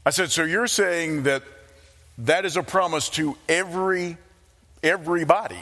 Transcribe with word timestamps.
I 0.05 0.11
said, 0.11 0.31
so 0.31 0.43
you're 0.43 0.67
saying 0.67 1.23
that 1.23 1.43
that 2.19 2.45
is 2.45 2.57
a 2.57 2.63
promise 2.63 3.09
to 3.09 3.37
every, 3.47 4.17
everybody? 4.83 5.61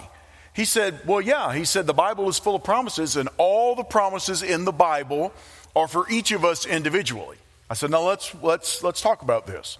He 0.53 0.65
said, 0.65 0.99
well, 1.05 1.21
yeah. 1.21 1.53
He 1.53 1.65
said, 1.65 1.85
the 1.85 1.93
Bible 1.93 2.27
is 2.29 2.39
full 2.39 2.55
of 2.55 2.63
promises, 2.63 3.15
and 3.15 3.29
all 3.37 3.75
the 3.75 3.83
promises 3.83 4.41
in 4.43 4.65
the 4.65 4.71
Bible 4.71 5.31
are 5.75 5.87
for 5.87 6.09
each 6.09 6.31
of 6.31 6.43
us 6.43 6.65
individually. 6.65 7.37
I 7.69 7.75
said, 7.75 7.91
now 7.91 8.01
let's, 8.07 8.33
let's, 8.41 8.83
let's 8.83 9.01
talk 9.01 9.21
about 9.21 9.45
this. 9.45 9.77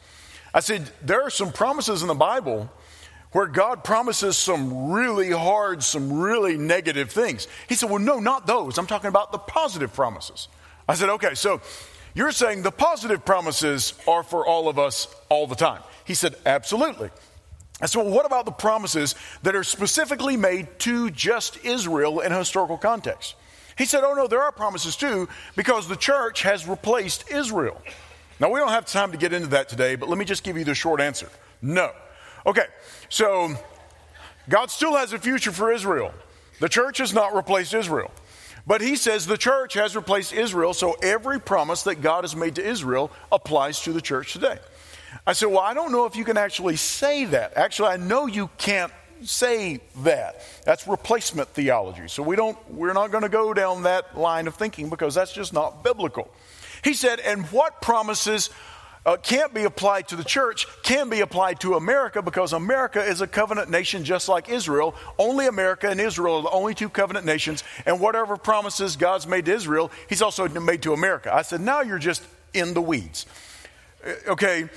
I 0.54 0.60
said, 0.60 0.90
there 1.02 1.24
are 1.24 1.30
some 1.30 1.52
promises 1.52 2.02
in 2.02 2.08
the 2.08 2.16
Bible 2.16 2.70
where 3.32 3.48
God 3.48 3.84
promises 3.84 4.38
some 4.38 4.92
really 4.92 5.32
hard, 5.32 5.84
some 5.84 6.14
really 6.14 6.58
negative 6.58 7.12
things. 7.12 7.48
He 7.68 7.76
said, 7.76 7.90
Well, 7.90 8.00
no, 8.00 8.20
not 8.20 8.48
those. 8.48 8.78
I'm 8.78 8.88
talking 8.88 9.10
about 9.10 9.32
the 9.32 9.38
positive 9.38 9.94
promises. 9.94 10.48
I 10.88 10.96
said, 10.96 11.10
Okay, 11.10 11.34
so 11.34 11.62
you're 12.14 12.32
saying 12.32 12.64
the 12.64 12.72
positive 12.72 13.24
promises 13.26 13.94
are 14.08 14.24
for 14.24 14.46
all 14.46 14.70
of 14.70 14.80
us 14.80 15.08
all 15.30 15.48
the 15.48 15.56
time. 15.56 15.82
He 16.06 16.14
said, 16.14 16.36
Absolutely. 16.46 17.10
I 17.82 17.86
said, 17.86 18.02
Well, 18.04 18.12
what 18.12 18.26
about 18.26 18.46
the 18.46 18.52
promises 18.52 19.16
that 19.44 19.56
are 19.56 19.64
specifically 19.64 20.38
made 20.38 20.80
to 20.80 21.12
just 21.12 21.64
Israel 21.66 22.22
in 22.22 22.32
a 22.32 22.40
historical 22.40 22.78
context? 22.78 23.36
He 23.78 23.86
said, 23.86 24.04
Oh, 24.04 24.14
no, 24.14 24.28
there 24.28 24.42
are 24.42 24.52
promises 24.52 24.96
too, 24.96 25.30
because 25.56 25.88
the 25.88 25.96
church 25.96 26.42
has 26.42 26.68
replaced 26.68 27.30
Israel. 27.30 27.80
Now, 28.40 28.52
we 28.52 28.60
don't 28.60 28.70
have 28.70 28.86
time 28.86 29.12
to 29.12 29.18
get 29.18 29.34
into 29.34 29.48
that 29.48 29.70
today, 29.70 29.96
but 29.96 30.10
let 30.10 30.18
me 30.18 30.26
just 30.26 30.44
give 30.44 30.58
you 30.58 30.64
the 30.64 30.76
short 30.76 31.02
answer 31.02 31.30
no. 31.62 31.92
Okay, 32.46 32.66
so 33.10 33.54
God 34.48 34.72
still 34.72 34.96
has 34.96 35.12
a 35.14 35.20
future 35.20 35.52
for 35.52 35.72
Israel. 35.72 36.14
The 36.60 36.70
church 36.70 37.00
has 37.00 37.14
not 37.14 37.36
replaced 37.36 37.74
Israel. 37.74 38.12
But 38.68 38.82
he 38.82 38.98
says 38.98 39.26
the 39.26 39.38
church 39.38 39.76
has 39.76 39.96
replaced 39.96 40.34
Israel, 40.34 40.74
so 40.74 40.98
every 41.02 41.40
promise 41.40 41.84
that 41.84 42.02
God 42.02 42.26
has 42.26 42.36
made 42.36 42.56
to 42.56 42.66
Israel 42.66 43.12
applies 43.32 43.82
to 43.84 43.94
the 43.94 44.02
church 44.02 44.34
today. 44.34 44.60
I 45.26 45.34
said, 45.34 45.48
Well, 45.48 45.60
I 45.60 45.74
don't 45.74 45.94
know 45.94 46.06
if 46.06 46.18
you 46.18 46.26
can 46.26 46.38
actually 46.38 46.76
say 46.76 47.24
that. 47.26 47.56
Actually, 47.56 47.90
I 47.90 47.98
know 47.98 48.28
you 48.28 48.50
can't 48.58 48.92
say 49.24 49.80
that. 50.04 50.44
That's 50.66 50.86
replacement 50.86 51.48
theology. 51.50 52.10
So 52.10 52.22
we 52.22 52.36
don't 52.36 52.58
we're 52.70 52.94
not 52.94 53.10
going 53.12 53.24
to 53.24 53.30
go 53.30 53.54
down 53.54 53.84
that 53.84 54.18
line 54.18 54.48
of 54.48 54.56
thinking 54.56 54.90
because 54.90 55.16
that's 55.16 55.32
just 55.32 55.54
not 55.54 55.82
biblical. 55.82 56.30
He 56.84 56.94
said, 56.94 57.22
"And 57.22 57.46
what 57.48 57.82
promises 57.82 58.50
uh, 59.08 59.16
can't 59.16 59.54
be 59.54 59.64
applied 59.64 60.10
to 60.10 60.18
the 60.18 60.24
church, 60.24 60.68
can 60.84 61.10
be 61.10 61.22
applied 61.22 61.62
to 61.62 61.76
America 61.76 62.22
because 62.22 62.52
America 62.52 63.02
is 63.02 63.22
a 63.22 63.28
covenant 63.28 63.70
nation 63.70 64.04
just 64.04 64.28
like 64.28 64.50
Israel. 64.50 64.94
Only 65.18 65.48
America 65.48 65.90
and 65.90 66.02
Israel 66.02 66.36
are 66.36 66.42
the 66.44 66.50
only 66.50 66.76
two 66.76 66.90
covenant 66.90 67.26
nations, 67.26 67.64
and 67.86 68.02
whatever 68.02 68.36
promises 68.36 68.98
God's 68.98 69.26
made 69.26 69.46
to 69.46 69.54
Israel, 69.54 69.92
He's 70.10 70.22
also 70.22 70.50
made 70.50 70.82
to 70.82 70.92
America. 70.92 71.34
I 71.34 71.44
said, 71.44 71.62
now 71.62 71.82
you're 71.82 72.00
just 72.00 72.22
in 72.54 72.74
the 72.74 72.82
weeds. 72.82 73.26
Uh, 74.06 74.32
okay, 74.32 74.70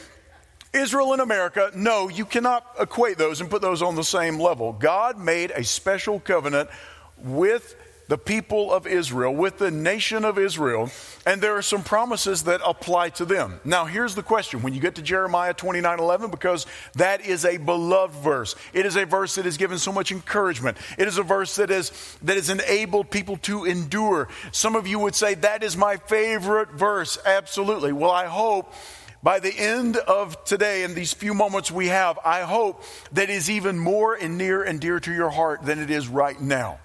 Israel 0.73 1.13
and 1.13 1.21
America, 1.21 1.73
no, 1.75 2.09
you 2.09 2.25
cannot 2.25 2.65
equate 2.79 3.19
those 3.19 3.41
and 3.41 3.51
put 3.51 3.61
those 3.61 3.83
on 3.83 3.97
the 3.97 4.05
same 4.05 4.39
level. 4.39 4.73
God 4.73 5.19
made 5.19 5.51
a 5.51 5.65
special 5.65 6.21
covenant 6.21 6.71
with 7.19 7.75
the 8.11 8.19
people 8.19 8.73
of 8.73 8.89
Israel, 8.89 9.33
with 9.33 9.59
the 9.59 9.71
nation 9.71 10.25
of 10.25 10.37
Israel, 10.37 10.91
and 11.25 11.41
there 11.41 11.57
are 11.57 11.63
some 11.63 11.85
promises 11.85 12.43
that 12.43 12.61
apply 12.67 13.09
to 13.11 13.25
them. 13.25 13.61
Now, 13.65 13.85
here's 13.85 14.17
the 14.17 14.23
question 14.25 14.63
when 14.63 14.75
you 14.75 14.81
get 14.81 14.97
to 14.97 15.03
Jeremiah 15.03 15.55
29 15.55 16.01
11, 16.01 16.29
because 16.33 16.67
that 16.95 17.25
is 17.25 17.45
a 17.45 17.57
beloved 17.57 18.17
verse. 18.17 18.57
It 18.73 18.85
is 18.85 18.97
a 18.97 19.07
verse 19.07 19.37
that 19.37 19.45
has 19.45 19.57
given 19.57 19.79
so 19.79 19.93
much 19.93 20.11
encouragement. 20.11 20.77
It 20.99 21.07
is 21.07 21.19
a 21.19 21.23
verse 21.23 21.55
that, 21.55 21.71
is, 21.71 21.93
that 22.23 22.35
has 22.35 22.51
enabled 22.51 23.13
people 23.13 23.37
to 23.43 23.65
endure. 23.65 24.27
Some 24.51 24.75
of 24.75 24.89
you 24.89 24.99
would 24.99 25.15
say, 25.15 25.35
That 25.35 25.63
is 25.63 25.77
my 25.77 25.97
favorite 25.97 26.73
verse. 26.73 27.17
Absolutely. 27.25 27.93
Well, 27.93 28.11
I 28.11 28.27
hope 28.27 28.75
by 29.23 29.39
the 29.39 29.57
end 29.57 29.97
of 29.97 30.43
today 30.43 30.83
and 30.83 30.97
these 30.97 31.13
few 31.13 31.33
moments 31.33 31.71
we 31.71 31.87
have, 31.87 32.19
I 32.25 32.41
hope 32.41 32.83
that 33.13 33.31
is 33.31 33.49
even 33.49 33.79
more 33.79 34.15
and 34.15 34.37
near 34.37 34.65
and 34.65 34.81
dear 34.81 34.99
to 34.99 35.13
your 35.13 35.31
heart 35.31 35.63
than 35.63 35.79
it 35.79 35.93
is 35.93 36.09
right 36.09 36.41
now. 36.41 36.81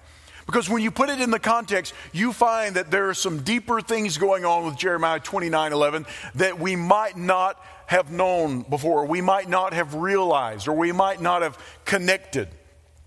Because 0.46 0.70
when 0.70 0.82
you 0.82 0.92
put 0.92 1.10
it 1.10 1.20
in 1.20 1.30
the 1.30 1.40
context, 1.40 1.92
you 2.12 2.32
find 2.32 2.76
that 2.76 2.90
there 2.90 3.08
are 3.08 3.14
some 3.14 3.42
deeper 3.42 3.80
things 3.80 4.16
going 4.16 4.44
on 4.44 4.64
with 4.64 4.76
Jeremiah 4.76 5.18
29 5.18 5.72
11 5.72 6.06
that 6.36 6.60
we 6.60 6.76
might 6.76 7.16
not 7.16 7.60
have 7.86 8.10
known 8.10 8.62
before, 8.62 9.06
we 9.06 9.20
might 9.20 9.48
not 9.48 9.72
have 9.72 9.94
realized, 9.94 10.68
or 10.68 10.72
we 10.72 10.92
might 10.92 11.20
not 11.20 11.42
have 11.42 11.58
connected. 11.84 12.48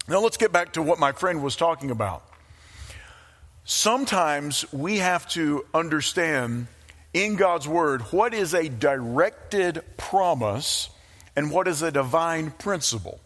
Now, 0.08 0.22
let's 0.22 0.38
get 0.38 0.52
back 0.52 0.74
to 0.74 0.82
what 0.82 1.00
my 1.00 1.12
friend 1.12 1.44
was 1.44 1.56
talking 1.56 1.92
about. 1.92 2.24
Sometimes 3.64 4.66
we 4.74 4.98
have 4.98 5.28
to 5.30 5.66
understand 5.74 6.68
in 7.14 7.36
God's 7.36 7.68
Word 7.68 8.02
what 8.12 8.34
is 8.34 8.54
a 8.54 8.68
directed 8.68 9.84
promise 9.98 10.90
and 11.36 11.52
what 11.52 11.68
is 11.68 11.82
a 11.82 11.92
divine 11.92 12.52
principle. 12.52 13.20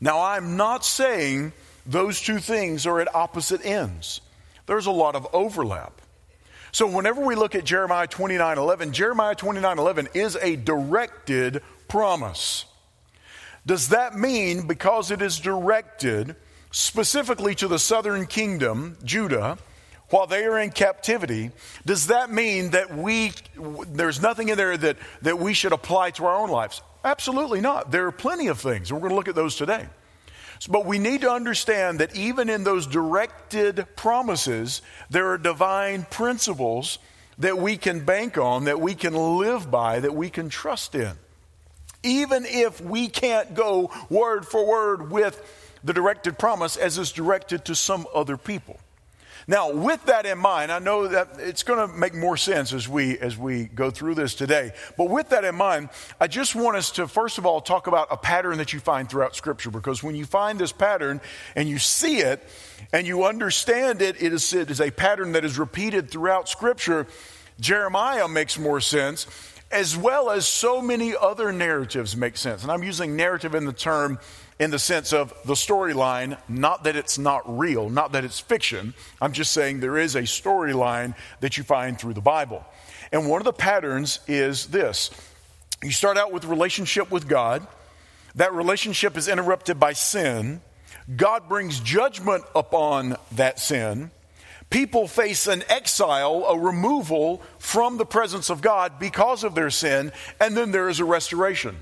Now, 0.00 0.22
I'm 0.22 0.56
not 0.56 0.84
saying 0.84 1.52
those 1.90 2.20
two 2.20 2.38
things 2.38 2.86
are 2.86 3.00
at 3.00 3.12
opposite 3.14 3.66
ends. 3.66 4.20
There's 4.66 4.86
a 4.86 4.92
lot 4.92 5.16
of 5.16 5.26
overlap. 5.32 6.00
So 6.70 6.86
whenever 6.86 7.20
we 7.20 7.34
look 7.34 7.56
at 7.56 7.64
Jeremiah 7.64 8.06
29 8.06 8.58
11, 8.58 8.92
Jeremiah 8.92 9.34
29 9.34 9.78
11 9.78 10.08
is 10.14 10.36
a 10.36 10.54
directed 10.54 11.62
promise. 11.88 12.64
Does 13.66 13.88
that 13.88 14.14
mean 14.14 14.68
because 14.68 15.10
it 15.10 15.20
is 15.20 15.40
directed 15.40 16.36
specifically 16.70 17.56
to 17.56 17.66
the 17.66 17.78
southern 17.80 18.26
kingdom, 18.26 18.96
Judah, 19.02 19.58
while 20.10 20.28
they 20.28 20.44
are 20.44 20.60
in 20.60 20.70
captivity, 20.70 21.50
does 21.84 22.06
that 22.06 22.30
mean 22.30 22.70
that 22.70 22.96
we, 22.96 23.32
there's 23.88 24.22
nothing 24.22 24.48
in 24.48 24.56
there 24.56 24.76
that, 24.76 24.96
that 25.22 25.40
we 25.40 25.54
should 25.54 25.72
apply 25.72 26.12
to 26.12 26.26
our 26.26 26.36
own 26.36 26.50
lives? 26.50 26.82
Absolutely 27.04 27.60
not. 27.60 27.90
There 27.90 28.06
are 28.06 28.12
plenty 28.12 28.46
of 28.46 28.60
things, 28.60 28.90
and 28.90 28.96
we're 28.96 29.08
going 29.08 29.10
to 29.10 29.16
look 29.16 29.28
at 29.28 29.34
those 29.34 29.56
today. 29.56 29.88
But 30.68 30.84
we 30.84 30.98
need 30.98 31.22
to 31.22 31.30
understand 31.30 32.00
that 32.00 32.14
even 32.14 32.50
in 32.50 32.64
those 32.64 32.86
directed 32.86 33.86
promises, 33.96 34.82
there 35.08 35.30
are 35.30 35.38
divine 35.38 36.06
principles 36.10 36.98
that 37.38 37.56
we 37.56 37.76
can 37.78 38.04
bank 38.04 38.36
on, 38.36 38.64
that 38.64 38.80
we 38.80 38.94
can 38.94 39.14
live 39.14 39.70
by, 39.70 40.00
that 40.00 40.14
we 40.14 40.28
can 40.28 40.50
trust 40.50 40.94
in. 40.94 41.12
Even 42.02 42.44
if 42.46 42.80
we 42.80 43.08
can't 43.08 43.54
go 43.54 43.90
word 44.10 44.46
for 44.46 44.66
word 44.66 45.10
with 45.10 45.42
the 45.82 45.92
directed 45.92 46.38
promise 46.38 46.76
as 46.76 46.98
is 46.98 47.12
directed 47.12 47.64
to 47.66 47.74
some 47.74 48.06
other 48.14 48.36
people. 48.36 48.78
Now, 49.50 49.72
with 49.72 50.04
that 50.04 50.26
in 50.26 50.38
mind, 50.38 50.70
I 50.70 50.78
know 50.78 51.08
that 51.08 51.30
it's 51.38 51.64
going 51.64 51.80
to 51.80 51.92
make 51.92 52.14
more 52.14 52.36
sense 52.36 52.72
as 52.72 52.88
we 52.88 53.18
as 53.18 53.36
we 53.36 53.64
go 53.64 53.90
through 53.90 54.14
this 54.14 54.36
today. 54.36 54.70
But 54.96 55.10
with 55.10 55.30
that 55.30 55.42
in 55.42 55.56
mind, 55.56 55.88
I 56.20 56.28
just 56.28 56.54
want 56.54 56.76
us 56.76 56.92
to 56.92 57.08
first 57.08 57.36
of 57.36 57.44
all 57.44 57.60
talk 57.60 57.88
about 57.88 58.06
a 58.12 58.16
pattern 58.16 58.58
that 58.58 58.72
you 58.72 58.78
find 58.78 59.10
throughout 59.10 59.34
scripture 59.34 59.72
because 59.72 60.04
when 60.04 60.14
you 60.14 60.24
find 60.24 60.56
this 60.56 60.70
pattern 60.70 61.20
and 61.56 61.68
you 61.68 61.80
see 61.80 62.18
it 62.18 62.40
and 62.92 63.08
you 63.08 63.24
understand 63.24 64.02
it, 64.02 64.22
it 64.22 64.32
is, 64.32 64.52
it 64.52 64.70
is 64.70 64.80
a 64.80 64.92
pattern 64.92 65.32
that 65.32 65.44
is 65.44 65.58
repeated 65.58 66.12
throughout 66.12 66.48
scripture. 66.48 67.08
Jeremiah 67.58 68.28
makes 68.28 68.56
more 68.56 68.80
sense 68.80 69.26
as 69.72 69.96
well 69.96 70.30
as 70.30 70.46
so 70.46 70.80
many 70.80 71.16
other 71.16 71.50
narratives 71.50 72.16
make 72.16 72.36
sense. 72.36 72.62
And 72.62 72.70
I'm 72.70 72.84
using 72.84 73.16
narrative 73.16 73.56
in 73.56 73.64
the 73.64 73.72
term 73.72 74.20
in 74.60 74.70
the 74.70 74.78
sense 74.78 75.14
of 75.14 75.32
the 75.46 75.54
storyline, 75.54 76.38
not 76.46 76.84
that 76.84 76.94
it's 76.94 77.18
not 77.18 77.58
real, 77.58 77.88
not 77.88 78.12
that 78.12 78.24
it's 78.24 78.38
fiction. 78.38 78.92
I'm 79.20 79.32
just 79.32 79.52
saying 79.52 79.80
there 79.80 79.96
is 79.96 80.14
a 80.14 80.22
storyline 80.22 81.16
that 81.40 81.56
you 81.56 81.64
find 81.64 81.98
through 81.98 82.12
the 82.12 82.20
Bible. 82.20 82.62
And 83.10 83.26
one 83.26 83.40
of 83.40 83.46
the 83.46 83.54
patterns 83.54 84.20
is 84.28 84.66
this 84.66 85.10
You 85.82 85.90
start 85.90 86.18
out 86.18 86.30
with 86.30 86.44
relationship 86.44 87.10
with 87.10 87.26
God. 87.26 87.66
That 88.34 88.52
relationship 88.52 89.16
is 89.16 89.28
interrupted 89.28 89.80
by 89.80 89.94
sin. 89.94 90.60
God 91.16 91.48
brings 91.48 91.80
judgment 91.80 92.44
upon 92.54 93.16
that 93.32 93.58
sin. 93.58 94.10
People 94.68 95.08
face 95.08 95.48
an 95.48 95.64
exile, 95.68 96.44
a 96.48 96.56
removal 96.56 97.42
from 97.58 97.96
the 97.96 98.06
presence 98.06 98.50
of 98.50 98.60
God 98.60 99.00
because 99.00 99.42
of 99.42 99.56
their 99.56 99.70
sin, 99.70 100.12
and 100.38 100.56
then 100.56 100.70
there 100.70 100.88
is 100.88 101.00
a 101.00 101.04
restoration. 101.04 101.76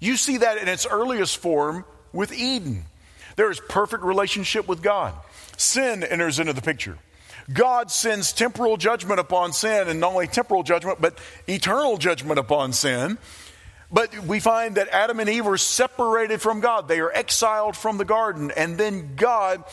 You 0.00 0.16
see 0.16 0.38
that 0.38 0.58
in 0.58 0.68
its 0.68 0.86
earliest 0.86 1.38
form 1.38 1.84
with 2.12 2.32
Eden. 2.32 2.84
There 3.36 3.50
is 3.50 3.60
perfect 3.68 4.02
relationship 4.04 4.66
with 4.68 4.82
God. 4.82 5.14
Sin 5.56 6.02
enters 6.02 6.38
into 6.38 6.52
the 6.52 6.62
picture. 6.62 6.98
God 7.52 7.90
sends 7.90 8.32
temporal 8.32 8.76
judgment 8.76 9.20
upon 9.20 9.52
sin, 9.52 9.88
and 9.88 10.00
not 10.00 10.12
only 10.12 10.26
temporal 10.26 10.62
judgment, 10.62 11.00
but 11.00 11.18
eternal 11.46 11.96
judgment 11.96 12.38
upon 12.38 12.72
sin. 12.72 13.16
But 13.90 14.18
we 14.26 14.38
find 14.38 14.74
that 14.74 14.88
Adam 14.88 15.18
and 15.18 15.30
Eve 15.30 15.46
are 15.46 15.56
separated 15.56 16.42
from 16.42 16.60
God. 16.60 16.88
They 16.88 17.00
are 17.00 17.10
exiled 17.10 17.74
from 17.74 17.96
the 17.96 18.04
garden. 18.04 18.50
And 18.54 18.76
then 18.76 19.14
God 19.16 19.64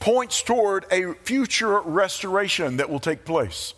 points 0.00 0.42
toward 0.42 0.84
a 0.90 1.14
future 1.22 1.80
restoration 1.80 2.76
that 2.76 2.90
will 2.90 3.00
take 3.00 3.24
place. 3.24 3.72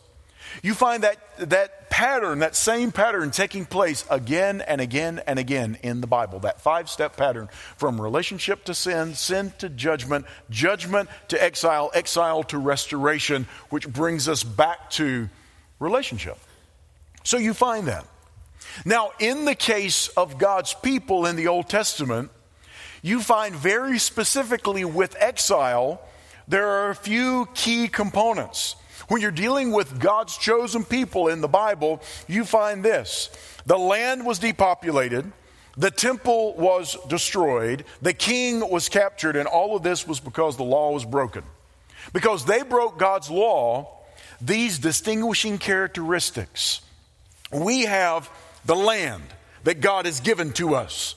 You 0.63 0.75
find 0.75 1.03
that, 1.03 1.19
that 1.39 1.91
pattern, 1.91 2.41
that 2.41 2.57
same 2.57 2.93
pattern 2.93 3.31
taking 3.31 3.65
place 3.65 4.05
again 4.11 4.61
and 4.61 4.81
again 4.81 5.21
and 5.27 5.39
again 5.39 5.79
in 5.83 6.01
the 6.01 6.07
Bible. 6.07 6.41
That 6.41 6.61
five 6.61 6.91
step 6.91 7.17
pattern 7.17 7.49
from 7.77 8.01
relationship 8.01 8.65
to 8.65 8.75
sin, 8.75 9.15
sin 9.15 9.53
to 9.59 9.69
judgment, 9.69 10.27
judgment 10.51 11.09
to 11.29 11.43
exile, 11.43 11.91
exile 11.95 12.43
to 12.45 12.59
restoration, 12.59 13.47
which 13.71 13.89
brings 13.89 14.29
us 14.29 14.43
back 14.45 14.91
to 14.91 15.29
relationship. 15.79 16.39
So 17.25 17.39
you 17.39 17.55
find 17.55 17.89
that. 17.89 18.07
Now, 18.85 19.11
in 19.19 19.45
the 19.45 19.55
case 19.55 20.09
of 20.09 20.39
God's 20.39 20.75
people 20.75 21.27
in 21.27 21.37
the 21.37 21.49
Old 21.49 21.69
Testament, 21.69 22.31
you 23.03 23.21
find 23.21 23.55
very 23.55 23.99
specifically 23.99 24.85
with 24.85 25.17
exile, 25.19 26.01
there 26.49 26.69
are 26.69 26.91
a 26.91 26.95
few 26.95 27.49
key 27.55 27.89
components. 27.89 28.77
When 29.09 29.23
you're 29.23 29.31
dealing 29.31 29.71
with 29.71 30.01
God's 30.01 30.37
chosen 30.37 30.85
people 30.85 31.29
in 31.29 31.41
the 31.41 31.49
Bible, 31.49 32.03
you 32.27 32.45
find 32.45 32.85
this 32.85 33.31
the 33.65 33.79
land 33.79 34.27
was 34.27 34.39
depopulated, 34.39 35.31
the 35.77 35.91
temple 35.91 36.55
was 36.55 36.97
destroyed, 37.09 37.85
the 38.03 38.13
king 38.13 38.69
was 38.69 38.89
captured, 38.89 39.37
and 39.37 39.47
all 39.47 39.77
of 39.77 39.83
this 39.83 40.07
was 40.07 40.21
because 40.21 40.57
the 40.57 40.65
law 40.65 40.93
was 40.93 41.05
broken. 41.05 41.43
Because 42.13 42.45
they 42.45 42.63
broke 42.63 42.99
God's 42.99 43.31
law, 43.31 43.97
these 44.41 44.79
distinguishing 44.79 45.59
characteristics. 45.59 46.81
We 47.53 47.83
have 47.83 48.31
the 48.65 48.77
land 48.77 49.25
that 49.65 49.81
God 49.81 50.07
has 50.07 50.21
given 50.21 50.53
to 50.55 50.75
us. 50.75 51.17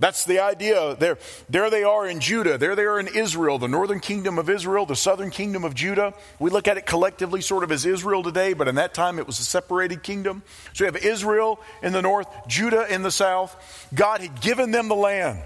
That's 0.00 0.24
the 0.24 0.40
idea. 0.40 0.96
There, 0.96 1.18
there 1.48 1.70
they 1.70 1.84
are 1.84 2.06
in 2.06 2.18
Judah. 2.18 2.58
There 2.58 2.74
they 2.74 2.84
are 2.84 2.98
in 2.98 3.06
Israel, 3.06 3.58
the 3.58 3.68
northern 3.68 4.00
kingdom 4.00 4.38
of 4.38 4.50
Israel, 4.50 4.86
the 4.86 4.96
southern 4.96 5.30
kingdom 5.30 5.62
of 5.62 5.74
Judah. 5.74 6.14
We 6.40 6.50
look 6.50 6.66
at 6.66 6.76
it 6.76 6.84
collectively 6.84 7.40
sort 7.40 7.62
of 7.62 7.70
as 7.70 7.86
Israel 7.86 8.22
today, 8.22 8.54
but 8.54 8.66
in 8.66 8.74
that 8.74 8.92
time 8.92 9.18
it 9.18 9.26
was 9.26 9.38
a 9.38 9.44
separated 9.44 10.02
kingdom. 10.02 10.42
So 10.72 10.84
you 10.84 10.92
have 10.92 11.04
Israel 11.04 11.60
in 11.82 11.92
the 11.92 12.02
north, 12.02 12.28
Judah 12.48 12.92
in 12.92 13.02
the 13.02 13.12
south. 13.12 13.88
God 13.94 14.20
had 14.20 14.40
given 14.40 14.72
them 14.72 14.88
the 14.88 14.96
land. 14.96 15.42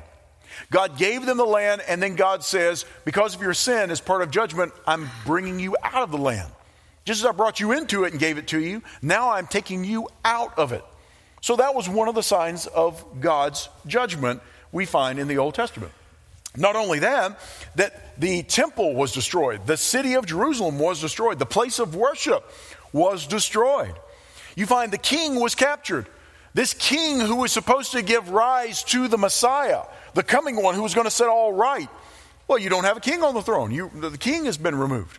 God 0.70 0.98
gave 0.98 1.26
them 1.26 1.36
the 1.36 1.44
land, 1.44 1.82
and 1.86 2.02
then 2.02 2.16
God 2.16 2.42
says, 2.42 2.84
Because 3.04 3.34
of 3.34 3.42
your 3.42 3.54
sin, 3.54 3.90
as 3.90 4.00
part 4.00 4.22
of 4.22 4.30
judgment, 4.30 4.72
I'm 4.86 5.08
bringing 5.24 5.60
you 5.60 5.76
out 5.82 6.02
of 6.02 6.10
the 6.10 6.18
land. 6.18 6.50
Just 7.04 7.20
as 7.20 7.26
I 7.26 7.32
brought 7.32 7.60
you 7.60 7.72
into 7.72 8.04
it 8.04 8.12
and 8.12 8.20
gave 8.20 8.38
it 8.38 8.48
to 8.48 8.60
you, 8.60 8.82
now 9.00 9.30
I'm 9.30 9.46
taking 9.46 9.84
you 9.84 10.08
out 10.24 10.58
of 10.58 10.72
it. 10.72 10.84
So 11.40 11.56
that 11.56 11.74
was 11.74 11.88
one 11.88 12.08
of 12.08 12.14
the 12.14 12.22
signs 12.22 12.66
of 12.66 13.04
God's 13.20 13.68
judgment 13.86 14.42
we 14.72 14.84
find 14.84 15.18
in 15.18 15.28
the 15.28 15.38
Old 15.38 15.54
Testament. 15.54 15.92
Not 16.56 16.76
only 16.76 16.98
that, 17.00 17.38
that 17.76 18.18
the 18.20 18.42
temple 18.42 18.94
was 18.94 19.12
destroyed, 19.12 19.66
the 19.66 19.76
city 19.76 20.14
of 20.14 20.26
Jerusalem 20.26 20.78
was 20.78 21.00
destroyed, 21.00 21.38
the 21.38 21.46
place 21.46 21.78
of 21.78 21.94
worship 21.94 22.44
was 22.92 23.26
destroyed. 23.26 23.94
You 24.56 24.66
find 24.66 24.92
the 24.92 24.98
king 24.98 25.38
was 25.38 25.54
captured. 25.54 26.06
This 26.54 26.74
king 26.74 27.20
who 27.20 27.36
was 27.36 27.52
supposed 27.52 27.92
to 27.92 28.02
give 28.02 28.30
rise 28.30 28.82
to 28.84 29.06
the 29.06 29.18
Messiah, 29.18 29.82
the 30.14 30.24
coming 30.24 30.60
one 30.60 30.74
who 30.74 30.82
was 30.82 30.94
going 30.94 31.04
to 31.04 31.10
set 31.10 31.28
all 31.28 31.52
right. 31.52 31.88
Well, 32.48 32.58
you 32.58 32.70
don't 32.70 32.84
have 32.84 32.96
a 32.96 33.00
king 33.00 33.22
on 33.22 33.34
the 33.34 33.42
throne. 33.42 33.70
You, 33.70 33.90
the 33.94 34.18
king 34.18 34.46
has 34.46 34.56
been 34.56 34.74
removed. 34.74 35.18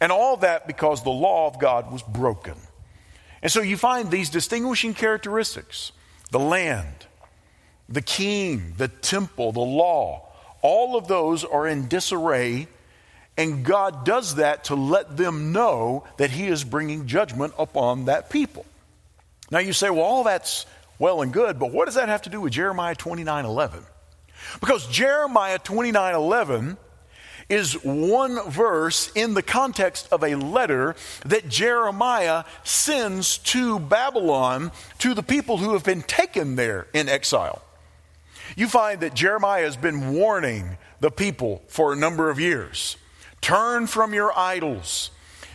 And 0.00 0.10
all 0.10 0.38
that 0.38 0.66
because 0.66 1.04
the 1.04 1.10
law 1.10 1.46
of 1.46 1.60
God 1.60 1.92
was 1.92 2.02
broken. 2.02 2.56
And 3.42 3.50
so 3.50 3.60
you 3.60 3.76
find 3.76 4.10
these 4.10 4.30
distinguishing 4.30 4.94
characteristics 4.94 5.92
the 6.30 6.38
land, 6.38 7.06
the 7.88 8.00
king, 8.00 8.74
the 8.78 8.88
temple, 8.88 9.52
the 9.52 9.60
law, 9.60 10.28
all 10.62 10.96
of 10.96 11.08
those 11.08 11.44
are 11.44 11.66
in 11.66 11.88
disarray. 11.88 12.68
And 13.36 13.64
God 13.64 14.04
does 14.04 14.36
that 14.36 14.64
to 14.64 14.74
let 14.74 15.16
them 15.16 15.52
know 15.52 16.04
that 16.18 16.30
He 16.30 16.46
is 16.46 16.64
bringing 16.64 17.06
judgment 17.06 17.54
upon 17.58 18.06
that 18.06 18.30
people. 18.30 18.64
Now 19.50 19.58
you 19.58 19.72
say, 19.72 19.90
well, 19.90 20.02
all 20.02 20.24
that's 20.24 20.64
well 20.98 21.22
and 21.22 21.32
good, 21.32 21.58
but 21.58 21.72
what 21.72 21.86
does 21.86 21.96
that 21.96 22.08
have 22.08 22.22
to 22.22 22.30
do 22.30 22.40
with 22.40 22.52
Jeremiah 22.52 22.94
29 22.94 23.44
11? 23.44 23.84
Because 24.60 24.86
Jeremiah 24.86 25.58
29 25.58 26.14
11 26.14 26.76
is 27.52 27.74
one 27.84 28.40
verse 28.48 29.12
in 29.14 29.34
the 29.34 29.42
context 29.42 30.08
of 30.10 30.24
a 30.24 30.36
letter 30.36 30.96
that 31.26 31.50
Jeremiah 31.50 32.44
sends 32.64 33.36
to 33.38 33.78
Babylon 33.78 34.72
to 35.00 35.12
the 35.12 35.22
people 35.22 35.58
who 35.58 35.74
have 35.74 35.84
been 35.84 36.00
taken 36.00 36.56
there 36.56 36.86
in 36.94 37.10
exile. 37.10 37.60
You 38.56 38.68
find 38.68 39.00
that 39.00 39.12
Jeremiah 39.12 39.64
has 39.64 39.76
been 39.76 40.14
warning 40.14 40.78
the 41.00 41.10
people 41.10 41.62
for 41.68 41.92
a 41.92 41.96
number 41.96 42.30
of 42.30 42.40
years 42.40 42.96
turn 43.42 43.86
from 43.86 44.14
your 44.14 44.36
idols. 44.38 45.10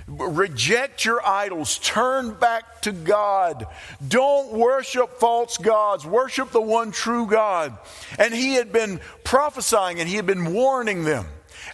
Reject 0.08 1.04
your 1.04 1.26
idols. 1.26 1.80
Turn 1.80 2.34
back 2.36 2.82
to 2.84 2.92
God. 2.92 3.66
Don't 4.08 4.54
worship 4.54 5.20
false 5.20 5.58
gods. 5.58 6.06
Worship 6.06 6.52
the 6.52 6.62
one 6.62 6.92
true 6.92 7.26
God. 7.26 7.78
And 8.20 8.34
he 8.34 8.54
had 8.54 8.72
been 8.72 9.02
prophesying 9.24 10.00
and 10.00 10.08
he 10.08 10.16
had 10.16 10.26
been 10.26 10.54
warning 10.54 11.04
them 11.04 11.26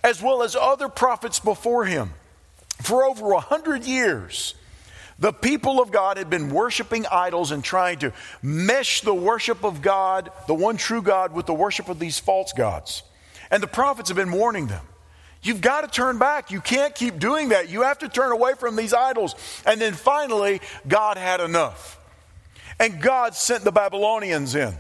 as 0.04 0.22
well 0.22 0.44
as 0.44 0.56
other 0.56 0.90
prophets 0.90 1.40
before 1.40 1.86
him. 1.86 2.12
For 2.82 3.06
over 3.06 3.32
a 3.32 3.40
hundred 3.40 3.86
years, 3.86 4.56
the 5.20 5.32
people 5.32 5.82
of 5.82 5.92
God 5.92 6.18
had 6.18 6.30
been 6.30 6.50
worshiping 6.50 7.06
idols 7.10 7.52
and 7.52 7.64
trying 7.64 8.00
to 8.00 8.12
mesh 8.42 9.02
the 9.02 9.14
worship 9.14 9.64
of 9.64 9.82
God, 9.82 10.32
the 10.48 10.56
one 10.56 10.76
true 10.78 11.02
God, 11.02 11.34
with 11.34 11.46
the 11.46 11.54
worship 11.54 11.88
of 11.88 12.00
these 12.00 12.20
false 12.20 12.52
gods. 12.52 13.04
And 13.52 13.62
the 13.62 13.68
prophets 13.68 14.10
have 14.10 14.18
been 14.18 14.32
warning 14.32 14.68
them. 14.68 14.86
You've 15.44 15.62
got 15.62 15.82
to 15.82 15.88
turn 15.88 16.18
back. 16.18 16.52
You 16.52 16.62
can't 16.62 16.96
keep 16.96 17.20
doing 17.20 17.50
that. 17.50 17.70
You 17.70 17.84
have 17.84 18.00
to 18.00 18.10
turn 18.10 18.32
away 18.32 18.54
from 18.56 18.76
these 18.76 18.94
idols. 18.94 19.36
And 19.66 19.80
then 19.80 19.94
finally, 19.94 20.62
God 20.88 21.18
had 21.18 21.42
enough. 21.42 22.00
And 22.80 23.02
God 23.02 23.36
sent 23.36 23.64
the 23.64 23.72
Babylonians 23.72 24.56
in. 24.56 24.74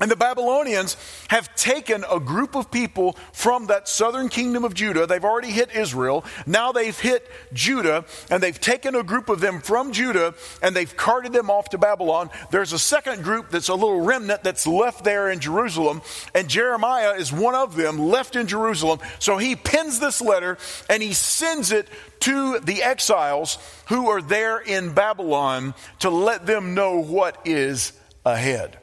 And 0.00 0.10
the 0.10 0.16
Babylonians 0.16 0.96
have 1.28 1.54
taken 1.54 2.02
a 2.10 2.18
group 2.18 2.54
of 2.54 2.70
people 2.70 3.14
from 3.34 3.66
that 3.66 3.86
southern 3.86 4.30
kingdom 4.30 4.64
of 4.64 4.72
Judah. 4.72 5.06
They've 5.06 5.22
already 5.22 5.50
hit 5.50 5.76
Israel. 5.76 6.24
Now 6.46 6.72
they've 6.72 6.98
hit 6.98 7.28
Judah, 7.52 8.06
and 8.30 8.42
they've 8.42 8.58
taken 8.58 8.94
a 8.94 9.02
group 9.02 9.28
of 9.28 9.40
them 9.40 9.60
from 9.60 9.92
Judah 9.92 10.32
and 10.62 10.74
they've 10.74 10.96
carted 10.96 11.34
them 11.34 11.50
off 11.50 11.68
to 11.70 11.78
Babylon. 11.78 12.30
There's 12.50 12.72
a 12.72 12.78
second 12.78 13.22
group 13.22 13.50
that's 13.50 13.68
a 13.68 13.74
little 13.74 14.00
remnant 14.00 14.42
that's 14.42 14.66
left 14.66 15.04
there 15.04 15.30
in 15.30 15.40
Jerusalem, 15.40 16.00
and 16.34 16.48
Jeremiah 16.48 17.12
is 17.12 17.30
one 17.30 17.54
of 17.54 17.76
them 17.76 17.98
left 17.98 18.34
in 18.34 18.46
Jerusalem. 18.46 18.98
So 19.18 19.36
he 19.36 19.56
pens 19.56 20.00
this 20.00 20.22
letter 20.22 20.56
and 20.88 21.02
he 21.02 21.12
sends 21.12 21.70
it 21.70 21.86
to 22.20 22.60
the 22.60 22.82
exiles 22.82 23.58
who 23.88 24.08
are 24.08 24.22
there 24.22 24.58
in 24.58 24.94
Babylon 24.94 25.74
to 25.98 26.08
let 26.08 26.46
them 26.46 26.74
know 26.74 26.98
what 26.98 27.38
is 27.44 27.92
ahead. 28.24 28.78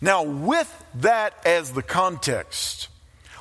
Now, 0.00 0.22
with 0.22 0.72
that 0.96 1.34
as 1.44 1.72
the 1.72 1.82
context, 1.82 2.88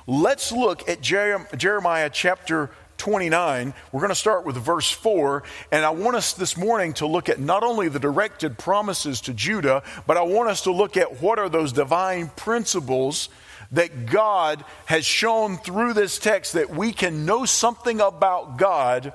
let's 0.08 0.52
look 0.52 0.90
at 0.90 1.02
Jeremiah 1.02 2.10
chapter 2.12 2.72
29. 2.98 3.76
We're 3.92 4.00
going 4.00 4.10
to 4.10 4.16
start 4.16 4.44
with 4.44 4.56
verse 4.58 4.90
4. 4.90 5.44
And 5.72 5.86
I 5.86 5.92
want 5.92 6.16
us 6.16 6.34
this 6.34 6.58
morning 6.58 6.94
to 6.94 7.06
look 7.06 7.30
at 7.30 7.40
not 7.40 7.62
only 7.62 7.90
the 7.90 8.00
directed 8.00 8.58
promises 8.58 9.22
to 9.22 9.34
Judah, 9.34 9.84
but 10.08 10.18
I 10.18 10.24
want 10.24 10.50
us 10.50 10.62
to 10.62 10.72
look 10.72 10.98
at 10.98 11.22
what 11.22 11.38
are 11.38 11.50
those 11.50 11.74
divine 11.74 12.30
principles 12.36 13.30
that 13.72 14.08
God 14.08 14.64
has 14.86 15.06
shown 15.06 15.58
through 15.58 15.94
this 15.94 16.18
text 16.18 16.54
that 16.54 16.70
we 16.70 16.92
can 16.92 17.26
know 17.26 17.46
something 17.46 18.00
about 18.00 18.58
God, 18.58 19.14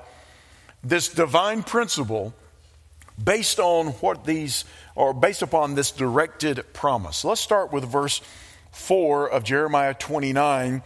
this 0.83 1.09
divine 1.09 1.63
principle, 1.63 2.33
based 3.21 3.59
on 3.59 3.87
what 3.87 4.25
these 4.25 4.65
or 4.95 5.13
based 5.13 5.41
upon 5.41 5.75
this 5.75 5.91
directed 5.91 6.73
promise. 6.73 7.25
Let's 7.25 7.41
start 7.41 7.71
with 7.71 7.83
verse 7.83 8.21
4 8.71 9.29
of 9.29 9.43
Jeremiah 9.43 9.93
29. 9.93 10.83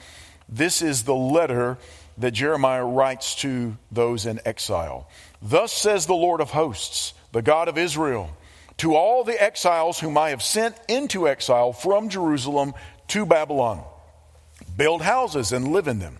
This 0.49 0.81
is 0.81 1.03
the 1.03 1.15
letter 1.15 1.77
that 2.17 2.31
Jeremiah 2.31 2.85
writes 2.85 3.35
to 3.35 3.77
those 3.91 4.25
in 4.25 4.39
exile. 4.45 5.09
Thus 5.41 5.71
says 5.71 6.05
the 6.05 6.15
Lord 6.15 6.41
of 6.41 6.51
hosts, 6.51 7.13
the 7.31 7.41
God 7.41 7.67
of 7.67 7.77
Israel 7.77 8.35
to 8.77 8.95
all 8.95 9.23
the 9.23 9.41
exiles 9.41 9.99
whom 9.99 10.17
I 10.17 10.29
have 10.29 10.43
sent 10.43 10.75
into 10.87 11.27
exile 11.27 11.73
from 11.73 12.09
Jerusalem 12.09 12.73
to 13.09 13.25
Babylon. 13.25 13.83
Build 14.75 15.01
houses 15.01 15.51
and 15.51 15.69
live 15.69 15.87
in 15.87 15.99
them. 15.99 16.19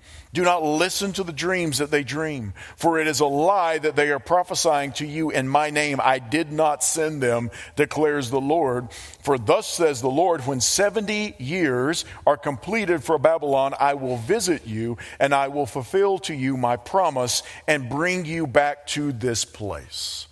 Do 0.33 0.43
not 0.43 0.63
listen 0.63 1.11
to 1.13 1.23
the 1.23 1.33
dreams 1.33 1.79
that 1.79 1.91
they 1.91 2.03
dream, 2.03 2.53
for 2.77 2.97
it 2.99 3.07
is 3.07 3.19
a 3.19 3.25
lie 3.25 3.77
that 3.79 3.97
they 3.97 4.11
are 4.11 4.19
prophesying 4.19 4.93
to 4.93 5.05
you 5.05 5.29
in 5.29 5.45
my 5.45 5.71
name. 5.71 5.99
I 6.01 6.19
did 6.19 6.53
not 6.53 6.85
send 6.85 7.21
them, 7.21 7.51
declares 7.75 8.29
the 8.29 8.39
Lord. 8.39 8.87
For 9.23 9.37
thus 9.37 9.67
says 9.67 9.99
the 9.99 10.09
Lord, 10.09 10.47
when 10.47 10.61
70 10.61 11.35
years 11.37 12.05
are 12.25 12.37
completed 12.37 13.03
for 13.03 13.17
Babylon, 13.17 13.73
I 13.77 13.95
will 13.95 14.15
visit 14.15 14.65
you, 14.65 14.97
and 15.19 15.35
I 15.35 15.49
will 15.49 15.65
fulfill 15.65 16.17
to 16.19 16.33
you 16.33 16.55
my 16.55 16.77
promise 16.77 17.43
and 17.67 17.89
bring 17.89 18.23
you 18.23 18.47
back 18.47 18.87
to 18.87 19.11
this 19.11 19.43
place. 19.43 20.27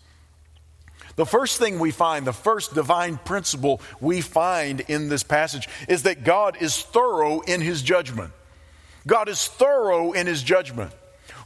The 1.17 1.25
first 1.25 1.59
thing 1.59 1.79
we 1.79 1.91
find, 1.91 2.25
the 2.25 2.31
first 2.31 2.73
divine 2.73 3.17
principle 3.17 3.81
we 3.99 4.21
find 4.21 4.79
in 4.79 5.09
this 5.09 5.23
passage 5.23 5.67
is 5.89 6.03
that 6.03 6.23
God 6.23 6.55
is 6.61 6.81
thorough 6.81 7.41
in 7.41 7.59
his 7.59 7.81
judgment. 7.81 8.31
God 9.09 9.27
is 9.27 9.47
thorough 9.47 10.11
in 10.11 10.27
his 10.27 10.43
judgment. 10.43 10.93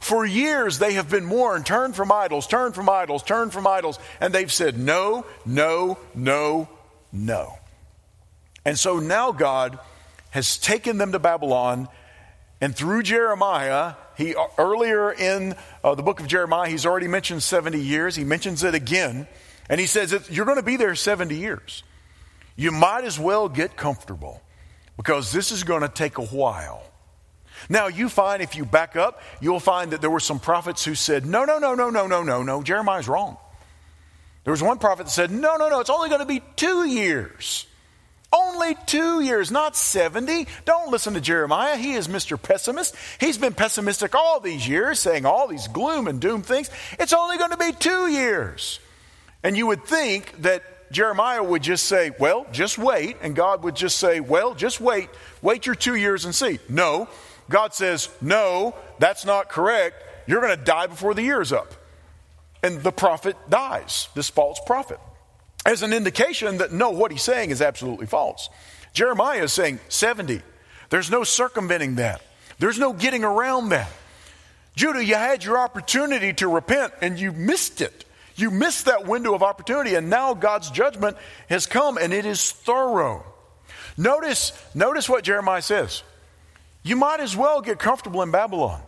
For 0.00 0.26
years, 0.26 0.78
they 0.78 0.92
have 0.92 1.08
been 1.08 1.30
warned 1.30 1.64
turn 1.64 1.94
from 1.94 2.12
idols, 2.12 2.46
turn 2.46 2.72
from 2.72 2.90
idols, 2.90 3.22
turn 3.22 3.48
from 3.48 3.66
idols. 3.66 3.98
And 4.20 4.34
they've 4.34 4.52
said 4.52 4.78
no, 4.78 5.24
no, 5.46 5.98
no, 6.14 6.68
no. 7.10 7.58
And 8.66 8.78
so 8.78 8.98
now 8.98 9.32
God 9.32 9.78
has 10.30 10.58
taken 10.58 10.98
them 10.98 11.12
to 11.12 11.18
Babylon. 11.18 11.88
And 12.60 12.76
through 12.76 13.02
Jeremiah, 13.02 13.94
he 14.16 14.34
earlier 14.58 15.10
in 15.10 15.54
uh, 15.82 15.94
the 15.94 16.02
book 16.02 16.20
of 16.20 16.26
Jeremiah, 16.26 16.68
he's 16.68 16.84
already 16.84 17.08
mentioned 17.08 17.42
70 17.42 17.80
years. 17.80 18.14
He 18.14 18.24
mentions 18.24 18.62
it 18.62 18.74
again. 18.74 19.26
And 19.70 19.80
he 19.80 19.86
says 19.86 20.28
you're 20.30 20.44
going 20.44 20.58
to 20.58 20.62
be 20.62 20.76
there 20.76 20.94
70 20.94 21.34
years. 21.34 21.82
You 22.56 22.72
might 22.72 23.04
as 23.04 23.18
well 23.18 23.48
get 23.48 23.74
comfortable 23.74 24.42
because 24.98 25.32
this 25.32 25.50
is 25.50 25.64
going 25.64 25.80
to 25.80 25.88
take 25.88 26.18
a 26.18 26.26
while. 26.26 26.82
Now, 27.68 27.86
you 27.88 28.08
find 28.08 28.42
if 28.42 28.56
you 28.56 28.64
back 28.64 28.96
up, 28.96 29.20
you'll 29.40 29.60
find 29.60 29.92
that 29.92 30.00
there 30.00 30.10
were 30.10 30.20
some 30.20 30.38
prophets 30.38 30.84
who 30.84 30.94
said, 30.94 31.26
No, 31.26 31.44
no, 31.44 31.58
no, 31.58 31.74
no, 31.74 31.90
no, 31.90 32.06
no, 32.06 32.22
no, 32.22 32.42
no, 32.42 32.62
Jeremiah's 32.62 33.08
wrong. 33.08 33.36
There 34.44 34.52
was 34.52 34.62
one 34.62 34.78
prophet 34.78 35.06
that 35.06 35.12
said, 35.12 35.30
No, 35.30 35.56
no, 35.56 35.68
no, 35.68 35.80
it's 35.80 35.90
only 35.90 36.08
going 36.08 36.20
to 36.20 36.26
be 36.26 36.42
two 36.56 36.86
years. 36.86 37.66
Only 38.32 38.76
two 38.86 39.20
years, 39.20 39.52
not 39.52 39.76
70. 39.76 40.48
Don't 40.64 40.90
listen 40.90 41.14
to 41.14 41.20
Jeremiah. 41.20 41.76
He 41.76 41.92
is 41.92 42.08
Mr. 42.08 42.40
Pessimist. 42.40 42.96
He's 43.20 43.38
been 43.38 43.54
pessimistic 43.54 44.14
all 44.16 44.40
these 44.40 44.66
years, 44.66 44.98
saying 44.98 45.24
all 45.24 45.46
these 45.46 45.68
gloom 45.68 46.08
and 46.08 46.20
doom 46.20 46.42
things. 46.42 46.68
It's 46.98 47.12
only 47.12 47.38
going 47.38 47.52
to 47.52 47.56
be 47.56 47.70
two 47.72 48.08
years. 48.08 48.80
And 49.44 49.56
you 49.56 49.68
would 49.68 49.84
think 49.84 50.42
that 50.42 50.64
Jeremiah 50.90 51.44
would 51.44 51.62
just 51.62 51.86
say, 51.86 52.10
Well, 52.18 52.46
just 52.50 52.76
wait. 52.76 53.18
And 53.22 53.36
God 53.36 53.62
would 53.62 53.76
just 53.76 53.98
say, 53.98 54.18
Well, 54.20 54.54
just 54.54 54.80
wait. 54.80 55.10
Wait 55.40 55.66
your 55.66 55.76
two 55.76 55.94
years 55.94 56.24
and 56.24 56.34
see. 56.34 56.58
No. 56.68 57.08
God 57.48 57.74
says, 57.74 58.08
No, 58.20 58.74
that's 58.98 59.24
not 59.24 59.48
correct. 59.48 60.02
You're 60.26 60.40
going 60.40 60.56
to 60.56 60.64
die 60.64 60.86
before 60.86 61.14
the 61.14 61.22
year's 61.22 61.52
up. 61.52 61.74
And 62.62 62.82
the 62.82 62.92
prophet 62.92 63.36
dies, 63.50 64.08
this 64.14 64.30
false 64.30 64.58
prophet, 64.64 64.98
as 65.66 65.82
an 65.82 65.92
indication 65.92 66.58
that 66.58 66.72
no, 66.72 66.90
what 66.90 67.12
he's 67.12 67.22
saying 67.22 67.50
is 67.50 67.60
absolutely 67.60 68.06
false. 68.06 68.48
Jeremiah 68.94 69.42
is 69.42 69.52
saying 69.52 69.80
70. 69.88 70.40
There's 70.88 71.10
no 71.10 71.24
circumventing 71.24 71.96
that, 71.96 72.22
there's 72.58 72.78
no 72.78 72.92
getting 72.92 73.24
around 73.24 73.70
that. 73.70 73.90
Judah, 74.76 75.04
you 75.04 75.14
had 75.14 75.44
your 75.44 75.58
opportunity 75.58 76.32
to 76.34 76.48
repent 76.48 76.92
and 77.00 77.18
you 77.18 77.32
missed 77.32 77.80
it. 77.80 78.04
You 78.36 78.50
missed 78.50 78.86
that 78.86 79.06
window 79.06 79.34
of 79.34 79.44
opportunity, 79.44 79.94
and 79.94 80.10
now 80.10 80.34
God's 80.34 80.68
judgment 80.70 81.16
has 81.48 81.66
come, 81.66 81.98
and 81.98 82.12
it 82.12 82.26
is 82.26 82.50
thorough. 82.50 83.24
Notice, 83.96 84.52
notice 84.74 85.08
what 85.08 85.22
Jeremiah 85.22 85.62
says. 85.62 86.02
You 86.84 86.94
might 86.94 87.18
as 87.18 87.36
well 87.36 87.60
get 87.60 87.80
comfortable 87.80 88.22
in 88.22 88.30
Babylon. 88.30 88.80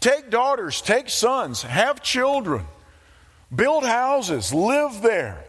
Take 0.00 0.30
daughters, 0.30 0.82
take 0.82 1.08
sons, 1.08 1.62
have 1.62 2.02
children, 2.02 2.66
build 3.54 3.84
houses, 3.84 4.52
live 4.52 5.00
there, 5.00 5.44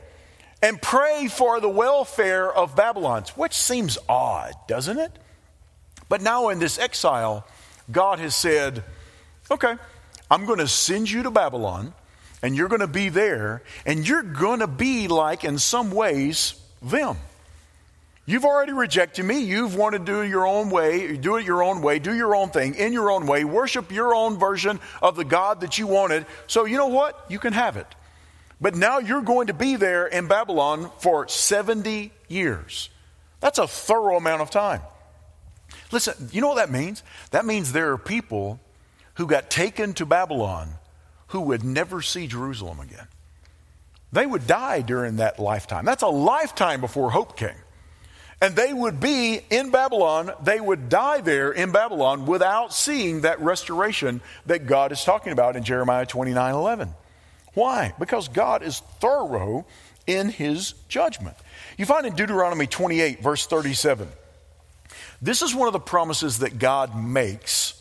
and 0.62 0.82
pray 0.82 1.28
for 1.28 1.60
the 1.60 1.70
welfare 1.70 2.52
of 2.52 2.76
Babylon, 2.76 3.24
which 3.36 3.54
seems 3.54 3.98
odd, 4.08 4.54
doesn't 4.68 5.00
it? 5.00 5.12
But 6.08 6.22
now 6.22 6.50
in 6.50 6.60
this 6.60 6.78
exile, 6.78 7.48
God 7.92 8.20
has 8.20 8.36
said, 8.36 8.84
okay, 9.50 9.76
I'm 10.30 10.46
going 10.46 10.60
to 10.60 10.68
send 10.68 11.10
you 11.10 11.24
to 11.24 11.32
Babylon 11.32 11.94
and 12.44 12.56
you're 12.56 12.70
going 12.70 12.82
to 12.82 12.88
be 12.88 13.10
there, 13.10 13.62
and 13.86 14.08
you're 14.08 14.24
going 14.24 14.62
to 14.62 14.68
be 14.68 15.08
like, 15.08 15.44
in 15.44 15.60
some 15.60 15.92
ways, 15.92 16.56
them. 16.82 17.18
You've 18.26 18.46
already 18.46 18.72
rejected 18.72 19.26
me. 19.26 19.40
You've 19.40 19.76
wanted 19.76 20.06
to 20.06 20.12
do 20.12 20.24
your 20.24 20.46
own 20.46 20.70
way, 20.70 21.18
do 21.18 21.38
it 21.38 21.46
your 21.46 21.64
own 21.64 21.82
way, 21.82 22.00
do 22.00 22.14
your 22.14 22.36
own 22.36 22.50
thing 22.50 22.76
in 22.76 22.94
your 22.94 23.12
own 23.12 23.26
way, 23.26 23.44
worship 23.44 23.92
your 23.92 24.14
own 24.14 24.38
version 24.38 24.80
of 25.02 25.16
the 25.16 25.26
God 25.26 25.62
that 25.62 25.78
you 25.80 25.88
wanted. 25.88 26.26
So, 26.48 26.66
you 26.66 26.78
know 26.78 26.88
what? 26.88 27.26
You 27.30 27.40
can 27.40 27.54
have 27.54 27.78
it. 27.78 27.88
But 28.62 28.76
now 28.76 29.00
you're 29.00 29.24
going 29.24 29.48
to 29.48 29.56
be 29.56 29.76
there 29.76 30.06
in 30.06 30.28
Babylon 30.28 30.92
for 31.00 31.28
70 31.28 32.12
years. 32.28 32.90
That's 33.40 33.58
a 33.58 33.68
thorough 33.68 34.18
amount 34.18 34.44
of 34.44 34.52
time. 34.52 34.82
Listen, 35.92 36.30
you 36.32 36.42
know 36.42 36.48
what 36.48 36.58
that 36.58 36.72
means? 36.72 37.02
That 37.32 37.44
means 37.44 37.74
there 37.74 37.92
are 37.92 37.98
people 37.98 38.60
who 39.16 39.26
got 39.26 39.50
taken 39.50 39.94
to 39.96 40.06
Babylon 40.06 40.76
who 41.28 41.42
would 41.42 41.64
never 41.64 42.02
see 42.02 42.28
Jerusalem 42.28 42.80
again. 42.80 43.08
They 44.14 44.26
would 44.26 44.46
die 44.46 44.82
during 44.82 45.18
that 45.18 45.40
lifetime. 45.40 45.86
That's 45.86 46.04
a 46.04 46.08
lifetime 46.08 46.82
before 46.82 47.10
hope 47.10 47.36
came. 47.36 47.61
And 48.42 48.56
they 48.56 48.74
would 48.74 49.00
be 49.00 49.40
in 49.52 49.70
Babylon, 49.70 50.32
they 50.44 50.60
would 50.60 50.90
die 50.90 51.22
there 51.22 51.52
in 51.52 51.72
Babylon 51.72 52.26
without 52.26 52.74
seeing 52.74 53.22
that 53.22 53.40
restoration 53.40 54.20
that 54.48 54.66
God 54.66 54.92
is 54.92 55.04
talking 55.04 55.32
about 55.32 55.56
in 55.56 55.64
Jeremiah 55.64 56.08
29 56.08 56.56
11. 56.56 56.90
Why? 57.54 57.94
Because 58.00 58.30
God 58.30 58.64
is 58.64 58.80
thorough 59.00 59.66
in 60.08 60.30
his 60.30 60.74
judgment. 60.88 61.38
You 61.78 61.86
find 61.86 62.06
in 62.08 62.16
Deuteronomy 62.16 62.66
28, 62.66 63.22
verse 63.22 63.46
37, 63.46 64.08
this 65.22 65.44
is 65.44 65.54
one 65.54 65.68
of 65.68 65.74
the 65.74 65.80
promises 65.80 66.40
that 66.40 66.58
God 66.58 66.96
makes 66.96 67.80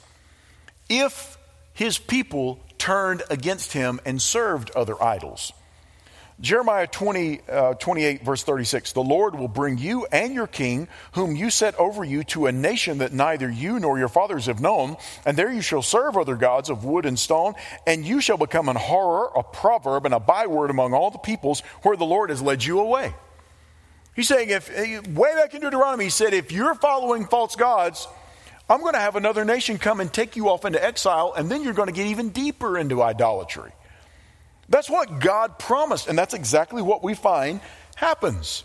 if 0.91 1.39
his 1.73 1.97
people 1.97 2.61
turned 2.77 3.23
against 3.31 3.73
him 3.73 4.01
and 4.05 4.21
served 4.21 4.71
other 4.73 5.03
idols. 5.03 5.53
Jeremiah 6.41 6.87
20, 6.87 7.41
uh, 7.51 7.75
28, 7.75 8.25
verse 8.25 8.43
36 8.43 8.93
The 8.93 9.03
Lord 9.03 9.35
will 9.35 9.49
bring 9.49 9.77
you 9.77 10.07
and 10.07 10.33
your 10.33 10.47
king, 10.47 10.89
whom 11.13 11.37
you 11.37 11.51
set 11.51 11.75
over 11.79 12.03
you, 12.03 12.25
to 12.25 12.47
a 12.47 12.53
nation 12.53 12.99
that 12.99 13.13
neither 13.13 13.51
you 13.51 13.79
nor 13.79 13.99
your 13.99 14.09
fathers 14.09 14.47
have 14.47 14.61
known, 14.61 14.97
and 15.27 15.37
there 15.37 15.53
you 15.53 15.61
shall 15.61 15.83
serve 15.83 16.17
other 16.17 16.37
gods 16.37 16.71
of 16.71 16.85
wood 16.85 17.05
and 17.05 17.19
stone, 17.19 17.55
and 17.87 18.07
you 18.07 18.23
shall 18.23 18.39
become 18.39 18.71
an 18.71 18.77
horror, 18.77 19.31
a 19.37 19.43
proverb, 19.43 20.07
and 20.07 20.15
a 20.15 20.21
byword 20.21 20.71
among 20.71 20.95
all 20.95 21.11
the 21.11 21.19
peoples 21.19 21.61
where 21.83 21.97
the 21.97 22.07
Lord 22.07 22.31
has 22.31 22.41
led 22.41 22.65
you 22.65 22.81
away. 22.81 23.13
He's 24.17 24.29
saying, 24.29 24.49
if 24.49 24.71
way 25.09 25.35
back 25.35 25.55
in 25.55 25.61
Deuteronomy, 25.61 26.05
he 26.05 26.11
said, 26.11 26.33
if 26.33 26.53
you're 26.53 26.75
following 26.75 27.27
false 27.27 27.55
gods, 27.55 28.09
I'm 28.69 28.81
going 28.81 28.95
to 28.95 29.01
have 29.01 29.17
another 29.17 29.45
nation 29.45 29.79
come 29.79 30.01
and 30.01 30.13
take 30.13 30.37
you 30.37 30.49
off 30.49 30.65
into 30.65 30.83
exile, 30.83 31.35
and 31.37 31.51
then 31.51 31.63
you're 31.63 31.75
going 31.75 31.89
to 31.89 31.95
get 31.95 32.07
even 32.07 32.31
deeper 32.31 32.79
into 32.79 33.03
idolatry. 33.03 33.73
That's 34.71 34.89
what 34.89 35.21
God 35.21 35.59
promised, 35.59 36.07
and 36.07 36.17
that's 36.19 36.33
exactly 36.33 36.81
what 36.81 37.03
we 37.03 37.15
find 37.15 37.61
happens. 37.97 38.65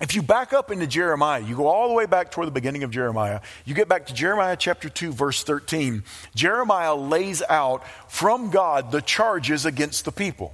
If 0.00 0.14
you 0.14 0.22
back 0.22 0.52
up 0.52 0.70
into 0.70 0.86
Jeremiah, 0.86 1.40
you 1.40 1.56
go 1.56 1.68
all 1.68 1.88
the 1.88 1.94
way 1.94 2.06
back 2.06 2.30
toward 2.30 2.48
the 2.48 2.52
beginning 2.52 2.82
of 2.82 2.90
Jeremiah, 2.90 3.40
you 3.64 3.74
get 3.74 3.88
back 3.88 4.06
to 4.06 4.14
Jeremiah 4.14 4.56
chapter 4.56 4.88
2, 4.88 5.12
verse 5.12 5.42
13. 5.44 6.02
Jeremiah 6.34 6.94
lays 6.94 7.42
out 7.48 7.82
from 8.08 8.50
God 8.50 8.90
the 8.92 9.00
charges 9.00 9.64
against 9.64 10.04
the 10.04 10.12
people. 10.12 10.52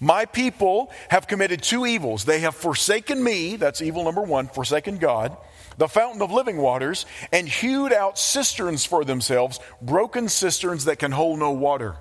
My 0.00 0.24
people 0.24 0.90
have 1.08 1.26
committed 1.26 1.62
two 1.62 1.84
evils. 1.84 2.24
They 2.24 2.40
have 2.40 2.54
forsaken 2.54 3.22
me, 3.22 3.56
that's 3.56 3.82
evil 3.82 4.04
number 4.04 4.22
one, 4.22 4.48
forsaken 4.48 4.98
God 4.98 5.36
the 5.80 5.88
fountain 5.88 6.20
of 6.20 6.30
living 6.30 6.58
waters, 6.58 7.06
and 7.32 7.48
hewed 7.48 7.92
out 7.92 8.18
cisterns 8.18 8.84
for 8.84 9.02
themselves, 9.02 9.58
broken 9.80 10.28
cisterns 10.28 10.84
that 10.84 10.98
can 10.98 11.10
hold 11.10 11.38
no 11.38 11.52
water. 11.52 11.96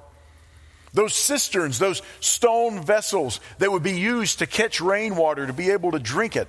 Those 0.94 1.14
cisterns, 1.14 1.80
those 1.80 2.02
stone 2.20 2.84
vessels 2.84 3.40
that 3.60 3.72
would 3.72 3.84
be 3.84 4.00
used 4.00 4.40
to 4.40 4.48
catch 4.48 4.82
rainwater 4.82 5.48
to 5.48 5.54
be 5.54 5.70
able 5.72 5.92
to 5.92 6.00
drink 6.00 6.36
it. 6.36 6.48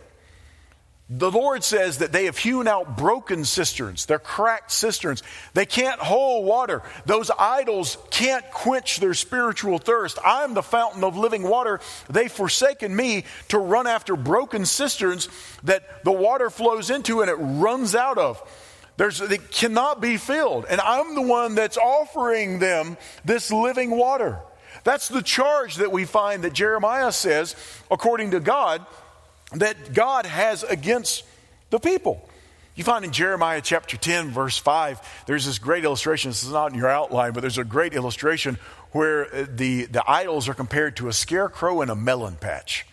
The 1.12 1.30
Lord 1.30 1.64
says 1.64 1.98
that 1.98 2.12
they 2.12 2.26
have 2.26 2.38
hewn 2.38 2.68
out 2.68 2.96
broken 2.96 3.44
cisterns. 3.44 4.06
They're 4.06 4.20
cracked 4.20 4.70
cisterns. 4.70 5.24
They 5.54 5.66
can't 5.66 5.98
hold 5.98 6.46
water. 6.46 6.84
Those 7.04 7.32
idols 7.36 7.98
can't 8.10 8.48
quench 8.52 9.00
their 9.00 9.14
spiritual 9.14 9.78
thirst. 9.78 10.20
I'm 10.24 10.54
the 10.54 10.62
fountain 10.62 11.02
of 11.02 11.16
living 11.16 11.42
water. 11.42 11.80
They've 12.08 12.30
forsaken 12.30 12.94
me 12.94 13.24
to 13.48 13.58
run 13.58 13.88
after 13.88 14.14
broken 14.14 14.64
cisterns 14.64 15.28
that 15.64 16.04
the 16.04 16.12
water 16.12 16.48
flows 16.48 16.90
into 16.90 17.22
and 17.22 17.28
it 17.28 17.34
runs 17.34 17.96
out 17.96 18.16
of. 18.16 18.40
There's, 19.00 19.22
it 19.22 19.50
cannot 19.50 20.02
be 20.02 20.18
filled. 20.18 20.66
And 20.68 20.78
I'm 20.78 21.14
the 21.14 21.22
one 21.22 21.54
that's 21.54 21.78
offering 21.78 22.58
them 22.58 22.98
this 23.24 23.50
living 23.50 23.92
water. 23.92 24.40
That's 24.84 25.08
the 25.08 25.22
charge 25.22 25.76
that 25.76 25.90
we 25.90 26.04
find 26.04 26.44
that 26.44 26.52
Jeremiah 26.52 27.10
says, 27.10 27.56
according 27.90 28.32
to 28.32 28.40
God, 28.40 28.84
that 29.54 29.94
God 29.94 30.26
has 30.26 30.64
against 30.64 31.24
the 31.70 31.78
people. 31.78 32.28
You 32.74 32.84
find 32.84 33.02
in 33.02 33.10
Jeremiah 33.10 33.62
chapter 33.62 33.96
10, 33.96 34.32
verse 34.32 34.58
5, 34.58 35.24
there's 35.24 35.46
this 35.46 35.58
great 35.58 35.86
illustration. 35.86 36.30
This 36.30 36.44
is 36.44 36.52
not 36.52 36.70
in 36.70 36.78
your 36.78 36.90
outline, 36.90 37.32
but 37.32 37.40
there's 37.40 37.56
a 37.56 37.64
great 37.64 37.94
illustration 37.94 38.58
where 38.92 39.34
uh, 39.34 39.46
the, 39.48 39.86
the 39.86 40.04
idols 40.06 40.46
are 40.46 40.54
compared 40.54 40.98
to 40.98 41.08
a 41.08 41.14
scarecrow 41.14 41.80
in 41.80 41.88
a 41.88 41.96
melon 41.96 42.36
patch. 42.36 42.84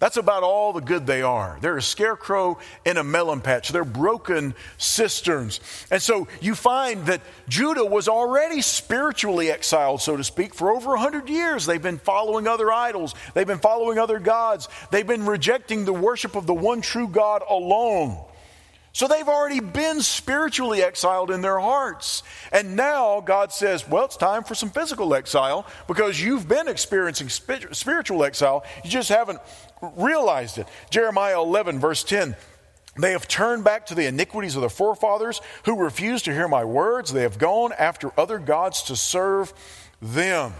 That's 0.00 0.16
about 0.16 0.42
all 0.42 0.72
the 0.72 0.80
good 0.80 1.06
they 1.06 1.20
are. 1.20 1.58
They're 1.60 1.76
a 1.76 1.82
scarecrow 1.82 2.58
in 2.86 2.96
a 2.96 3.04
melon 3.04 3.42
patch. 3.42 3.68
They're 3.68 3.84
broken 3.84 4.54
cisterns. 4.78 5.60
And 5.90 6.00
so 6.00 6.26
you 6.40 6.54
find 6.54 7.04
that 7.04 7.20
Judah 7.48 7.84
was 7.84 8.08
already 8.08 8.62
spiritually 8.62 9.50
exiled, 9.50 10.00
so 10.00 10.16
to 10.16 10.24
speak, 10.24 10.54
for 10.54 10.72
over 10.72 10.92
100 10.92 11.28
years. 11.28 11.66
They've 11.66 11.82
been 11.82 11.98
following 11.98 12.48
other 12.48 12.72
idols, 12.72 13.14
they've 13.34 13.46
been 13.46 13.58
following 13.58 13.98
other 13.98 14.18
gods, 14.18 14.68
they've 14.90 15.06
been 15.06 15.26
rejecting 15.26 15.84
the 15.84 15.92
worship 15.92 16.34
of 16.34 16.46
the 16.46 16.54
one 16.54 16.80
true 16.80 17.06
God 17.06 17.42
alone. 17.48 18.24
So 18.92 19.06
they've 19.06 19.28
already 19.28 19.60
been 19.60 20.00
spiritually 20.00 20.82
exiled 20.82 21.30
in 21.30 21.42
their 21.42 21.60
hearts. 21.60 22.24
And 22.50 22.74
now 22.74 23.20
God 23.20 23.52
says, 23.52 23.88
well, 23.88 24.04
it's 24.04 24.16
time 24.16 24.42
for 24.42 24.56
some 24.56 24.70
physical 24.70 25.14
exile 25.14 25.64
because 25.86 26.20
you've 26.20 26.48
been 26.48 26.66
experiencing 26.66 27.28
spiritual 27.28 28.24
exile. 28.24 28.64
You 28.82 28.90
just 28.90 29.08
haven't 29.08 29.38
realized 29.96 30.58
it. 30.58 30.66
Jeremiah 30.90 31.40
11, 31.40 31.78
verse 31.78 32.02
10. 32.02 32.34
They 32.98 33.12
have 33.12 33.28
turned 33.28 33.62
back 33.62 33.86
to 33.86 33.94
the 33.94 34.06
iniquities 34.06 34.56
of 34.56 34.62
their 34.62 34.68
forefathers 34.68 35.40
who 35.64 35.76
refused 35.76 36.24
to 36.24 36.32
hear 36.34 36.48
my 36.48 36.64
words. 36.64 37.12
They 37.12 37.22
have 37.22 37.38
gone 37.38 37.72
after 37.78 38.10
other 38.18 38.38
gods 38.38 38.82
to 38.84 38.96
serve 38.96 39.54
them. 40.02 40.52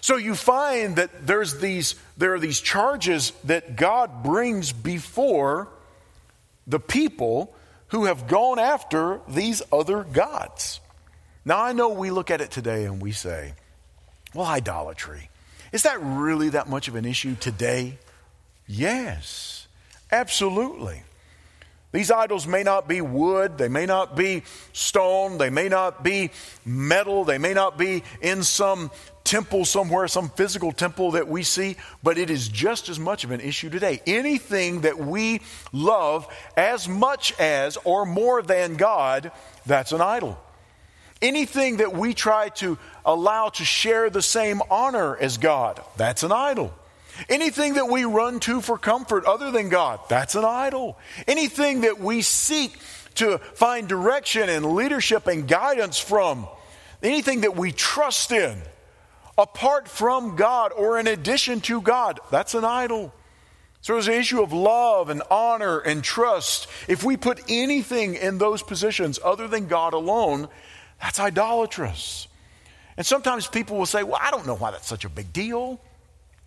So 0.00 0.16
you 0.16 0.34
find 0.34 0.96
that 0.96 1.26
there's 1.26 1.60
these, 1.60 1.94
there 2.16 2.34
are 2.34 2.40
these 2.40 2.60
charges 2.60 3.32
that 3.44 3.76
God 3.76 4.24
brings 4.24 4.72
before 4.72 5.68
the 6.68 6.78
people 6.78 7.54
who 7.88 8.04
have 8.04 8.28
gone 8.28 8.58
after 8.58 9.20
these 9.26 9.62
other 9.72 10.04
gods. 10.04 10.80
Now, 11.44 11.62
I 11.62 11.72
know 11.72 11.88
we 11.88 12.10
look 12.10 12.30
at 12.30 12.42
it 12.42 12.50
today 12.50 12.84
and 12.84 13.00
we 13.00 13.12
say, 13.12 13.54
well, 14.34 14.46
idolatry. 14.46 15.30
Is 15.72 15.82
that 15.84 15.98
really 16.00 16.50
that 16.50 16.68
much 16.68 16.88
of 16.88 16.94
an 16.94 17.06
issue 17.06 17.34
today? 17.34 17.98
Yes, 18.66 19.66
absolutely. 20.12 21.02
These 21.90 22.10
idols 22.10 22.46
may 22.46 22.62
not 22.62 22.86
be 22.86 23.00
wood, 23.00 23.56
they 23.56 23.68
may 23.68 23.86
not 23.86 24.14
be 24.14 24.42
stone, 24.74 25.38
they 25.38 25.48
may 25.48 25.70
not 25.70 26.04
be 26.04 26.30
metal, 26.66 27.24
they 27.24 27.38
may 27.38 27.54
not 27.54 27.78
be 27.78 28.02
in 28.20 28.42
some 28.42 28.90
temple 29.28 29.66
somewhere, 29.66 30.08
some 30.08 30.30
physical 30.30 30.72
temple 30.72 31.10
that 31.10 31.28
we 31.28 31.42
see, 31.42 31.76
but 32.02 32.16
it 32.16 32.30
is 32.30 32.48
just 32.48 32.88
as 32.88 32.98
much 32.98 33.24
of 33.24 33.30
an 33.30 33.40
issue 33.40 33.68
today. 33.68 34.00
Anything 34.06 34.80
that 34.80 34.98
we 34.98 35.42
love 35.70 36.26
as 36.56 36.88
much 36.88 37.38
as 37.38 37.76
or 37.84 38.06
more 38.06 38.40
than 38.40 38.76
God, 38.76 39.30
that's 39.66 39.92
an 39.92 40.00
idol. 40.00 40.38
Anything 41.20 41.76
that 41.76 41.92
we 41.92 42.14
try 42.14 42.48
to 42.50 42.78
allow 43.04 43.50
to 43.50 43.64
share 43.64 44.08
the 44.08 44.22
same 44.22 44.62
honor 44.70 45.14
as 45.14 45.36
God, 45.36 45.82
that's 45.98 46.22
an 46.22 46.32
idol. 46.32 46.72
Anything 47.28 47.74
that 47.74 47.88
we 47.88 48.04
run 48.04 48.40
to 48.40 48.62
for 48.62 48.78
comfort 48.78 49.26
other 49.26 49.50
than 49.50 49.68
God, 49.68 50.00
that's 50.08 50.36
an 50.36 50.44
idol. 50.44 50.96
Anything 51.26 51.82
that 51.82 51.98
we 52.00 52.22
seek 52.22 52.78
to 53.16 53.38
find 53.38 53.88
direction 53.88 54.48
and 54.48 54.72
leadership 54.72 55.26
and 55.26 55.46
guidance 55.46 55.98
from, 55.98 56.48
anything 57.02 57.42
that 57.42 57.56
we 57.56 57.72
trust 57.72 58.32
in, 58.32 58.62
apart 59.38 59.88
from 59.88 60.34
God 60.36 60.72
or 60.76 60.98
in 60.98 61.06
addition 61.06 61.60
to 61.62 61.80
God, 61.80 62.18
that's 62.30 62.54
an 62.54 62.64
idol. 62.64 63.14
So 63.80 63.92
there's 63.92 64.08
an 64.08 64.14
issue 64.14 64.42
of 64.42 64.52
love 64.52 65.08
and 65.08 65.22
honor 65.30 65.78
and 65.78 66.02
trust. 66.02 66.66
If 66.88 67.04
we 67.04 67.16
put 67.16 67.40
anything 67.48 68.16
in 68.16 68.38
those 68.38 68.62
positions 68.62 69.20
other 69.24 69.46
than 69.46 69.68
God 69.68 69.94
alone, 69.94 70.48
that's 71.00 71.20
idolatrous. 71.20 72.26
And 72.96 73.06
sometimes 73.06 73.46
people 73.46 73.78
will 73.78 73.86
say, 73.86 74.02
Well, 74.02 74.18
I 74.20 74.32
don't 74.32 74.46
know 74.46 74.56
why 74.56 74.72
that's 74.72 74.88
such 74.88 75.04
a 75.04 75.08
big 75.08 75.32
deal. 75.32 75.80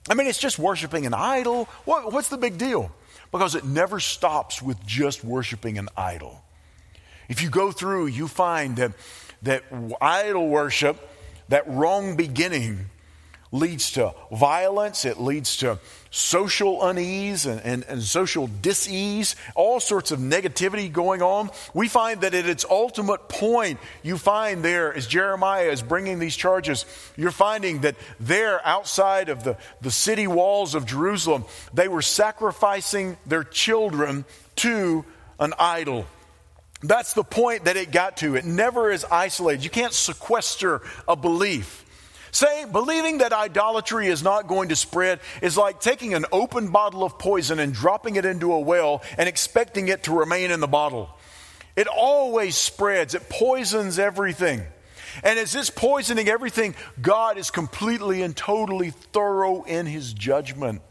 I 0.09 0.13
mean, 0.13 0.27
it's 0.27 0.39
just 0.39 0.59
worshiping 0.59 1.05
an 1.05 1.13
idol. 1.13 1.65
What, 1.85 2.11
what's 2.11 2.27
the 2.27 2.37
big 2.37 2.57
deal? 2.57 2.91
Because 3.31 3.55
it 3.55 3.63
never 3.63 4.01
stops 4.01 4.61
with 4.61 4.85
just 4.85 5.23
worshiping 5.23 5.77
an 5.77 5.87
idol. 5.95 6.43
If 7.29 7.41
you 7.41 7.49
go 7.49 7.71
through, 7.71 8.07
you 8.07 8.27
find 8.27 8.75
that, 8.75 8.91
that 9.43 9.63
idol 10.01 10.49
worship, 10.49 10.99
that 11.51 11.67
wrong 11.67 12.15
beginning, 12.15 12.89
leads 13.51 13.91
to 13.91 14.13
violence, 14.31 15.03
it 15.03 15.19
leads 15.19 15.57
to 15.57 15.77
social 16.09 16.87
unease 16.87 17.45
and, 17.45 17.59
and, 17.61 17.83
and, 17.89 18.01
social 18.01 18.49
disease, 18.61 19.35
all 19.55 19.81
sorts 19.81 20.11
of 20.11 20.19
negativity 20.19 20.91
going 20.91 21.21
on. 21.21 21.49
We 21.73 21.89
find 21.89 22.21
that 22.21 22.33
at 22.33 22.45
its 22.45 22.65
ultimate 22.69 23.27
point, 23.27 23.79
you 24.03 24.17
find 24.17 24.63
there, 24.63 24.93
as 24.93 25.05
Jeremiah 25.05 25.69
is 25.69 25.81
bringing 25.81 26.19
these 26.19 26.35
charges, 26.35 26.85
you're 27.17 27.31
finding 27.31 27.81
that 27.81 27.95
there, 28.19 28.65
outside 28.65 29.27
of 29.27 29.43
the, 29.43 29.57
the 29.81 29.91
city 29.91 30.27
walls 30.27 30.73
of 30.73 30.85
Jerusalem, 30.85 31.43
they 31.73 31.89
were 31.89 32.01
sacrificing 32.01 33.17
their 33.25 33.43
children 33.43 34.23
to 34.57 35.03
an 35.39 35.53
idol. 35.59 36.05
That's 36.83 37.13
the 37.13 37.23
point 37.23 37.65
that 37.65 37.77
it 37.77 37.91
got 37.91 38.17
to. 38.17 38.35
It 38.35 38.45
never 38.45 38.91
is 38.91 39.05
isolated. 39.05 39.63
You 39.63 39.69
can't 39.69 39.93
sequester 39.93 40.81
a 41.07 41.15
belief. 41.15 41.85
Say, 42.31 42.65
believing 42.65 43.19
that 43.19 43.33
idolatry 43.33 44.07
is 44.07 44.23
not 44.23 44.47
going 44.47 44.69
to 44.69 44.75
spread 44.75 45.19
is 45.41 45.57
like 45.57 45.81
taking 45.81 46.13
an 46.13 46.25
open 46.31 46.69
bottle 46.69 47.03
of 47.03 47.19
poison 47.19 47.59
and 47.59 47.73
dropping 47.73 48.15
it 48.15 48.25
into 48.25 48.53
a 48.53 48.59
well 48.59 49.03
and 49.17 49.27
expecting 49.27 49.89
it 49.89 50.03
to 50.03 50.17
remain 50.17 50.49
in 50.49 50.61
the 50.61 50.67
bottle. 50.67 51.09
It 51.75 51.87
always 51.87 52.55
spreads, 52.55 53.15
it 53.15 53.29
poisons 53.29 53.99
everything. 53.99 54.63
And 55.23 55.37
as 55.37 55.53
it's 55.55 55.69
poisoning 55.69 56.29
everything, 56.29 56.73
God 57.01 57.37
is 57.37 57.51
completely 57.51 58.21
and 58.21 58.35
totally 58.35 58.91
thorough 58.91 59.63
in 59.63 59.85
his 59.85 60.13
judgment. 60.13 60.81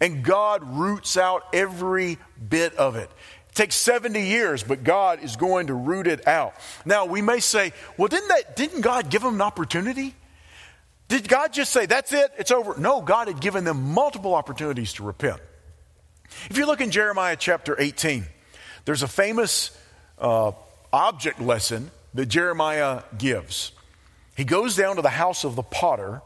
And 0.00 0.24
God 0.24 0.62
roots 0.78 1.18
out 1.18 1.42
every 1.52 2.18
bit 2.48 2.74
of 2.76 2.96
it. 2.96 3.10
It 3.50 3.54
takes 3.54 3.76
70 3.76 4.20
years, 4.20 4.62
but 4.62 4.84
God 4.84 5.22
is 5.22 5.36
going 5.36 5.66
to 5.68 5.74
root 5.74 6.06
it 6.06 6.26
out. 6.26 6.54
Now, 6.84 7.06
we 7.06 7.20
may 7.20 7.40
say, 7.40 7.72
well, 7.96 8.08
didn't, 8.08 8.28
that, 8.28 8.56
didn't 8.56 8.82
God 8.82 9.10
give 9.10 9.22
them 9.22 9.34
an 9.34 9.42
opportunity? 9.42 10.14
Did 11.08 11.28
God 11.28 11.52
just 11.52 11.72
say, 11.72 11.86
that's 11.86 12.12
it, 12.12 12.30
it's 12.38 12.52
over? 12.52 12.78
No, 12.78 13.02
God 13.02 13.26
had 13.26 13.40
given 13.40 13.64
them 13.64 13.92
multiple 13.92 14.34
opportunities 14.34 14.92
to 14.94 15.02
repent. 15.02 15.40
If 16.48 16.56
you 16.56 16.66
look 16.66 16.80
in 16.80 16.92
Jeremiah 16.92 17.36
chapter 17.36 17.74
18, 17.78 18.24
there's 18.84 19.02
a 19.02 19.08
famous 19.08 19.76
uh, 20.18 20.52
object 20.92 21.40
lesson 21.40 21.90
that 22.14 22.26
Jeremiah 22.26 23.02
gives. 23.18 23.72
He 24.36 24.44
goes 24.44 24.76
down 24.76 24.96
to 24.96 25.02
the 25.02 25.08
house 25.08 25.44
of 25.44 25.56
the 25.56 25.62
potter 25.62 26.22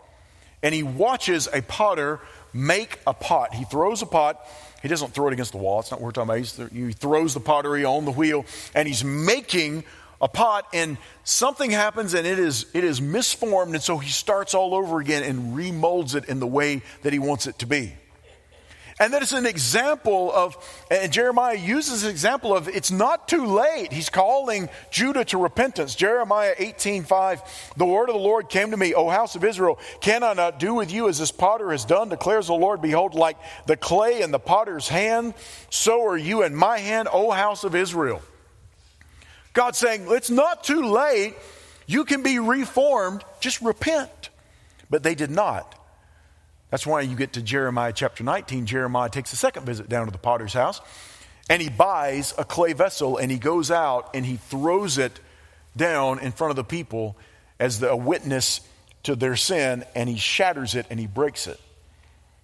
and 0.63 0.75
he 0.75 0.83
watches 0.83 1.49
a 1.53 1.63
potter 1.63 2.21
make 2.53 2.99
a 3.07 3.13
pot. 3.13 3.55
He 3.55 3.65
throws 3.65 4.03
a 4.03 4.07
pot. 4.07 4.47
He 4.85 4.89
doesn't 4.89 5.15
throw 5.15 5.29
it 5.29 5.33
against 5.33 5.53
the 5.53 5.57
wall. 5.57 5.81
It's 5.81 5.91
not 5.91 5.99
what 5.99 6.09
we're 6.09 6.25
talking 6.27 6.59
about. 6.59 6.71
He 6.71 6.93
throws 6.93 7.33
the 7.33 7.41
pottery 7.41 7.87
on 7.87 8.05
the 8.05 8.11
wheel 8.11 8.45
and 8.75 8.87
he's 8.87 9.03
making 9.03 9.83
a 10.21 10.29
pot 10.29 10.67
and 10.75 10.99
something 11.25 11.71
happens 11.71 12.13
and 12.13 12.27
it 12.27 12.39
is, 12.39 12.67
it 12.75 12.85
is 12.85 13.01
misformed. 13.01 13.73
And 13.73 13.83
so 13.83 13.97
he 13.97 14.11
starts 14.11 14.53
all 14.53 14.75
over 14.75 15.01
again 15.01 15.23
and 15.23 15.57
remolds 15.57 16.15
it 16.15 16.27
in 16.27 16.39
the 16.39 16.47
way 16.47 16.83
that 17.01 17.15
he 17.15 17.19
wants 17.19 17.47
it 17.47 17.59
to 17.61 17.67
be. 17.67 17.95
And 19.05 19.13
that 19.13 19.21
is 19.21 19.35
an 19.35 19.45
example 19.45 20.33
of, 20.33 20.57
and 20.91 21.13
Jeremiah 21.13 21.57
uses 21.57 22.05
an 22.05 22.11
example 22.11 22.57
of 22.57 22.69
it's 22.69 22.91
not 22.91 23.29
too 23.29 23.45
late. 23.45 23.93
He's 23.93 24.09
calling 24.09 24.71
Judah 24.91 25.27
to 25.27 25.37
repentance. 25.37 25.95
Jeremiah 25.95 26.55
18, 26.57 27.05
5, 27.05 27.75
the 27.77 27.85
word 27.85 28.09
of 28.09 28.15
the 28.15 28.19
Lord 28.23 28.49
came 28.49 28.71
to 28.71 28.79
me, 28.79 28.95
O 28.95 29.11
house 29.11 29.37
of 29.37 29.45
Israel, 29.45 29.79
can 30.01 30.23
I 30.23 30.33
not 30.33 30.59
do 30.59 30.73
with 30.73 30.91
you 30.91 31.11
as 31.11 31.19
this 31.19 31.31
potter 31.33 31.71
has 31.73 31.85
done, 31.85 32.09
declares 32.09 32.47
the 32.47 32.55
Lord, 32.55 32.81
behold, 32.81 33.15
like 33.15 33.37
the 33.67 33.77
clay 33.77 34.23
in 34.23 34.31
the 34.31 34.39
potter's 34.39 34.89
hand, 34.89 35.35
so 35.69 36.07
are 36.07 36.17
you 36.17 36.43
in 36.43 36.55
my 36.55 36.79
hand, 36.79 37.07
O 37.13 37.31
house 37.31 37.63
of 37.63 37.75
Israel. 37.75 38.23
God's 39.53 39.77
saying, 39.77 40.07
it's 40.09 40.31
not 40.31 40.65
too 40.65 40.81
late. 40.81 41.35
You 41.87 42.07
can 42.07 42.23
be 42.23 42.39
reformed. 42.39 43.23
Just 43.39 43.61
repent. 43.61 44.31
But 44.89 45.03
they 45.03 45.15
did 45.15 45.31
not. 45.31 45.79
That's 46.75 46.89
why 46.89 47.03
you 47.03 47.15
get 47.15 47.35
to 47.35 47.41
Jeremiah 47.41 47.93
chapter 47.93 48.25
19. 48.25 48.67
Jeremiah 48.67 49.09
takes 49.09 49.33
a 49.33 49.37
second 49.37 49.65
visit 49.65 49.89
down 49.89 50.07
to 50.07 50.11
the 50.11 50.19
potter's 50.19 50.53
house 50.53 50.81
and 51.49 51.63
he 51.63 51.69
buys 51.69 52.35
a 52.37 52.45
clay 52.45 52.73
vessel 52.73 53.17
and 53.17 53.31
he 53.31 53.39
goes 53.39 53.71
out 53.71 54.11
and 54.13 54.27
he 54.27 54.39
throws 54.39 54.99
it 54.99 55.21
down 55.77 56.19
in 56.19 56.33
front 56.33 56.51
of 56.51 56.57
the 56.57 56.65
people 56.65 57.17
as 57.61 57.79
the, 57.79 57.91
a 57.91 57.97
witness 57.97 58.61
to 59.05 59.15
their 59.15 59.37
sin 59.37 59.85
and 59.95 60.09
he 60.09 60.17
shatters 60.17 60.75
it 60.75 60.87
and 60.91 60.99
he 60.99 61.07
breaks 61.07 61.47
it 61.47 61.61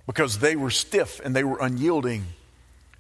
because 0.06 0.38
they 0.38 0.54
were 0.54 0.70
stiff 0.70 1.20
and 1.24 1.34
they 1.34 1.42
were 1.42 1.58
unyielding. 1.60 2.24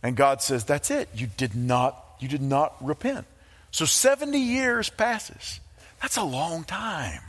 And 0.02 0.16
God 0.16 0.42
says, 0.42 0.64
That's 0.64 0.90
it. 0.90 1.10
You 1.14 1.28
did 1.36 1.54
not, 1.54 2.16
you 2.18 2.26
did 2.26 2.42
not 2.42 2.74
repent. 2.84 3.24
So 3.70 3.84
70 3.84 4.36
years 4.36 4.90
passes. 4.90 5.60
That's 6.02 6.16
a 6.16 6.24
long 6.24 6.64
time. 6.64 7.22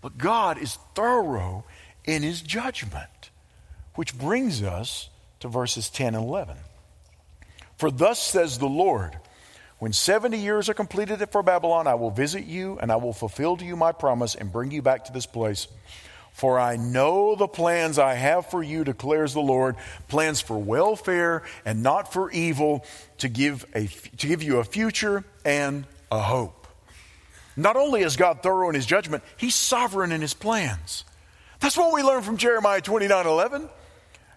But 0.00 0.16
God 0.16 0.56
is 0.56 0.78
thorough 0.94 1.66
in 2.06 2.22
his 2.22 2.40
judgment, 2.40 3.08
which 3.96 4.16
brings 4.16 4.62
us 4.62 5.10
to 5.40 5.48
verses 5.48 5.90
10 5.90 6.14
and 6.14 6.24
11. 6.24 6.56
For 7.76 7.90
thus 7.90 8.22
says 8.22 8.58
the 8.58 8.66
Lord, 8.66 9.18
when 9.78 9.92
70 9.92 10.38
years 10.38 10.68
are 10.68 10.74
completed 10.74 11.24
for 11.30 11.42
Babylon, 11.42 11.86
I 11.86 11.94
will 11.94 12.10
visit 12.10 12.44
you 12.44 12.78
and 12.80 12.90
I 12.90 12.96
will 12.96 13.12
fulfill 13.12 13.56
to 13.56 13.64
you 13.64 13.76
my 13.76 13.92
promise 13.92 14.34
and 14.34 14.52
bring 14.52 14.70
you 14.70 14.80
back 14.80 15.04
to 15.06 15.12
this 15.12 15.26
place. 15.26 15.68
For 16.32 16.58
I 16.58 16.76
know 16.76 17.34
the 17.34 17.48
plans 17.48 17.98
I 17.98 18.14
have 18.14 18.50
for 18.50 18.62
you, 18.62 18.84
declares 18.84 19.32
the 19.32 19.40
Lord 19.40 19.76
plans 20.08 20.40
for 20.40 20.58
welfare 20.58 21.42
and 21.64 21.82
not 21.82 22.12
for 22.12 22.30
evil, 22.30 22.84
to 23.18 23.28
give, 23.28 23.64
a, 23.74 23.86
to 23.86 24.26
give 24.26 24.42
you 24.42 24.58
a 24.58 24.64
future 24.64 25.24
and 25.44 25.86
a 26.10 26.20
hope. 26.20 26.66
Not 27.56 27.76
only 27.76 28.02
is 28.02 28.16
God 28.16 28.42
thorough 28.42 28.68
in 28.68 28.74
his 28.74 28.84
judgment, 28.84 29.24
he's 29.38 29.54
sovereign 29.54 30.12
in 30.12 30.20
his 30.20 30.34
plans. 30.34 31.04
That's 31.60 31.76
what 31.76 31.94
we 31.94 32.02
learn 32.02 32.22
from 32.22 32.36
Jeremiah 32.36 32.82
29 32.82 33.26
11. 33.26 33.68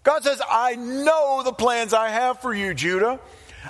God 0.10 0.24
says, 0.24 0.42
I 0.50 0.74
know 0.74 1.44
the 1.44 1.54
plans 1.54 1.94
I 1.94 2.10
have 2.10 2.42
for 2.42 2.52
you, 2.52 2.74
Judah. 2.74 3.20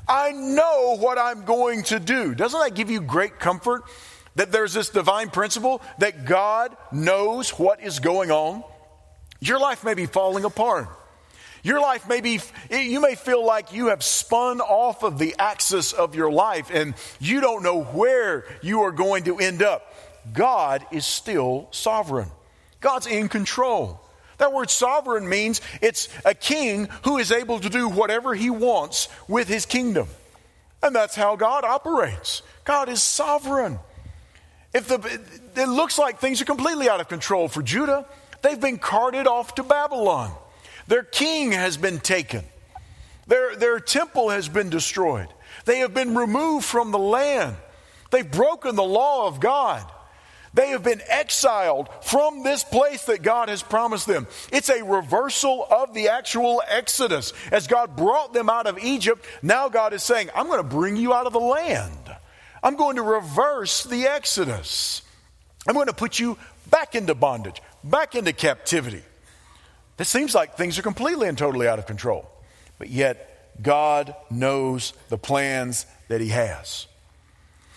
I 0.08 0.32
know 0.32 0.96
what 0.96 1.18
I'm 1.18 1.44
going 1.44 1.84
to 1.84 2.00
do. 2.00 2.34
Doesn't 2.34 2.58
that 2.58 2.76
give 2.76 2.90
you 2.90 3.02
great 3.02 3.40
comfort 3.40 3.84
that 4.36 4.50
there's 4.50 4.74
this 4.74 4.88
divine 4.88 5.32
principle 5.32 5.82
that 5.98 6.24
God 6.24 6.78
knows 6.94 7.50
what 7.60 7.84
is 7.84 8.00
going 8.00 8.32
on? 8.32 8.64
Your 9.42 9.60
life 9.60 9.84
may 9.84 9.96
be 9.96 10.06
falling 10.06 10.46
apart. 10.46 10.88
Your 11.62 11.82
life 11.82 12.08
may 12.08 12.22
be, 12.22 12.40
you 12.72 13.02
may 13.02 13.16
feel 13.16 13.46
like 13.46 13.74
you 13.74 13.88
have 13.88 14.02
spun 14.02 14.62
off 14.62 15.04
of 15.04 15.20
the 15.20 15.36
axis 15.40 15.92
of 15.92 16.16
your 16.16 16.32
life 16.32 16.72
and 16.74 16.94
you 17.20 17.42
don't 17.42 17.64
know 17.64 17.84
where 17.84 18.46
you 18.62 18.84
are 18.84 18.94
going 18.94 19.26
to 19.26 19.40
end 19.40 19.62
up. 19.62 19.94
God 20.32 20.86
is 20.90 21.06
still 21.06 21.68
sovereign, 21.72 22.32
God's 22.80 23.08
in 23.08 23.28
control. 23.28 24.00
That 24.40 24.54
word 24.54 24.70
sovereign 24.70 25.30
means 25.30 25.62
it's 25.82 26.10
a 26.26 26.34
king 26.34 26.90
who 27.04 27.18
is 27.18 27.32
able 27.32 27.60
to 27.60 27.70
do 27.70 27.88
whatever 27.88 28.34
he 28.34 28.50
wants 28.50 29.08
with 29.28 29.48
his 29.48 29.66
kingdom. 29.66 30.08
And 30.82 30.96
that's 30.96 31.16
how 31.16 31.36
God 31.36 31.64
operates. 31.64 32.42
God 32.64 32.90
is 32.90 33.04
sovereign. 33.04 33.80
If 34.74 34.88
the, 34.88 35.22
it 35.56 35.68
looks 35.68 36.00
like 36.00 36.20
things 36.20 36.42
are 36.42 36.46
completely 36.46 36.90
out 36.90 37.02
of 37.02 37.10
control 37.10 37.48
for 37.48 37.62
Judah, 37.62 38.06
they've 38.42 38.60
been 38.60 38.78
carted 38.78 39.28
off 39.28 39.56
to 39.56 39.64
Babylon. 39.64 40.32
Their 40.88 41.04
king 41.04 41.52
has 41.52 41.76
been 41.76 42.00
taken. 42.00 42.44
Their, 43.28 43.56
their 43.56 43.80
temple 43.80 44.30
has 44.30 44.48
been 44.48 44.70
destroyed. 44.70 45.28
They 45.66 45.80
have 45.80 45.94
been 45.94 46.16
removed 46.16 46.66
from 46.66 46.92
the 46.92 47.00
land. 47.00 47.56
They've 48.10 48.30
broken 48.30 48.76
the 48.76 48.84
law 48.84 49.28
of 49.28 49.40
God. 49.40 49.86
They 50.54 50.70
have 50.70 50.84
been 50.84 51.02
exiled 51.08 51.90
from 52.02 52.44
this 52.44 52.64
place 52.64 53.06
that 53.06 53.22
God 53.22 53.50
has 53.50 53.62
promised 53.62 54.08
them. 54.08 54.28
It's 54.52 54.70
a 54.70 54.84
reversal 54.84 55.68
of 55.70 55.94
the 55.94 56.10
actual 56.10 56.62
Exodus. 56.68 57.34
As 57.52 57.68
God 57.68 57.96
brought 57.96 58.34
them 58.34 58.50
out 58.50 58.66
of 58.66 58.80
Egypt, 58.80 59.26
now 59.42 59.70
God 59.70 59.94
is 59.94 60.04
saying, 60.04 60.30
I'm 60.36 60.48
going 60.48 60.62
to 60.62 60.68
bring 60.68 60.98
you 60.98 61.14
out 61.14 61.28
of 61.28 61.34
the 61.34 61.40
land. 61.40 62.16
I'm 62.64 62.76
going 62.76 62.96
to 62.96 63.04
reverse 63.04 63.84
the 63.84 64.08
Exodus. 64.08 65.04
I'm 65.68 65.76
going 65.76 65.88
to 65.88 65.94
put 65.94 66.20
you 66.20 66.38
back 66.70 66.96
into 66.96 67.14
bondage, 67.14 67.62
back 67.84 68.16
into 68.16 68.34
captivity. 68.34 69.04
It 70.00 70.06
seems 70.06 70.34
like 70.34 70.56
things 70.56 70.80
are 70.80 70.84
completely 70.84 71.28
and 71.28 71.38
totally 71.38 71.68
out 71.68 71.78
of 71.78 71.86
control. 71.86 72.30
But 72.80 72.90
yet, 72.90 73.52
God 73.62 74.16
knows 74.32 74.94
the 75.10 75.18
plans 75.18 75.86
that 76.08 76.22
He 76.22 76.30
has. 76.30 76.88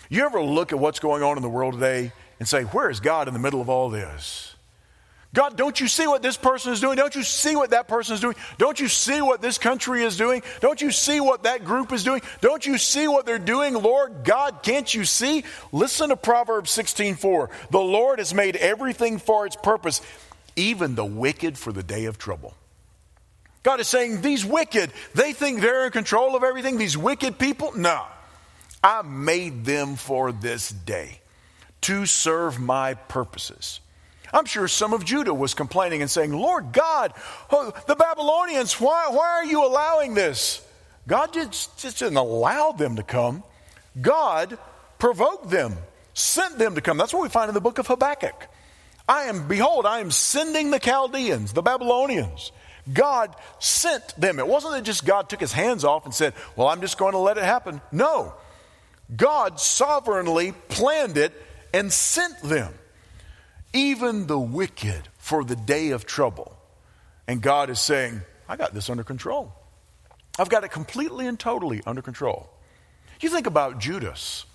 You 0.09 0.25
ever 0.25 0.41
look 0.41 0.71
at 0.71 0.79
what's 0.79 0.99
going 0.99 1.23
on 1.23 1.37
in 1.37 1.43
the 1.43 1.49
world 1.49 1.73
today 1.73 2.13
and 2.43 2.47
say, 2.49 2.63
Where 2.63 2.89
is 2.89 2.99
God 2.99 3.29
in 3.29 3.33
the 3.33 3.39
middle 3.39 3.61
of 3.61 3.69
all 3.69 3.89
this? 3.89 4.53
God, 5.33 5.55
don't 5.55 5.79
you 5.79 5.87
see 5.87 6.05
what 6.05 6.21
this 6.21 6.35
person 6.35 6.73
is 6.73 6.81
doing? 6.81 6.97
Don't 6.97 7.15
you 7.15 7.23
see 7.23 7.55
what 7.55 7.69
that 7.69 7.87
person 7.87 8.15
is 8.15 8.19
doing? 8.19 8.35
Don't 8.57 8.79
you 8.81 8.89
see 8.89 9.21
what 9.21 9.41
this 9.41 9.57
country 9.57 10.03
is 10.03 10.17
doing? 10.17 10.43
Don't 10.59 10.81
you 10.81 10.91
see 10.91 11.21
what 11.21 11.43
that 11.43 11.63
group 11.63 11.93
is 11.93 12.03
doing? 12.03 12.21
Don't 12.41 12.65
you 12.65 12.77
see 12.77 13.07
what 13.07 13.25
they're 13.25 13.39
doing? 13.39 13.73
Lord 13.73 14.25
God, 14.25 14.61
can't 14.61 14.93
you 14.93 15.05
see? 15.05 15.45
Listen 15.71 16.09
to 16.09 16.17
Proverbs 16.17 16.69
16:4. 16.69 17.49
The 17.71 17.79
Lord 17.79 18.19
has 18.19 18.33
made 18.33 18.57
everything 18.57 19.19
for 19.19 19.45
its 19.45 19.55
purpose, 19.55 20.01
even 20.57 20.95
the 20.95 21.05
wicked 21.05 21.57
for 21.57 21.71
the 21.71 21.81
day 21.81 22.05
of 22.05 22.17
trouble. 22.17 22.55
God 23.63 23.79
is 23.79 23.87
saying, 23.87 24.21
These 24.21 24.43
wicked, 24.43 24.91
they 25.15 25.31
think 25.31 25.61
they're 25.61 25.85
in 25.85 25.93
control 25.93 26.35
of 26.35 26.43
everything. 26.43 26.77
These 26.77 26.97
wicked 26.97 27.39
people, 27.39 27.71
no. 27.77 28.03
I 28.83 29.01
made 29.01 29.63
them 29.63 29.95
for 29.95 30.33
this 30.33 30.67
day 30.67 31.21
to 31.83 32.05
serve 32.05 32.59
my 32.59 32.95
purposes. 32.95 33.79
I'm 34.33 34.45
sure 34.45 34.67
some 34.67 34.93
of 34.93 35.05
Judah 35.05 35.33
was 35.33 35.53
complaining 35.53 36.01
and 36.01 36.09
saying, 36.09 36.33
Lord 36.33 36.73
God, 36.73 37.13
the 37.49 37.95
Babylonians, 37.95 38.79
why, 38.81 39.09
why 39.09 39.27
are 39.27 39.45
you 39.45 39.63
allowing 39.63 40.15
this? 40.15 40.65
God 41.07 41.33
just, 41.33 41.77
just 41.77 41.99
didn't 41.99 42.17
allow 42.17 42.71
them 42.71 42.95
to 42.95 43.03
come. 43.03 43.43
God 44.01 44.57
provoked 44.97 45.49
them, 45.49 45.75
sent 46.13 46.57
them 46.57 46.75
to 46.75 46.81
come. 46.81 46.97
That's 46.97 47.13
what 47.13 47.21
we 47.21 47.29
find 47.29 47.49
in 47.49 47.53
the 47.53 47.61
book 47.61 47.77
of 47.77 47.85
Habakkuk. 47.85 48.47
I 49.07 49.23
am, 49.23 49.47
behold, 49.47 49.85
I 49.85 49.99
am 49.99 50.09
sending 50.09 50.71
the 50.71 50.79
Chaldeans, 50.79 51.53
the 51.53 51.61
Babylonians. 51.61 52.51
God 52.91 53.35
sent 53.59 54.15
them. 54.19 54.39
It 54.39 54.47
wasn't 54.47 54.73
that 54.73 54.83
just 54.83 55.05
God 55.05 55.29
took 55.29 55.39
his 55.39 55.53
hands 55.53 55.83
off 55.83 56.05
and 56.05 56.13
said, 56.13 56.33
Well, 56.55 56.67
I'm 56.67 56.81
just 56.81 56.97
going 56.97 57.13
to 57.13 57.17
let 57.17 57.37
it 57.37 57.43
happen. 57.43 57.81
No. 57.91 58.33
God 59.15 59.59
sovereignly 59.59 60.53
planned 60.69 61.17
it 61.17 61.33
and 61.73 61.91
sent 61.91 62.41
them, 62.41 62.73
even 63.73 64.27
the 64.27 64.39
wicked, 64.39 65.09
for 65.17 65.43
the 65.43 65.55
day 65.55 65.89
of 65.89 66.05
trouble. 66.05 66.55
And 67.27 67.41
God 67.41 67.69
is 67.69 67.79
saying, 67.79 68.21
I 68.47 68.55
got 68.55 68.73
this 68.73 68.89
under 68.89 69.03
control. 69.03 69.53
I've 70.37 70.49
got 70.49 70.63
it 70.63 70.69
completely 70.69 71.27
and 71.27 71.39
totally 71.39 71.81
under 71.85 72.01
control. 72.01 72.49
You 73.19 73.29
think 73.29 73.47
about 73.47 73.79
Judas. 73.79 74.45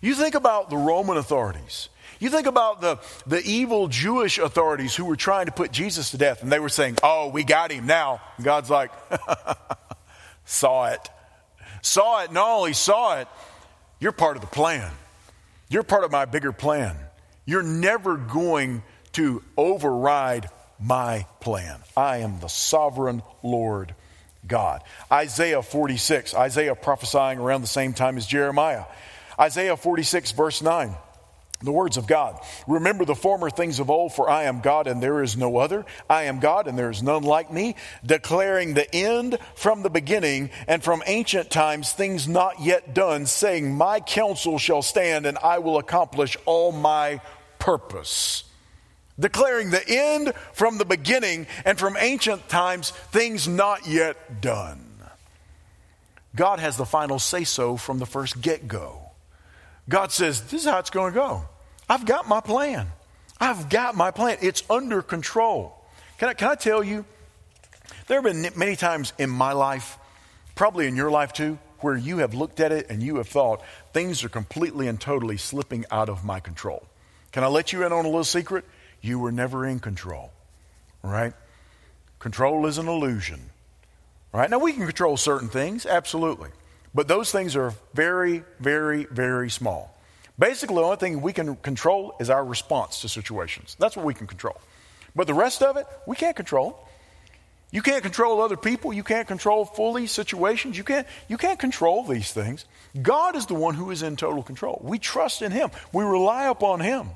You 0.00 0.14
think 0.14 0.34
about 0.34 0.70
the 0.70 0.76
Roman 0.76 1.16
authorities. 1.16 1.88
You 2.20 2.30
think 2.30 2.46
about 2.46 2.80
the, 2.80 2.98
the 3.26 3.42
evil 3.42 3.88
Jewish 3.88 4.38
authorities 4.38 4.94
who 4.94 5.04
were 5.04 5.16
trying 5.16 5.46
to 5.46 5.52
put 5.52 5.70
Jesus 5.70 6.10
to 6.12 6.18
death, 6.18 6.42
and 6.42 6.50
they 6.50 6.58
were 6.58 6.68
saying, 6.68 6.96
Oh, 7.02 7.28
we 7.28 7.44
got 7.44 7.70
him 7.70 7.86
now. 7.86 8.20
And 8.36 8.44
God's 8.44 8.70
like, 8.70 8.90
Saw 10.48 10.86
it. 10.86 11.10
Saw 11.82 12.24
it. 12.24 12.32
Not 12.32 12.48
only 12.48 12.72
saw 12.72 13.18
it, 13.18 13.28
you're 14.00 14.12
part 14.12 14.36
of 14.36 14.40
the 14.40 14.48
plan. 14.48 14.90
You're 15.70 15.82
part 15.82 16.04
of 16.04 16.10
my 16.10 16.24
bigger 16.24 16.52
plan. 16.52 16.96
You're 17.44 17.62
never 17.62 18.16
going 18.16 18.82
to 19.12 19.42
override 19.56 20.48
my 20.80 21.26
plan. 21.40 21.80
I 21.96 22.18
am 22.18 22.40
the 22.40 22.48
sovereign 22.48 23.22
Lord 23.42 23.94
God. 24.46 24.82
Isaiah 25.10 25.62
46, 25.62 26.34
Isaiah 26.34 26.74
prophesying 26.74 27.38
around 27.38 27.62
the 27.62 27.66
same 27.66 27.92
time 27.92 28.16
as 28.16 28.26
Jeremiah. 28.26 28.84
Isaiah 29.38 29.76
46, 29.76 30.32
verse 30.32 30.62
9. 30.62 30.94
The 31.60 31.72
words 31.72 31.96
of 31.96 32.06
God. 32.06 32.38
Remember 32.68 33.04
the 33.04 33.16
former 33.16 33.50
things 33.50 33.80
of 33.80 33.90
old, 33.90 34.12
for 34.12 34.30
I 34.30 34.44
am 34.44 34.60
God 34.60 34.86
and 34.86 35.02
there 35.02 35.22
is 35.24 35.36
no 35.36 35.56
other. 35.56 35.84
I 36.08 36.24
am 36.24 36.38
God 36.38 36.68
and 36.68 36.78
there 36.78 36.90
is 36.90 37.02
none 37.02 37.24
like 37.24 37.52
me, 37.52 37.74
declaring 38.06 38.74
the 38.74 38.94
end 38.94 39.38
from 39.56 39.82
the 39.82 39.90
beginning 39.90 40.50
and 40.68 40.84
from 40.84 41.02
ancient 41.06 41.50
times 41.50 41.92
things 41.92 42.28
not 42.28 42.60
yet 42.60 42.94
done, 42.94 43.26
saying, 43.26 43.74
My 43.74 43.98
counsel 43.98 44.58
shall 44.58 44.82
stand 44.82 45.26
and 45.26 45.36
I 45.38 45.58
will 45.58 45.78
accomplish 45.78 46.36
all 46.46 46.70
my 46.70 47.20
purpose. 47.58 48.44
Declaring 49.18 49.70
the 49.70 49.82
end 49.84 50.34
from 50.52 50.78
the 50.78 50.84
beginning 50.84 51.48
and 51.64 51.76
from 51.76 51.96
ancient 51.98 52.48
times 52.48 52.90
things 52.90 53.48
not 53.48 53.84
yet 53.88 54.40
done. 54.40 54.84
God 56.36 56.60
has 56.60 56.76
the 56.76 56.86
final 56.86 57.18
say 57.18 57.42
so 57.42 57.76
from 57.76 57.98
the 57.98 58.06
first 58.06 58.40
get 58.40 58.68
go. 58.68 59.07
God 59.88 60.12
says, 60.12 60.42
This 60.42 60.62
is 60.62 60.68
how 60.68 60.78
it's 60.78 60.90
going 60.90 61.12
to 61.12 61.18
go. 61.18 61.44
I've 61.88 62.04
got 62.04 62.28
my 62.28 62.40
plan. 62.40 62.88
I've 63.40 63.68
got 63.68 63.94
my 63.94 64.10
plan. 64.10 64.38
It's 64.42 64.62
under 64.68 65.00
control. 65.00 65.74
Can 66.18 66.28
I, 66.28 66.34
can 66.34 66.48
I 66.48 66.54
tell 66.54 66.82
you? 66.82 67.04
There 68.06 68.20
have 68.20 68.24
been 68.24 68.58
many 68.58 68.76
times 68.76 69.12
in 69.18 69.30
my 69.30 69.52
life, 69.52 69.98
probably 70.54 70.86
in 70.86 70.96
your 70.96 71.10
life 71.10 71.32
too, 71.32 71.58
where 71.80 71.96
you 71.96 72.18
have 72.18 72.34
looked 72.34 72.60
at 72.60 72.72
it 72.72 72.86
and 72.90 73.02
you 73.02 73.16
have 73.16 73.28
thought, 73.28 73.62
things 73.92 74.24
are 74.24 74.28
completely 74.28 74.88
and 74.88 75.00
totally 75.00 75.36
slipping 75.36 75.84
out 75.90 76.08
of 76.08 76.24
my 76.24 76.40
control. 76.40 76.82
Can 77.32 77.44
I 77.44 77.48
let 77.48 77.72
you 77.72 77.84
in 77.84 77.92
on 77.92 78.04
a 78.04 78.08
little 78.08 78.24
secret? 78.24 78.64
You 79.00 79.18
were 79.18 79.32
never 79.32 79.64
in 79.66 79.78
control. 79.78 80.32
right? 81.02 81.32
Control 82.18 82.66
is 82.66 82.78
an 82.78 82.88
illusion, 82.88 83.50
right? 84.32 84.50
Now, 84.50 84.58
we 84.58 84.72
can 84.72 84.86
control 84.86 85.16
certain 85.16 85.48
things, 85.48 85.86
absolutely. 85.86 86.50
But 86.94 87.08
those 87.08 87.30
things 87.30 87.56
are 87.56 87.74
very, 87.94 88.44
very, 88.60 89.04
very 89.04 89.50
small. 89.50 89.94
Basically, 90.38 90.76
the 90.76 90.82
only 90.82 90.96
thing 90.96 91.20
we 91.20 91.32
can 91.32 91.56
control 91.56 92.14
is 92.20 92.30
our 92.30 92.44
response 92.44 93.00
to 93.02 93.08
situations. 93.08 93.76
That's 93.78 93.96
what 93.96 94.06
we 94.06 94.14
can 94.14 94.26
control. 94.26 94.60
But 95.14 95.26
the 95.26 95.34
rest 95.34 95.62
of 95.62 95.76
it, 95.76 95.86
we 96.06 96.16
can't 96.16 96.36
control. 96.36 96.86
You 97.70 97.82
can't 97.82 98.02
control 98.02 98.40
other 98.40 98.56
people. 98.56 98.92
You 98.92 99.02
can't 99.02 99.28
control 99.28 99.64
fully 99.64 100.06
situations. 100.06 100.78
You 100.78 100.84
can't, 100.84 101.06
you 101.28 101.36
can't 101.36 101.58
control 101.58 102.04
these 102.04 102.32
things. 102.32 102.64
God 103.00 103.36
is 103.36 103.46
the 103.46 103.54
one 103.54 103.74
who 103.74 103.90
is 103.90 104.02
in 104.02 104.16
total 104.16 104.42
control. 104.42 104.80
We 104.82 104.98
trust 104.98 105.42
in 105.42 105.52
Him, 105.52 105.70
we 105.92 106.04
rely 106.04 106.44
upon 106.48 106.80
Him. 106.80 107.10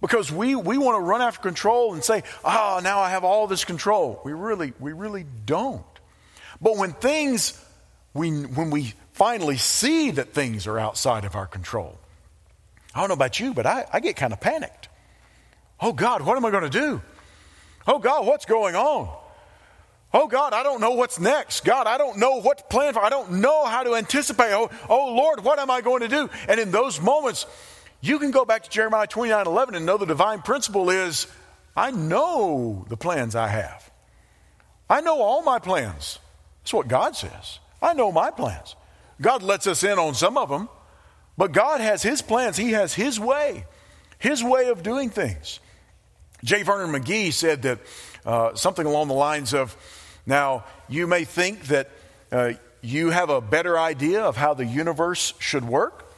Because 0.00 0.32
we, 0.32 0.54
we 0.54 0.78
want 0.78 0.96
to 0.96 1.02
run 1.02 1.20
after 1.20 1.42
control 1.42 1.92
and 1.92 2.02
say, 2.02 2.22
oh, 2.42 2.80
now 2.82 3.00
I 3.00 3.10
have 3.10 3.22
all 3.22 3.46
this 3.46 3.66
control. 3.66 4.18
We 4.24 4.32
really, 4.32 4.72
we 4.80 4.92
really 4.92 5.26
don't. 5.44 5.84
But 6.58 6.78
when 6.78 6.94
things, 6.94 7.52
we, 8.14 8.30
when 8.30 8.70
we 8.70 8.94
finally 9.12 9.56
see 9.56 10.10
that 10.12 10.32
things 10.32 10.66
are 10.66 10.78
outside 10.78 11.24
of 11.24 11.36
our 11.36 11.46
control, 11.46 11.98
I 12.94 13.00
don't 13.00 13.08
know 13.08 13.14
about 13.14 13.38
you, 13.38 13.54
but 13.54 13.66
I, 13.66 13.86
I 13.92 14.00
get 14.00 14.16
kind 14.16 14.32
of 14.32 14.40
panicked. 14.40 14.88
Oh 15.80 15.92
God, 15.92 16.22
what 16.22 16.36
am 16.36 16.44
I 16.44 16.50
going 16.50 16.64
to 16.64 16.70
do? 16.70 17.00
Oh 17.86 17.98
God, 17.98 18.26
what's 18.26 18.44
going 18.44 18.74
on? 18.74 19.16
Oh 20.12 20.26
God, 20.26 20.52
I 20.52 20.62
don't 20.64 20.80
know 20.80 20.92
what's 20.92 21.20
next. 21.20 21.64
God, 21.64 21.86
I 21.86 21.96
don't 21.96 22.18
know 22.18 22.40
what 22.40 22.58
to 22.58 22.64
plan 22.64 22.94
for. 22.94 23.00
I 23.00 23.10
don't 23.10 23.40
know 23.40 23.64
how 23.64 23.84
to 23.84 23.94
anticipate. 23.94 24.52
Oh, 24.52 24.68
oh 24.88 25.14
Lord, 25.14 25.44
what 25.44 25.58
am 25.58 25.70
I 25.70 25.80
going 25.80 26.00
to 26.00 26.08
do? 26.08 26.28
And 26.48 26.58
in 26.58 26.72
those 26.72 27.00
moments, 27.00 27.46
you 28.00 28.18
can 28.18 28.32
go 28.32 28.44
back 28.44 28.64
to 28.64 28.70
Jeremiah 28.70 29.06
29 29.06 29.46
11 29.46 29.74
and 29.76 29.86
know 29.86 29.98
the 29.98 30.06
divine 30.06 30.42
principle 30.42 30.90
is 30.90 31.28
I 31.76 31.92
know 31.92 32.84
the 32.88 32.96
plans 32.96 33.36
I 33.36 33.46
have. 33.46 33.90
I 34.88 35.00
know 35.00 35.20
all 35.22 35.42
my 35.42 35.60
plans. 35.60 36.18
That's 36.62 36.74
what 36.74 36.88
God 36.88 37.14
says. 37.14 37.60
I 37.82 37.94
know 37.94 38.12
my 38.12 38.30
plans. 38.30 38.76
God 39.20 39.42
lets 39.42 39.66
us 39.66 39.84
in 39.84 39.98
on 39.98 40.14
some 40.14 40.36
of 40.36 40.48
them, 40.48 40.68
but 41.36 41.52
God 41.52 41.80
has 41.80 42.02
His 42.02 42.22
plans. 42.22 42.56
He 42.56 42.72
has 42.72 42.94
His 42.94 43.18
way, 43.18 43.64
His 44.18 44.42
way 44.42 44.68
of 44.68 44.82
doing 44.82 45.10
things. 45.10 45.60
J. 46.42 46.62
Vernon 46.62 46.90
McGee 46.90 47.32
said 47.32 47.62
that 47.62 47.78
uh, 48.24 48.54
something 48.54 48.86
along 48.86 49.08
the 49.08 49.14
lines 49.14 49.52
of, 49.52 49.76
now, 50.26 50.64
you 50.88 51.06
may 51.06 51.24
think 51.24 51.64
that 51.64 51.90
uh, 52.32 52.52
you 52.80 53.10
have 53.10 53.30
a 53.30 53.40
better 53.40 53.78
idea 53.78 54.22
of 54.22 54.36
how 54.36 54.54
the 54.54 54.64
universe 54.64 55.34
should 55.38 55.64
work, 55.64 56.12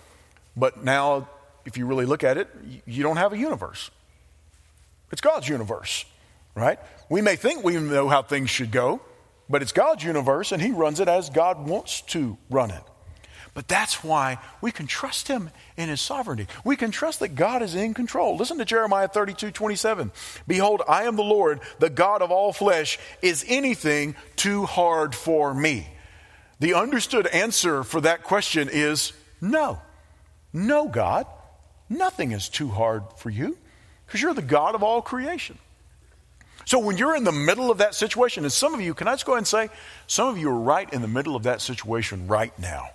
but 0.57 0.85
now, 0.85 1.29
if 1.64 1.77
you 1.77 1.87
really 1.87 2.07
look 2.07 2.25
at 2.25 2.37
it, 2.37 2.48
you 2.87 3.03
don't 3.03 3.16
have 3.16 3.33
a 3.33 3.38
universe. 3.38 3.90
It's 5.11 5.20
God's 5.20 5.48
universe, 5.48 6.05
right? 6.55 6.79
We 7.09 7.20
may 7.20 7.37
think 7.37 7.64
we 7.64 7.77
know 7.77 8.09
how 8.09 8.22
things 8.22 8.51
should 8.51 8.70
go, 8.70 9.01
but 9.53 9.62
it's 9.62 9.71
God's 9.71 10.03
universe, 10.03 10.51
and 10.51 10.61
He 10.61 10.73
runs 10.73 10.99
it 10.99 11.09
as 11.09 11.31
God 11.31 11.69
wants 11.69 12.01
to 12.03 12.38
run 12.51 12.71
it. 12.71 12.83
But 13.55 13.69
that's 13.69 14.03
why 14.03 14.38
we 14.62 14.73
can 14.73 14.87
trust 14.87 15.29
him 15.29 15.51
in 15.77 15.91
his 15.91 16.01
sovereignty. 16.01 16.47
We 16.65 16.75
can 16.75 16.91
trust 16.91 17.21
that 17.21 17.35
God 17.35 17.61
is 17.61 17.75
in 17.75 17.93
control. 17.93 18.37
Listen 18.38 18.57
to 18.57 18.65
Jeremiah 18.65 19.09
32 19.09 19.51
27. 19.51 20.11
Behold, 20.47 20.81
I 20.88 21.03
am 21.05 21.17
the 21.17 21.23
Lord, 21.23 21.61
the 21.79 21.91
God 21.91 22.23
of 22.23 22.31
all 22.31 22.55
flesh. 22.55 22.99
Is 23.21 23.45
anything 23.47 24.15
too 24.37 24.65
hard 24.65 25.15
for 25.15 25.53
me? 25.53 25.87
The 26.61 26.73
understood 26.75 27.27
answer 27.27 27.85
for 27.85 28.01
that 28.01 28.23
question 28.23 28.71
is 28.73 29.12
no. 29.43 29.83
No, 30.55 30.88
God. 30.88 31.27
Nothing 31.91 32.33
is 32.33 32.49
too 32.49 32.69
hard 32.69 33.03
for 33.19 33.29
you 33.29 33.59
because 34.07 34.23
you're 34.23 34.33
the 34.33 34.41
God 34.41 34.75
of 34.75 34.83
all 34.83 35.03
creation. 35.03 35.59
So 36.64 36.79
when 36.79 36.96
you're 36.96 37.16
in 37.16 37.25
the 37.25 37.33
middle 37.33 37.70
of 37.70 37.79
that 37.79 37.94
situation, 37.94 38.44
and 38.44 38.53
some 38.53 38.75
of 38.75 38.81
you, 38.81 38.94
can 38.94 39.09
I 39.09 39.12
just 39.12 39.27
go 39.27 39.33
ahead 39.33 39.38
and 39.38 39.46
say, 39.46 39.68
some 40.07 40.29
of 40.29 40.38
you 40.38 40.48
are 40.51 40.59
right 40.59 40.92
in 40.92 41.03
the 41.03 41.09
middle 41.09 41.37
of 41.37 41.42
that 41.44 41.61
situation 41.61 42.29
right 42.29 42.57
now. 42.59 42.90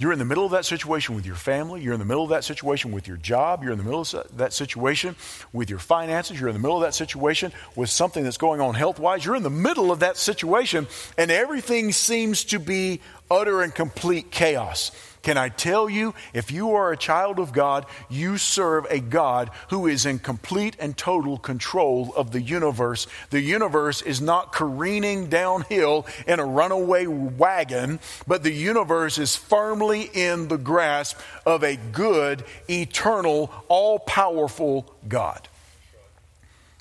You're 0.00 0.12
in 0.12 0.20
the 0.20 0.24
middle 0.24 0.44
of 0.44 0.52
that 0.52 0.64
situation 0.64 1.16
with 1.16 1.26
your 1.26 1.34
family. 1.34 1.82
You're 1.82 1.92
in 1.92 1.98
the 1.98 2.06
middle 2.06 2.22
of 2.22 2.30
that 2.30 2.44
situation 2.44 2.92
with 2.92 3.08
your 3.08 3.16
job. 3.16 3.64
You're 3.64 3.72
in 3.72 3.78
the 3.78 3.84
middle 3.84 4.00
of 4.00 4.36
that 4.36 4.52
situation 4.52 5.16
with 5.52 5.68
your 5.68 5.80
finances. 5.80 6.38
You're 6.38 6.50
in 6.50 6.54
the 6.54 6.60
middle 6.60 6.76
of 6.76 6.82
that 6.82 6.94
situation 6.94 7.52
with 7.74 7.90
something 7.90 8.22
that's 8.22 8.36
going 8.36 8.60
on 8.60 8.76
health 8.76 9.00
wise. 9.00 9.24
You're 9.24 9.34
in 9.34 9.42
the 9.42 9.50
middle 9.50 9.90
of 9.90 9.98
that 9.98 10.16
situation, 10.16 10.86
and 11.16 11.32
everything 11.32 11.90
seems 11.90 12.44
to 12.44 12.60
be 12.60 13.00
utter 13.28 13.60
and 13.60 13.74
complete 13.74 14.30
chaos. 14.30 14.92
Can 15.28 15.36
I 15.36 15.50
tell 15.50 15.90
you, 15.90 16.14
if 16.32 16.50
you 16.50 16.72
are 16.76 16.90
a 16.90 16.96
child 16.96 17.38
of 17.38 17.52
God, 17.52 17.84
you 18.08 18.38
serve 18.38 18.86
a 18.88 18.98
God 18.98 19.50
who 19.68 19.86
is 19.86 20.06
in 20.06 20.20
complete 20.20 20.74
and 20.80 20.96
total 20.96 21.36
control 21.36 22.14
of 22.16 22.30
the 22.30 22.40
universe. 22.40 23.06
The 23.28 23.42
universe 23.42 24.00
is 24.00 24.22
not 24.22 24.54
careening 24.54 25.26
downhill 25.26 26.06
in 26.26 26.40
a 26.40 26.46
runaway 26.46 27.06
wagon, 27.06 28.00
but 28.26 28.42
the 28.42 28.54
universe 28.54 29.18
is 29.18 29.36
firmly 29.36 30.08
in 30.14 30.48
the 30.48 30.56
grasp 30.56 31.18
of 31.44 31.62
a 31.62 31.76
good, 31.76 32.42
eternal, 32.66 33.52
all 33.68 33.98
powerful 33.98 34.90
God. 35.06 35.46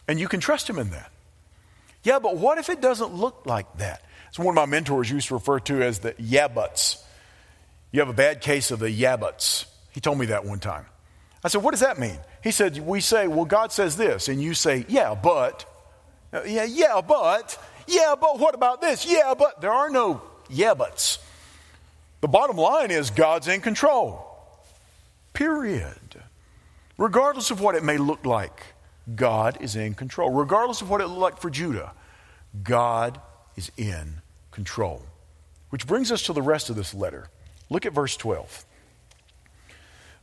And 0.07 0.21
you 0.21 0.29
can 0.29 0.39
trust 0.39 0.69
Him 0.69 0.79
in 0.79 0.91
that. 0.91 1.11
Yeah, 2.03 2.19
but 2.19 2.37
what 2.37 2.59
if 2.59 2.69
it 2.69 2.79
doesn't 2.79 3.13
look 3.13 3.41
like 3.45 3.79
that? 3.79 4.03
It's 4.29 4.39
one 4.39 4.47
of 4.47 4.55
my 4.55 4.67
mentors 4.67 5.11
used 5.11 5.27
to 5.27 5.33
refer 5.33 5.59
to 5.59 5.83
as 5.83 5.99
the 5.99 6.15
yeah 6.17 6.47
buts. 6.47 7.03
You 7.97 8.01
have 8.01 8.09
a 8.09 8.13
bad 8.13 8.41
case 8.41 8.69
of 8.69 8.77
the 8.77 8.91
yabbits. 8.91 9.65
He 9.89 9.99
told 9.99 10.19
me 10.19 10.27
that 10.27 10.45
one 10.45 10.59
time. 10.59 10.85
I 11.43 11.47
said, 11.47 11.63
What 11.63 11.71
does 11.71 11.79
that 11.79 11.97
mean? 11.97 12.19
He 12.43 12.51
said, 12.51 12.77
We 12.77 13.01
say, 13.01 13.27
Well, 13.27 13.45
God 13.45 13.71
says 13.71 13.97
this. 13.97 14.27
And 14.27 14.39
you 14.39 14.53
say, 14.53 14.85
Yeah, 14.87 15.15
but. 15.15 15.65
Uh, 16.31 16.43
yeah, 16.45 16.65
yeah, 16.65 17.01
but. 17.01 17.57
Yeah, 17.87 18.13
but 18.21 18.37
what 18.37 18.53
about 18.53 18.81
this? 18.81 19.03
Yeah, 19.07 19.33
but. 19.35 19.61
There 19.61 19.71
are 19.71 19.89
no 19.89 20.21
yeah 20.47 20.75
buts. 20.75 21.17
The 22.21 22.27
bottom 22.27 22.55
line 22.55 22.91
is 22.91 23.09
God's 23.09 23.47
in 23.47 23.61
control. 23.61 24.23
Period. 25.33 26.21
Regardless 26.99 27.49
of 27.49 27.61
what 27.61 27.73
it 27.73 27.83
may 27.83 27.97
look 27.97 28.27
like, 28.27 28.61
God 29.15 29.57
is 29.59 29.75
in 29.75 29.95
control. 29.95 30.29
Regardless 30.29 30.83
of 30.83 30.89
what 30.91 31.01
it 31.01 31.07
looked 31.07 31.19
like 31.19 31.41
for 31.41 31.49
Judah, 31.49 31.93
God 32.61 33.19
is 33.55 33.71
in 33.75 34.21
control. 34.51 35.01
Which 35.71 35.87
brings 35.87 36.11
us 36.11 36.21
to 36.27 36.33
the 36.33 36.43
rest 36.43 36.69
of 36.69 36.75
this 36.75 36.93
letter. 36.93 37.31
Look 37.69 37.85
at 37.85 37.93
verse 37.93 38.17
12. 38.17 38.65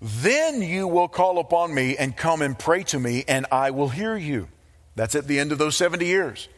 Then 0.01 0.61
you 0.61 0.87
will 0.87 1.09
call 1.09 1.39
upon 1.39 1.75
me 1.75 1.97
and 1.97 2.17
come 2.17 2.43
and 2.43 2.59
pray 2.59 2.83
to 2.85 2.99
me, 2.99 3.25
and 3.27 3.47
I 3.51 3.71
will 3.71 3.89
hear 3.89 4.17
you. 4.17 4.49
That's 4.97 5.15
at 5.15 5.27
the 5.27 5.39
end 5.39 5.53
of 5.53 5.59
those 5.59 5.77
70 5.77 6.05
years. 6.05 6.49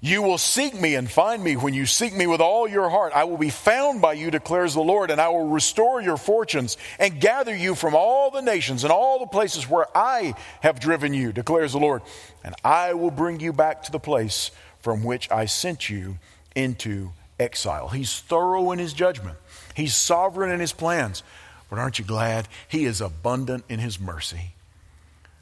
You 0.00 0.22
will 0.22 0.38
seek 0.38 0.80
me 0.80 0.94
and 0.94 1.10
find 1.10 1.42
me 1.42 1.56
when 1.56 1.74
you 1.74 1.84
seek 1.84 2.14
me 2.14 2.28
with 2.28 2.40
all 2.40 2.68
your 2.68 2.88
heart. 2.88 3.12
I 3.14 3.24
will 3.24 3.36
be 3.36 3.50
found 3.50 4.00
by 4.00 4.12
you, 4.12 4.30
declares 4.30 4.74
the 4.74 4.80
Lord, 4.80 5.10
and 5.10 5.20
I 5.20 5.28
will 5.28 5.48
restore 5.48 6.00
your 6.00 6.16
fortunes 6.16 6.76
and 7.00 7.20
gather 7.20 7.54
you 7.54 7.74
from 7.74 7.96
all 7.96 8.30
the 8.30 8.42
nations 8.42 8.84
and 8.84 8.92
all 8.92 9.18
the 9.18 9.26
places 9.26 9.68
where 9.68 9.86
I 9.96 10.34
have 10.60 10.78
driven 10.78 11.14
you, 11.14 11.32
declares 11.32 11.72
the 11.72 11.78
Lord. 11.78 12.02
And 12.44 12.54
I 12.62 12.94
will 12.94 13.10
bring 13.10 13.40
you 13.40 13.52
back 13.52 13.82
to 13.84 13.92
the 13.92 13.98
place 13.98 14.52
from 14.80 15.02
which 15.02 15.28
I 15.32 15.46
sent 15.46 15.90
you 15.90 16.18
into 16.54 17.10
exile. 17.40 17.88
He's 17.88 18.20
thorough 18.20 18.70
in 18.70 18.78
his 18.78 18.92
judgment. 18.92 19.36
He's 19.78 19.94
sovereign 19.94 20.50
in 20.50 20.58
his 20.58 20.72
plans. 20.72 21.22
But 21.70 21.78
aren't 21.78 22.00
you 22.00 22.04
glad? 22.04 22.48
He 22.66 22.84
is 22.84 23.00
abundant 23.00 23.64
in 23.68 23.78
his 23.78 24.00
mercy. 24.00 24.54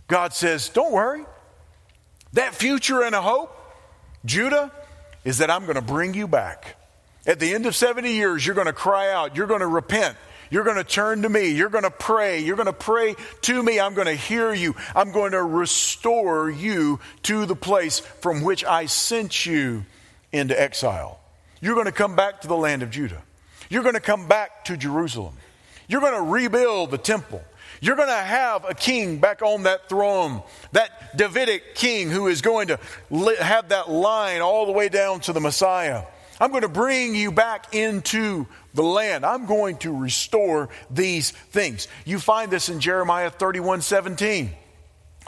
God 0.09 0.35
says, 0.35 0.69
Don't 0.69 0.93
worry. 0.93 1.25
That 2.35 2.55
future 2.55 3.03
and 3.03 3.15
a 3.15 3.23
hope, 3.23 3.57
Judah, 4.27 4.71
is 5.25 5.39
that 5.39 5.51
I'm 5.51 5.63
going 5.63 5.77
to 5.77 5.81
bring 5.81 6.13
you 6.13 6.29
back. 6.29 6.77
At 7.27 7.41
the 7.41 7.55
end 7.55 7.65
of 7.65 7.75
70 7.75 8.13
years, 8.13 8.45
you're 8.45 8.55
going 8.55 8.67
to 8.67 8.75
cry 8.75 9.11
out, 9.11 9.37
you're 9.37 9.47
going 9.47 9.61
to 9.61 9.67
repent, 9.67 10.19
you're 10.51 10.65
going 10.65 10.77
to 10.77 10.85
turn 10.85 11.23
to 11.23 11.31
me, 11.31 11.53
you're 11.53 11.71
going 11.71 11.85
to 11.85 11.91
pray, 11.91 12.41
you're 12.41 12.57
going 12.57 12.67
to 12.67 12.75
pray 12.75 13.17
to 13.41 13.63
me, 13.63 13.81
I'm 13.81 13.95
going 13.95 14.07
to 14.07 14.15
hear 14.15 14.53
you, 14.53 14.77
I'm 14.95 15.13
going 15.13 15.33
to 15.33 15.43
restore 15.43 16.51
you 16.51 17.01
to 17.23 17.47
the 17.47 17.57
place 17.57 18.01
from 18.01 18.43
which 18.43 18.67
I 18.67 18.85
sent 18.85 19.47
you 19.47 19.87
into 20.31 20.61
exile. 20.61 21.21
You're 21.63 21.75
going 21.75 21.87
to 21.87 21.93
come 21.93 22.17
back 22.17 22.43
to 22.43 22.49
the 22.49 22.57
land 22.57 22.83
of 22.83 22.91
Judah. 22.91 23.23
You're 23.69 23.83
going 23.83 23.95
to 23.95 24.01
come 24.01 24.29
back 24.29 24.65
to 24.67 24.77
Jerusalem. 24.77 25.35
You're 25.89 26.01
going 26.01 26.15
to 26.15 26.23
rebuild 26.23 26.91
the 26.91 26.99
temple. 26.99 27.43
You're 27.81 27.97
going 27.97 28.09
to 28.09 28.15
have 28.15 28.65
a 28.69 28.75
king 28.75 29.19
back 29.19 29.43
on 29.43 29.65
that 29.65 29.89
throne, 29.89 30.43
that 30.73 31.17
Davidic 31.17 31.75
king 31.75 32.11
who 32.11 32.27
is 32.27 32.41
going 32.41 32.69
to 32.69 32.79
have 33.41 33.69
that 33.69 33.91
line 33.91 34.41
all 34.41 34.67
the 34.67 34.73
way 34.73 34.89
down 34.89 35.21
to 35.21 35.33
the 35.33 35.41
Messiah. 35.41 36.05
I'm 36.41 36.51
going 36.51 36.63
to 36.63 36.69
bring 36.69 37.15
you 37.15 37.33
back 37.33 37.75
into 37.75 38.47
the 38.75 38.83
land. 38.83 39.25
I'm 39.25 39.47
going 39.47 39.79
to 39.79 39.97
restore 39.97 40.69
these 40.91 41.31
things. 41.31 41.89
You 42.05 42.19
find 42.19 42.51
this 42.51 42.69
in 42.69 42.81
Jeremiah 42.81 43.31
31 43.31 43.83
17. 43.83 44.51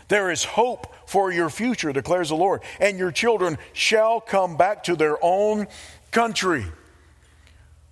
There 0.08 0.30
is 0.30 0.44
hope 0.44 0.94
for 1.06 1.30
your 1.30 1.50
future, 1.50 1.92
declares 1.92 2.30
the 2.30 2.36
Lord, 2.36 2.62
and 2.80 2.98
your 2.98 3.10
children 3.10 3.58
shall 3.72 4.20
come 4.20 4.56
back 4.56 4.84
to 4.84 4.96
their 4.96 5.22
own 5.22 5.66
country. 6.10 6.64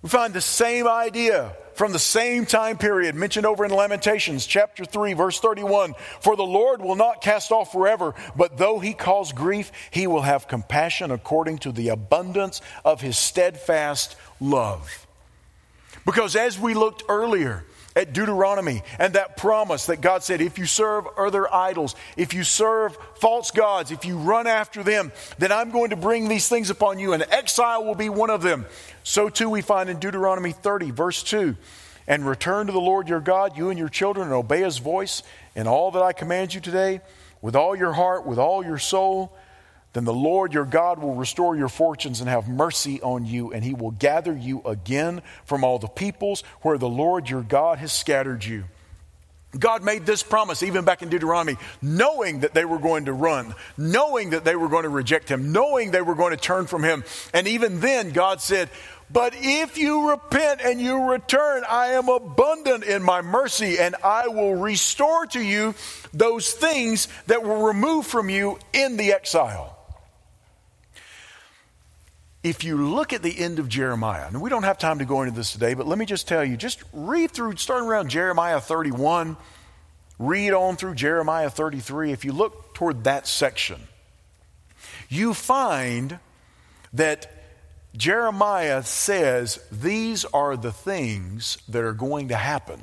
We 0.07 0.11
find 0.11 0.33
the 0.33 0.39
same 0.39 0.87
idea 0.87 1.53
from 1.73 1.91
the 1.91 1.99
same 1.99 2.45
time 2.45 2.77
period 2.77 3.13
mentioned 3.13 3.45
over 3.45 3.65
in 3.65 3.71
Lamentations 3.71 4.45
chapter 4.45 4.85
3 4.85 5.11
verse 5.11 5.41
31. 5.41 5.95
For 6.21 6.37
the 6.37 6.43
Lord 6.43 6.81
will 6.81 6.95
not 6.95 7.21
cast 7.21 7.51
off 7.51 7.73
forever, 7.73 8.15
but 8.33 8.57
though 8.57 8.79
he 8.79 8.93
cause 8.93 9.33
grief, 9.33 9.69
he 9.91 10.07
will 10.07 10.21
have 10.21 10.47
compassion 10.47 11.11
according 11.11 11.57
to 11.57 11.73
the 11.73 11.89
abundance 11.89 12.61
of 12.85 13.01
his 13.01 13.17
steadfast 13.17 14.15
love. 14.39 15.05
Because 16.05 16.37
as 16.37 16.57
we 16.57 16.73
looked 16.73 17.03
earlier, 17.09 17.65
at 17.97 18.13
Deuteronomy 18.13 18.83
and 18.99 19.13
that 19.13 19.37
promise 19.37 19.87
that 19.87 20.01
God 20.01 20.23
said, 20.23 20.39
if 20.39 20.59
you 20.59 20.67
serve 20.67 21.07
other 21.17 21.51
idols, 21.51 21.95
if 22.15 22.31
you 22.35 22.43
serve 22.43 22.95
false 23.15 23.49
gods, 23.49 23.89
if 23.89 24.05
you 24.05 24.17
run 24.17 24.45
after 24.45 24.83
them, 24.83 25.11
then 25.39 25.51
I'm 25.51 25.71
going 25.71 25.89
to 25.89 25.95
bring 25.95 26.29
these 26.29 26.47
things 26.47 26.69
upon 26.69 26.99
you, 26.99 27.13
and 27.13 27.25
exile 27.31 27.83
will 27.83 27.95
be 27.95 28.09
one 28.09 28.29
of 28.29 28.43
them. 28.43 28.67
So 29.03 29.29
too 29.29 29.49
we 29.49 29.61
find 29.61 29.89
in 29.89 29.97
Deuteronomy 29.97 30.51
30, 30.51 30.91
verse 30.91 31.23
2 31.23 31.57
and 32.09 32.25
return 32.25 32.67
to 32.67 32.71
the 32.71 32.79
Lord 32.79 33.09
your 33.09 33.19
God, 33.19 33.57
you 33.57 33.69
and 33.69 33.77
your 33.77 33.89
children, 33.89 34.27
and 34.27 34.33
obey 34.33 34.61
his 34.61 34.77
voice 34.77 35.23
in 35.55 35.67
all 35.67 35.91
that 35.91 36.01
I 36.01 36.13
command 36.13 36.53
you 36.53 36.61
today, 36.61 37.01
with 37.41 37.53
all 37.53 37.75
your 37.75 37.91
heart, 37.91 38.25
with 38.25 38.39
all 38.39 38.63
your 38.63 38.77
soul 38.77 39.35
then 39.97 40.05
the 40.05 40.13
Lord 40.13 40.53
your 40.53 40.63
God 40.63 40.99
will 40.99 41.15
restore 41.15 41.57
your 41.57 41.69
fortunes 41.69 42.21
and 42.21 42.29
have 42.29 42.47
mercy 42.47 43.01
on 43.01 43.25
you, 43.25 43.51
and 43.51 43.63
he 43.63 43.73
will 43.73 43.89
gather 43.89 44.31
you 44.31 44.61
again 44.63 45.23
from 45.43 45.63
all 45.63 45.79
the 45.79 45.87
peoples 45.87 46.43
where 46.61 46.77
the 46.77 46.87
Lord 46.87 47.27
your 47.27 47.41
God 47.41 47.79
has 47.79 47.91
scattered 47.91 48.45
you. 48.45 48.65
God 49.57 49.83
made 49.83 50.05
this 50.05 50.21
promise 50.21 50.61
even 50.61 50.85
back 50.85 51.01
in 51.01 51.09
Deuteronomy, 51.09 51.57
knowing 51.81 52.41
that 52.41 52.53
they 52.53 52.63
were 52.63 52.77
going 52.77 53.05
to 53.05 53.13
run, 53.13 53.55
knowing 53.75 54.29
that 54.31 54.45
they 54.45 54.55
were 54.55 54.67
going 54.67 54.83
to 54.83 54.89
reject 54.89 55.29
him, 55.29 55.51
knowing 55.51 55.89
they 55.89 56.03
were 56.03 56.13
going 56.13 56.29
to 56.29 56.37
turn 56.37 56.67
from 56.67 56.83
him. 56.83 57.03
And 57.33 57.47
even 57.47 57.79
then, 57.79 58.11
God 58.11 58.39
said, 58.39 58.69
But 59.09 59.33
if 59.35 59.79
you 59.79 60.11
repent 60.11 60.61
and 60.63 60.79
you 60.79 61.09
return, 61.09 61.63
I 61.67 61.93
am 61.93 62.07
abundant 62.07 62.83
in 62.83 63.01
my 63.01 63.23
mercy, 63.23 63.79
and 63.79 63.95
I 64.03 64.27
will 64.27 64.53
restore 64.53 65.25
to 65.27 65.41
you 65.41 65.73
those 66.13 66.53
things 66.53 67.07
that 67.25 67.41
were 67.41 67.67
removed 67.67 68.07
from 68.07 68.29
you 68.29 68.59
in 68.73 68.97
the 68.97 69.13
exile 69.13 69.76
if 72.43 72.63
you 72.63 72.77
look 72.77 73.13
at 73.13 73.23
the 73.23 73.37
end 73.37 73.59
of 73.59 73.67
Jeremiah, 73.67 74.27
and 74.27 74.41
we 74.41 74.49
don't 74.49 74.63
have 74.63 74.77
time 74.77 74.99
to 74.99 75.05
go 75.05 75.21
into 75.21 75.35
this 75.35 75.51
today, 75.51 75.73
but 75.73 75.87
let 75.87 75.97
me 75.97 76.05
just 76.05 76.27
tell 76.27 76.43
you 76.43 76.55
just 76.57 76.83
read 76.93 77.31
through, 77.31 77.55
starting 77.57 77.87
around 77.87 78.09
Jeremiah 78.09 78.61
31, 78.61 79.37
read 80.19 80.53
on 80.53 80.75
through 80.75 80.95
Jeremiah 80.95 81.49
33. 81.49 82.11
If 82.11 82.25
you 82.25 82.31
look 82.31 82.73
toward 82.73 83.03
that 83.05 83.27
section, 83.27 83.81
you 85.09 85.33
find 85.33 86.19
that 86.93 87.31
Jeremiah 87.95 88.83
says 88.83 89.59
these 89.71 90.23
are 90.25 90.55
the 90.55 90.71
things 90.71 91.57
that 91.67 91.83
are 91.83 91.93
going 91.93 92.27
to 92.27 92.35
happen. 92.35 92.81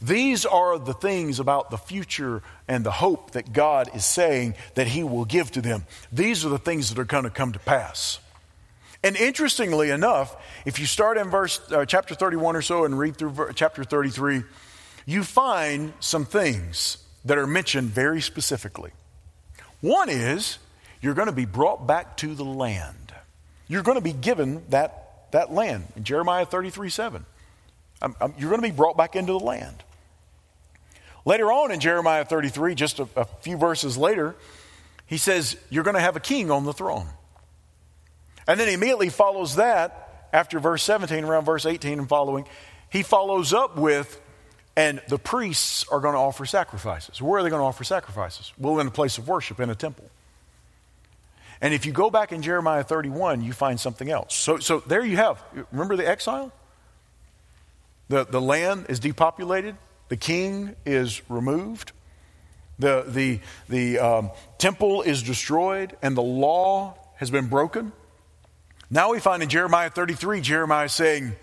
These 0.00 0.44
are 0.44 0.78
the 0.78 0.92
things 0.92 1.40
about 1.40 1.70
the 1.70 1.78
future 1.78 2.42
and 2.68 2.84
the 2.84 2.90
hope 2.90 3.32
that 3.32 3.52
God 3.52 3.90
is 3.94 4.04
saying 4.04 4.54
that 4.74 4.86
He 4.86 5.02
will 5.02 5.24
give 5.24 5.50
to 5.52 5.62
them. 5.62 5.86
These 6.12 6.44
are 6.44 6.50
the 6.50 6.58
things 6.58 6.90
that 6.90 6.98
are 6.98 7.04
going 7.04 7.24
to 7.24 7.30
come 7.30 7.52
to 7.52 7.58
pass. 7.58 8.18
And 9.02 9.16
interestingly 9.16 9.90
enough, 9.90 10.36
if 10.64 10.78
you 10.78 10.86
start 10.86 11.18
in 11.18 11.30
verse 11.30 11.60
uh, 11.70 11.84
chapter 11.84 12.14
31 12.14 12.56
or 12.56 12.62
so 12.62 12.84
and 12.84 12.98
read 12.98 13.16
through 13.16 13.30
ver- 13.30 13.52
chapter 13.52 13.84
33, 13.84 14.42
you 15.04 15.22
find 15.22 15.92
some 16.00 16.24
things 16.24 16.98
that 17.24 17.38
are 17.38 17.46
mentioned 17.46 17.90
very 17.90 18.20
specifically. 18.20 18.90
One 19.80 20.08
is 20.08 20.58
you're 21.00 21.14
going 21.14 21.26
to 21.26 21.32
be 21.32 21.44
brought 21.44 21.86
back 21.86 22.16
to 22.18 22.34
the 22.34 22.44
land. 22.44 23.14
You're 23.68 23.82
going 23.82 23.98
to 23.98 24.04
be 24.04 24.12
given 24.12 24.62
that, 24.70 25.30
that 25.32 25.52
land 25.52 25.84
in 25.96 26.04
Jeremiah 26.04 26.46
33 26.46 26.90
7. 26.90 27.26
Um, 28.02 28.16
um, 28.20 28.34
you're 28.38 28.50
going 28.50 28.62
to 28.62 28.68
be 28.68 28.74
brought 28.74 28.96
back 28.96 29.16
into 29.16 29.32
the 29.32 29.40
land. 29.40 29.82
Later 31.24 31.50
on 31.50 31.72
in 31.72 31.80
Jeremiah 31.80 32.24
33, 32.24 32.74
just 32.74 33.00
a, 33.00 33.08
a 33.16 33.24
few 33.24 33.56
verses 33.56 33.96
later, 33.96 34.36
he 35.06 35.18
says, 35.18 35.56
You're 35.70 35.84
going 35.84 35.94
to 35.94 36.00
have 36.00 36.16
a 36.16 36.20
king 36.20 36.50
on 36.50 36.64
the 36.64 36.72
throne. 36.72 37.08
And 38.46 38.60
then 38.60 38.68
he 38.68 38.74
immediately 38.74 39.08
follows 39.08 39.56
that 39.56 40.28
after 40.32 40.60
verse 40.60 40.82
17, 40.82 41.24
around 41.24 41.44
verse 41.44 41.66
18 41.66 41.98
and 41.98 42.08
following. 42.08 42.46
He 42.90 43.02
follows 43.02 43.52
up 43.52 43.76
with, 43.76 44.20
and 44.76 45.00
the 45.08 45.18
priests 45.18 45.86
are 45.88 46.00
going 46.00 46.14
to 46.14 46.20
offer 46.20 46.46
sacrifices. 46.46 47.20
Where 47.20 47.40
are 47.40 47.42
they 47.42 47.50
going 47.50 47.60
to 47.60 47.66
offer 47.66 47.84
sacrifices? 47.84 48.52
Well, 48.58 48.78
in 48.78 48.86
a 48.86 48.90
place 48.90 49.18
of 49.18 49.28
worship, 49.28 49.60
in 49.60 49.70
a 49.70 49.74
temple. 49.74 50.08
And 51.60 51.72
if 51.72 51.86
you 51.86 51.92
go 51.92 52.10
back 52.10 52.32
in 52.32 52.42
Jeremiah 52.42 52.84
31, 52.84 53.42
you 53.42 53.52
find 53.52 53.80
something 53.80 54.10
else. 54.10 54.34
So, 54.34 54.58
so 54.58 54.80
there 54.80 55.04
you 55.04 55.16
have. 55.16 55.42
Remember 55.72 55.96
the 55.96 56.06
exile? 56.06 56.52
The, 58.08 58.24
the 58.24 58.40
land 58.40 58.86
is 58.88 59.00
depopulated, 59.00 59.74
the 60.08 60.16
king 60.16 60.76
is 60.84 61.22
removed, 61.28 61.90
the, 62.78 63.04
the, 63.08 63.40
the 63.68 63.98
um, 63.98 64.30
temple 64.58 65.02
is 65.02 65.22
destroyed, 65.22 65.96
and 66.02 66.16
the 66.16 66.22
law 66.22 66.96
has 67.16 67.30
been 67.30 67.48
broken. 67.48 67.90
Now 68.90 69.10
we 69.10 69.18
find 69.18 69.42
in 69.42 69.48
Jeremiah 69.48 69.90
33, 69.90 70.40
Jeremiah 70.40 70.88
saying, 70.88 71.34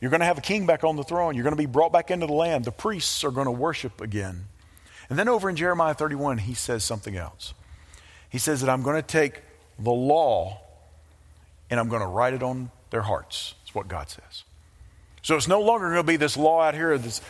You're 0.00 0.10
going 0.10 0.20
to 0.20 0.26
have 0.26 0.38
a 0.38 0.42
king 0.42 0.66
back 0.66 0.82
on 0.82 0.96
the 0.96 1.04
throne. 1.04 1.34
You're 1.34 1.44
going 1.44 1.52
to 1.52 1.58
be 1.62 1.66
brought 1.66 1.92
back 1.92 2.10
into 2.10 2.26
the 2.26 2.32
land. 2.32 2.64
The 2.64 2.72
priests 2.72 3.22
are 3.24 3.30
going 3.30 3.46
to 3.46 3.52
worship 3.52 4.00
again. 4.00 4.46
And 5.10 5.18
then 5.18 5.28
over 5.28 5.48
in 5.48 5.56
Jeremiah 5.56 5.94
31, 5.94 6.38
he 6.38 6.54
says 6.54 6.84
something 6.84 7.16
else. 7.16 7.54
He 8.30 8.38
says 8.38 8.60
that 8.62 8.70
I'm 8.70 8.82
going 8.82 8.96
to 8.96 9.06
take 9.06 9.42
the 9.78 9.90
law 9.90 10.60
and 11.70 11.78
I'm 11.78 11.88
going 11.88 12.00
to 12.00 12.08
write 12.08 12.34
it 12.34 12.42
on 12.42 12.70
their 12.90 13.02
hearts. 13.02 13.54
That's 13.62 13.74
what 13.74 13.88
God 13.88 14.08
says. 14.08 14.44
So 15.22 15.36
it's 15.36 15.48
no 15.48 15.60
longer 15.60 15.86
going 15.86 15.98
to 15.98 16.02
be 16.04 16.16
this 16.16 16.36
law 16.36 16.62
out 16.62 16.74
here, 16.74 16.96
this 16.98 17.20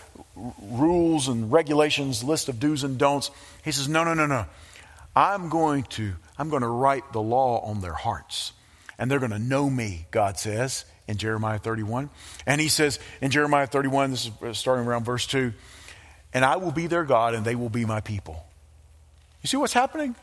rules 0.61 1.29
and 1.29 1.51
regulations, 1.51 2.23
list 2.23 2.49
of 2.49 2.61
do's 2.61 2.85
and 2.85 2.99
don'ts. 2.99 3.31
He 3.65 3.73
says, 3.73 3.89
no, 3.89 4.05
no, 4.05 4.15
no, 4.15 4.27
no. 4.27 4.47
I'm 5.15 5.49
going 5.49 5.85
to, 5.85 6.13
I'm 6.39 6.51
going 6.51 6.63
to 6.63 6.69
write 6.69 7.13
the 7.13 7.23
law 7.23 7.61
on 7.61 7.81
their 7.81 7.95
hearts 7.95 8.53
and 8.99 9.11
they're 9.11 9.19
going 9.19 9.31
to 9.31 9.39
know 9.39 9.69
me, 9.69 10.07
God 10.11 10.39
says 10.39 10.85
in 11.09 11.17
Jeremiah 11.17 11.59
31. 11.59 12.11
And 12.47 12.61
he 12.61 12.69
says 12.69 12.99
in 13.21 13.31
Jeremiah 13.31 13.67
31, 13.67 14.11
this 14.11 14.31
is 14.43 14.59
starting 14.59 14.87
around 14.87 15.05
verse 15.05 15.27
2, 15.27 15.53
and 16.33 16.45
I 16.45 16.57
will 16.57 16.73
be 16.73 16.87
their 16.87 17.05
God 17.05 17.35
and 17.35 17.45
they 17.45 17.55
will 17.55 17.69
be 17.69 17.85
my 17.85 18.01
people. 18.01 18.45
You 19.43 19.49
see 19.49 19.57
what's 19.57 19.73
happening? 19.73 20.17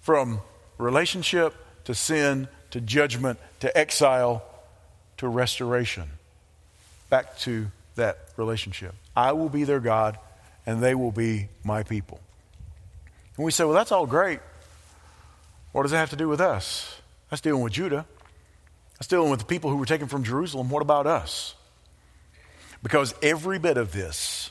From 0.00 0.40
relationship 0.78 1.54
to 1.84 1.94
sin 1.94 2.48
to 2.70 2.80
judgment 2.80 3.38
to 3.60 3.76
exile 3.76 4.44
to 5.16 5.28
restoration. 5.28 6.04
Back 7.10 7.38
to 7.40 7.66
that 7.96 8.18
relationship. 8.36 8.94
I 9.16 9.32
will 9.32 9.48
be 9.48 9.64
their 9.64 9.80
God 9.80 10.18
and 10.66 10.82
they 10.82 10.94
will 10.94 11.12
be 11.12 11.48
my 11.64 11.82
people. 11.82 12.20
And 13.36 13.44
we 13.44 13.50
say, 13.50 13.64
well, 13.64 13.74
that's 13.74 13.92
all 13.92 14.06
great. 14.06 14.40
What 15.72 15.82
does 15.82 15.92
it 15.92 15.96
have 15.96 16.10
to 16.10 16.16
do 16.16 16.28
with 16.28 16.40
us? 16.40 17.00
That's 17.30 17.42
dealing 17.42 17.62
with 17.62 17.72
Judah. 17.72 18.06
That's 18.94 19.08
dealing 19.08 19.30
with 19.30 19.40
the 19.40 19.46
people 19.46 19.70
who 19.70 19.76
were 19.76 19.86
taken 19.86 20.08
from 20.08 20.24
Jerusalem. 20.24 20.70
What 20.70 20.82
about 20.82 21.06
us? 21.06 21.54
Because 22.82 23.14
every 23.22 23.58
bit 23.58 23.76
of 23.76 23.92
this, 23.92 24.50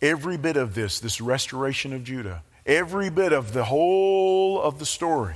every 0.00 0.36
bit 0.36 0.56
of 0.56 0.74
this, 0.74 1.00
this 1.00 1.20
restoration 1.20 1.92
of 1.92 2.04
Judah, 2.04 2.42
every 2.66 3.10
bit 3.10 3.32
of 3.32 3.52
the 3.52 3.64
whole 3.64 4.60
of 4.60 4.78
the 4.78 4.86
story 4.86 5.34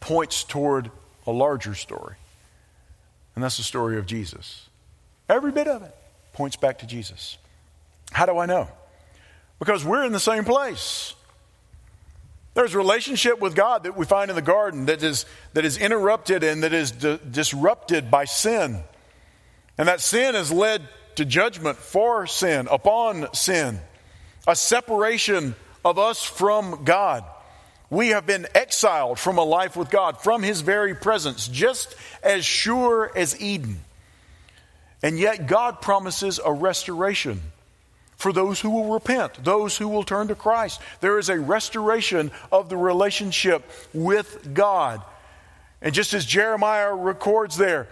points 0.00 0.44
toward 0.44 0.90
a 1.26 1.30
larger 1.30 1.74
story. 1.74 2.16
And 3.34 3.44
that's 3.44 3.56
the 3.56 3.62
story 3.62 3.98
of 3.98 4.06
Jesus. 4.06 4.68
Every 5.28 5.52
bit 5.52 5.68
of 5.68 5.82
it 5.82 5.94
points 6.32 6.56
back 6.56 6.80
to 6.80 6.86
Jesus. 6.86 7.38
How 8.12 8.26
do 8.26 8.38
I 8.38 8.46
know? 8.46 8.68
Because 9.58 9.84
we're 9.84 10.04
in 10.04 10.12
the 10.12 10.20
same 10.20 10.44
place. 10.44 11.14
There's 12.54 12.74
a 12.74 12.78
relationship 12.78 13.40
with 13.40 13.54
God 13.54 13.84
that 13.84 13.96
we 13.96 14.04
find 14.04 14.28
in 14.28 14.36
the 14.36 14.42
garden 14.42 14.86
that 14.86 15.02
is, 15.02 15.24
that 15.52 15.64
is 15.64 15.78
interrupted 15.78 16.42
and 16.42 16.62
that 16.64 16.72
is 16.72 16.90
di- 16.90 17.18
disrupted 17.30 18.10
by 18.10 18.24
sin. 18.24 18.82
And 19.78 19.88
that 19.88 20.00
sin 20.00 20.34
has 20.34 20.50
led 20.50 20.82
to 21.16 21.24
judgment 21.24 21.78
for 21.78 22.26
sin, 22.26 22.68
upon 22.70 23.32
sin, 23.34 23.78
a 24.46 24.56
separation 24.56 25.54
of 25.84 25.98
us 25.98 26.24
from 26.24 26.84
God. 26.84 27.24
We 27.88 28.08
have 28.08 28.26
been 28.26 28.46
exiled 28.54 29.18
from 29.18 29.38
a 29.38 29.44
life 29.44 29.76
with 29.76 29.90
God, 29.90 30.20
from 30.20 30.42
His 30.42 30.60
very 30.60 30.94
presence, 30.94 31.48
just 31.48 31.94
as 32.22 32.44
sure 32.44 33.10
as 33.16 33.40
Eden. 33.40 33.80
And 35.02 35.18
yet, 35.18 35.46
God 35.46 35.80
promises 35.80 36.40
a 36.44 36.52
restoration 36.52 37.40
for 38.20 38.34
those 38.34 38.60
who 38.60 38.68
will 38.68 38.92
repent, 38.92 39.42
those 39.42 39.78
who 39.78 39.88
will 39.88 40.02
turn 40.02 40.28
to 40.28 40.34
Christ. 40.34 40.80
There 41.00 41.18
is 41.18 41.30
a 41.30 41.40
restoration 41.40 42.30
of 42.52 42.68
the 42.68 42.76
relationship 42.76 43.64
with 43.94 44.52
God. 44.52 45.02
And 45.80 45.94
just 45.94 46.12
as 46.12 46.26
Jeremiah 46.26 46.94
records 46.94 47.56
there 47.56 47.88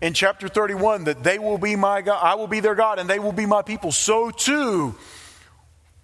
in 0.00 0.14
chapter 0.14 0.48
31 0.48 1.04
that 1.04 1.22
they 1.22 1.38
will 1.38 1.58
be 1.58 1.76
my 1.76 2.00
God, 2.00 2.18
I 2.22 2.36
will 2.36 2.46
be 2.46 2.60
their 2.60 2.74
God, 2.74 2.98
and 2.98 3.08
they 3.08 3.18
will 3.18 3.32
be 3.32 3.44
my 3.44 3.60
people, 3.60 3.92
so 3.92 4.30
too 4.30 4.94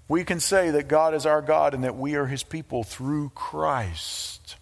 we 0.07 0.23
can 0.23 0.41
say 0.41 0.73
that 0.73 0.89
God 0.89 1.15
is 1.15 1.25
our 1.25 1.41
God 1.41 1.73
and 1.73 1.85
that 1.85 1.97
we 1.97 2.17
are 2.17 2.27
his 2.27 2.43
people 2.43 2.85
through 2.85 3.31
Christ. 3.35 4.57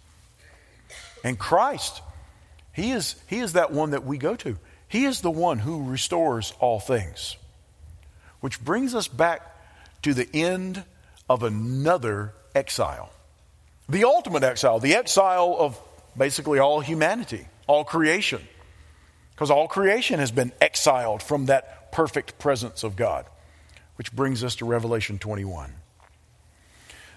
And 1.24 1.36
Christ, 1.36 2.00
he 2.72 2.92
is, 2.92 3.16
he 3.26 3.40
is 3.40 3.54
that 3.54 3.72
one 3.72 3.90
that 3.90 4.04
we 4.04 4.18
go 4.18 4.36
to. 4.36 4.56
He 4.86 5.04
is 5.04 5.20
the 5.20 5.32
one 5.32 5.58
who 5.58 5.90
restores 5.90 6.54
all 6.60 6.78
things. 6.78 7.36
Which 8.40 8.62
brings 8.62 8.94
us 8.94 9.08
back 9.08 9.42
to 10.02 10.14
the 10.14 10.28
end 10.34 10.84
of 11.28 11.42
another 11.42 12.32
exile. 12.54 13.10
The 13.88 14.04
ultimate 14.04 14.42
exile, 14.42 14.78
the 14.78 14.94
exile 14.94 15.56
of 15.58 15.80
basically 16.16 16.58
all 16.58 16.80
humanity, 16.80 17.46
all 17.66 17.84
creation. 17.84 18.40
Because 19.32 19.50
all 19.50 19.68
creation 19.68 20.18
has 20.20 20.30
been 20.30 20.52
exiled 20.60 21.22
from 21.22 21.46
that 21.46 21.92
perfect 21.92 22.38
presence 22.38 22.82
of 22.82 22.96
God. 22.96 23.26
Which 23.96 24.12
brings 24.12 24.42
us 24.44 24.56
to 24.56 24.64
Revelation 24.64 25.18
21. 25.18 25.72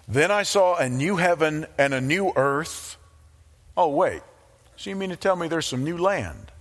Then 0.07 0.31
I 0.31 0.43
saw 0.43 0.75
a 0.75 0.89
new 0.89 1.15
heaven 1.15 1.65
and 1.77 1.93
a 1.93 2.01
new 2.01 2.33
earth. 2.35 2.97
Oh, 3.77 3.89
wait. 3.89 4.21
So 4.75 4.89
you 4.89 4.95
mean 4.95 5.11
to 5.11 5.15
tell 5.15 5.35
me 5.35 5.47
there's 5.47 5.65
some 5.65 5.83
new 5.83 5.97
land 5.97 6.51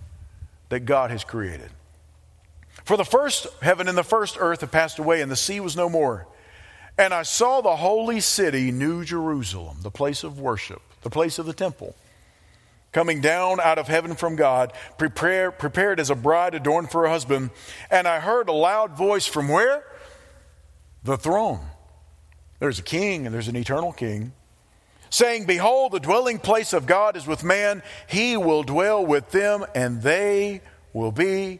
that 0.69 0.81
God 0.81 1.11
has 1.11 1.23
created? 1.23 1.69
For 2.83 2.97
the 2.97 3.05
first 3.05 3.47
heaven 3.61 3.87
and 3.87 3.97
the 3.97 4.03
first 4.03 4.37
earth 4.39 4.61
have 4.61 4.71
passed 4.71 4.99
away, 4.99 5.21
and 5.21 5.31
the 5.31 5.35
sea 5.35 5.59
was 5.59 5.75
no 5.75 5.89
more. 5.89 6.27
And 6.97 7.13
I 7.13 7.23
saw 7.23 7.61
the 7.61 7.75
holy 7.75 8.19
city, 8.19 8.71
New 8.71 9.03
Jerusalem, 9.03 9.77
the 9.81 9.91
place 9.91 10.23
of 10.23 10.39
worship, 10.39 10.81
the 11.01 11.09
place 11.09 11.39
of 11.39 11.45
the 11.45 11.53
temple, 11.53 11.95
coming 12.91 13.21
down 13.21 13.59
out 13.59 13.79
of 13.79 13.87
heaven 13.87 14.15
from 14.15 14.35
God, 14.35 14.73
prepare, 14.97 15.51
prepared 15.51 15.99
as 15.99 16.09
a 16.09 16.15
bride 16.15 16.53
adorned 16.53 16.91
for 16.91 17.03
her 17.03 17.09
husband. 17.09 17.49
And 17.89 18.07
I 18.07 18.19
heard 18.19 18.49
a 18.49 18.53
loud 18.53 18.97
voice 18.97 19.25
from 19.25 19.47
where? 19.47 19.83
The 21.03 21.17
throne. 21.17 21.61
There's 22.59 22.79
a 22.79 22.83
king, 22.83 23.25
and 23.25 23.33
there's 23.33 23.47
an 23.47 23.55
eternal 23.55 23.91
king 23.91 24.33
saying, 25.13 25.45
Behold, 25.45 25.91
the 25.91 25.99
dwelling 25.99 26.39
place 26.39 26.73
of 26.73 26.87
God 26.87 27.15
is 27.15 27.27
with 27.27 27.43
man. 27.43 27.83
He 28.07 28.35
will 28.35 28.63
dwell 28.63 29.05
with 29.05 29.29
them, 29.31 29.63
and 29.75 30.01
they 30.01 30.61
will 30.91 31.11
be 31.11 31.59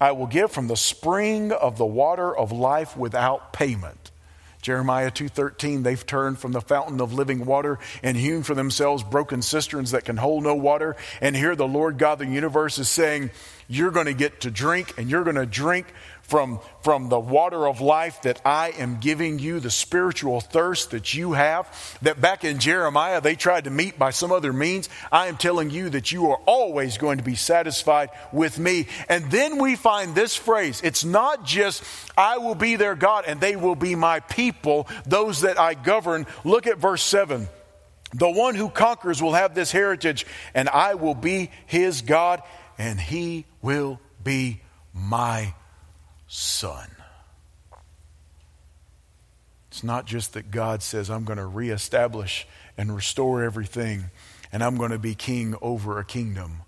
I 0.00 0.12
will 0.12 0.26
give 0.26 0.52
from 0.52 0.68
the 0.68 0.76
spring 0.76 1.52
of 1.52 1.76
the 1.76 1.86
water 1.86 2.36
of 2.36 2.52
life 2.52 2.96
without 2.96 3.52
payment. 3.52 4.10
Jeremiah 4.60 5.10
2:13 5.10 5.82
they've 5.82 6.04
turned 6.04 6.38
from 6.38 6.52
the 6.52 6.60
fountain 6.60 7.00
of 7.00 7.12
living 7.12 7.46
water 7.46 7.78
and 8.02 8.16
hewn 8.16 8.42
for 8.42 8.54
themselves 8.54 9.02
broken 9.04 9.40
cisterns 9.40 9.92
that 9.92 10.04
can 10.04 10.16
hold 10.16 10.42
no 10.42 10.54
water 10.54 10.96
and 11.20 11.36
here 11.36 11.54
the 11.54 11.66
Lord 11.66 11.96
God 11.96 12.14
of 12.14 12.18
the 12.26 12.26
universe 12.26 12.78
is 12.78 12.88
saying 12.88 13.30
you're 13.68 13.92
going 13.92 14.06
to 14.06 14.14
get 14.14 14.40
to 14.40 14.50
drink 14.50 14.94
and 14.98 15.08
you're 15.08 15.22
going 15.22 15.36
to 15.36 15.46
drink 15.46 15.86
from, 16.28 16.60
from 16.82 17.08
the 17.08 17.18
water 17.18 17.66
of 17.66 17.80
life 17.80 18.22
that 18.22 18.40
I 18.44 18.72
am 18.78 18.98
giving 19.00 19.38
you, 19.38 19.60
the 19.60 19.70
spiritual 19.70 20.40
thirst 20.40 20.90
that 20.90 21.14
you 21.14 21.32
have, 21.32 21.66
that 22.02 22.20
back 22.20 22.44
in 22.44 22.58
Jeremiah 22.58 23.22
they 23.22 23.34
tried 23.34 23.64
to 23.64 23.70
meet 23.70 23.98
by 23.98 24.10
some 24.10 24.30
other 24.30 24.52
means. 24.52 24.90
I 25.10 25.28
am 25.28 25.38
telling 25.38 25.70
you 25.70 25.88
that 25.90 26.12
you 26.12 26.30
are 26.30 26.40
always 26.44 26.98
going 26.98 27.16
to 27.16 27.24
be 27.24 27.34
satisfied 27.34 28.10
with 28.30 28.58
me. 28.58 28.88
And 29.08 29.30
then 29.30 29.58
we 29.58 29.74
find 29.74 30.14
this 30.14 30.36
phrase 30.36 30.82
it's 30.84 31.04
not 31.04 31.44
just, 31.44 31.82
I 32.16 32.36
will 32.36 32.54
be 32.54 32.76
their 32.76 32.94
God 32.94 33.24
and 33.26 33.40
they 33.40 33.56
will 33.56 33.74
be 33.74 33.94
my 33.94 34.20
people, 34.20 34.86
those 35.06 35.40
that 35.40 35.58
I 35.58 35.72
govern. 35.72 36.26
Look 36.44 36.66
at 36.66 36.76
verse 36.76 37.02
7. 37.02 37.48
The 38.12 38.30
one 38.30 38.54
who 38.54 38.68
conquers 38.68 39.22
will 39.22 39.34
have 39.34 39.54
this 39.54 39.70
heritage, 39.70 40.26
and 40.54 40.68
I 40.68 40.94
will 40.94 41.14
be 41.14 41.50
his 41.66 42.00
God, 42.00 42.42
and 42.78 42.98
he 42.98 43.44
will 43.60 44.00
be 44.22 44.60
my 44.94 45.52
son. 46.28 46.88
It's 49.70 49.82
not 49.82 50.06
just 50.06 50.34
that 50.34 50.50
God 50.50 50.82
says, 50.82 51.10
I'm 51.10 51.24
going 51.24 51.38
to 51.38 51.46
reestablish 51.46 52.46
and 52.76 52.94
restore 52.94 53.42
everything, 53.42 54.10
and 54.52 54.62
I'm 54.62 54.76
going 54.76 54.90
to 54.90 54.98
be 54.98 55.14
king 55.14 55.54
over 55.60 55.98
a 55.98 56.04
kingdom. 56.04 56.62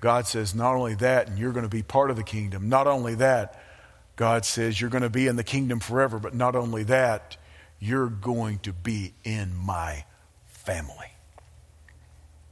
God 0.00 0.26
says, 0.26 0.54
not 0.54 0.74
only 0.74 0.94
that, 0.96 1.28
and 1.28 1.38
you're 1.38 1.52
going 1.52 1.64
to 1.64 1.68
be 1.68 1.82
part 1.82 2.10
of 2.10 2.16
the 2.16 2.22
kingdom. 2.22 2.68
Not 2.68 2.86
only 2.86 3.16
that, 3.16 3.60
God 4.16 4.44
says, 4.44 4.80
you're 4.80 4.90
going 4.90 5.02
to 5.02 5.10
be 5.10 5.26
in 5.26 5.36
the 5.36 5.44
kingdom 5.44 5.80
forever, 5.80 6.18
but 6.18 6.34
not 6.34 6.54
only 6.54 6.84
that, 6.84 7.36
you're 7.80 8.08
going 8.08 8.58
to 8.60 8.72
be 8.72 9.14
in 9.24 9.54
my 9.54 10.04
family. 10.46 11.12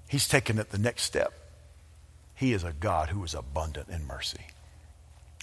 He's 0.08 0.28
taken 0.28 0.58
it 0.58 0.70
the 0.70 0.78
next 0.78 1.02
step. 1.02 1.32
He 2.34 2.52
is 2.52 2.64
a 2.64 2.72
God 2.72 3.10
who 3.10 3.22
is 3.24 3.34
abundant 3.34 3.88
in 3.88 4.06
mercy 4.06 4.46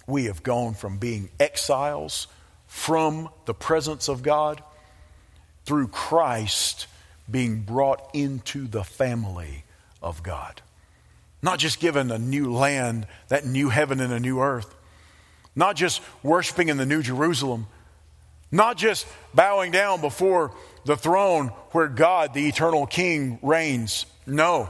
we 0.08 0.26
have 0.26 0.44
gone 0.44 0.74
from 0.74 0.98
being 0.98 1.30
exiles 1.40 2.28
from 2.68 3.30
the 3.46 3.54
presence 3.54 4.08
of 4.08 4.24
God 4.24 4.64
through 5.66 5.88
Christ 5.88 6.88
being 7.30 7.62
brought 7.62 8.10
into 8.14 8.68
the 8.68 8.84
family 8.84 9.64
of 10.02 10.24
God. 10.24 10.62
Not 11.42 11.60
just 11.60 11.80
given 11.80 12.12
a 12.12 12.18
new 12.18 12.52
land, 12.52 13.08
that 13.28 13.46
new 13.46 13.70
heaven 13.70 14.00
and 14.00 14.12
a 14.12 14.20
new 14.20 14.40
earth. 14.40 14.74
Not 15.56 15.76
just 15.76 16.02
worshiping 16.22 16.70
in 16.70 16.78
the 16.78 16.86
new 16.86 17.02
Jerusalem. 17.02 17.68
Not 18.52 18.78
just 18.78 19.06
bowing 19.34 19.72
down 19.72 20.02
before 20.02 20.54
the 20.86 20.98
throne 20.98 21.48
where 21.72 21.88
God, 21.88 22.34
the 22.34 22.48
eternal 22.48 22.86
King, 22.86 23.40
reigns. 23.42 24.06
No. 24.26 24.70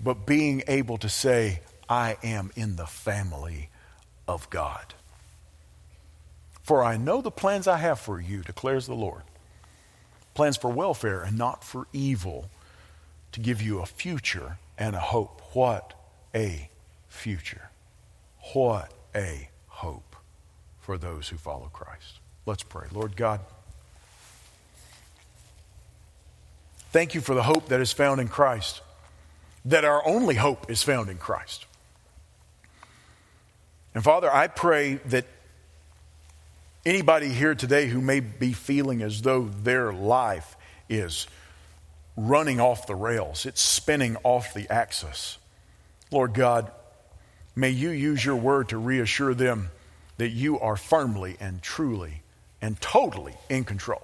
But 0.00 0.26
being 0.26 0.62
able 0.68 0.98
to 0.98 1.08
say, 1.08 1.60
I 1.88 2.16
am 2.22 2.50
in 2.56 2.76
the 2.76 2.86
family 2.86 3.70
of 4.26 4.48
God. 4.50 4.94
For 6.62 6.82
I 6.82 6.96
know 6.96 7.20
the 7.20 7.30
plans 7.30 7.68
I 7.68 7.76
have 7.76 8.00
for 8.00 8.20
you, 8.20 8.42
declares 8.42 8.86
the 8.86 8.94
Lord 8.94 9.22
plans 10.36 10.56
for 10.56 10.70
welfare 10.70 11.22
and 11.22 11.36
not 11.36 11.64
for 11.64 11.86
evil, 11.92 12.50
to 13.32 13.40
give 13.40 13.60
you 13.60 13.80
a 13.80 13.86
future 13.86 14.58
and 14.78 14.94
a 14.94 15.00
hope. 15.00 15.40
What 15.54 15.94
a 16.34 16.68
future! 17.08 17.70
What 18.52 18.92
a 19.14 19.48
hope 19.68 20.14
for 20.80 20.98
those 20.98 21.28
who 21.28 21.36
follow 21.36 21.70
Christ. 21.72 22.20
Let's 22.44 22.62
pray. 22.62 22.86
Lord 22.92 23.16
God, 23.16 23.40
thank 26.90 27.14
you 27.14 27.20
for 27.20 27.34
the 27.34 27.42
hope 27.42 27.68
that 27.68 27.80
is 27.80 27.92
found 27.92 28.20
in 28.20 28.28
Christ, 28.28 28.82
that 29.64 29.84
our 29.84 30.06
only 30.06 30.36
hope 30.36 30.70
is 30.70 30.82
found 30.82 31.08
in 31.10 31.16
Christ. 31.16 31.66
And 33.96 34.04
Father, 34.04 34.30
I 34.30 34.46
pray 34.48 34.96
that 35.06 35.24
anybody 36.84 37.30
here 37.30 37.54
today 37.54 37.86
who 37.86 38.02
may 38.02 38.20
be 38.20 38.52
feeling 38.52 39.00
as 39.00 39.22
though 39.22 39.44
their 39.44 39.90
life 39.90 40.54
is 40.86 41.26
running 42.14 42.60
off 42.60 42.86
the 42.86 42.94
rails, 42.94 43.46
it's 43.46 43.62
spinning 43.62 44.18
off 44.22 44.52
the 44.52 44.70
axis, 44.70 45.38
Lord 46.10 46.34
God, 46.34 46.70
may 47.54 47.70
you 47.70 47.88
use 47.88 48.22
your 48.22 48.36
word 48.36 48.68
to 48.68 48.76
reassure 48.76 49.32
them 49.32 49.70
that 50.18 50.28
you 50.28 50.60
are 50.60 50.76
firmly 50.76 51.38
and 51.40 51.62
truly 51.62 52.20
and 52.60 52.78
totally 52.82 53.36
in 53.48 53.64
control. 53.64 54.02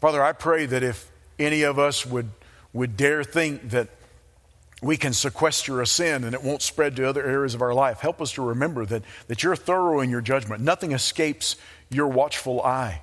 Father, 0.00 0.22
I 0.22 0.34
pray 0.34 0.66
that 0.66 0.84
if 0.84 1.10
any 1.36 1.62
of 1.62 1.80
us 1.80 2.06
would, 2.06 2.30
would 2.72 2.96
dare 2.96 3.24
think 3.24 3.70
that 3.70 3.88
we 4.84 4.98
can 4.98 5.14
sequester 5.14 5.80
a 5.80 5.86
sin 5.86 6.24
and 6.24 6.34
it 6.34 6.42
won't 6.42 6.60
spread 6.60 6.94
to 6.96 7.08
other 7.08 7.24
areas 7.24 7.54
of 7.54 7.62
our 7.62 7.72
life. 7.72 8.00
Help 8.00 8.20
us 8.20 8.32
to 8.32 8.42
remember 8.42 8.84
that, 8.84 9.02
that 9.28 9.42
you're 9.42 9.56
thorough 9.56 10.00
in 10.00 10.10
your 10.10 10.20
judgment. 10.20 10.62
Nothing 10.62 10.92
escapes 10.92 11.56
your 11.88 12.08
watchful 12.08 12.60
eye. 12.62 13.00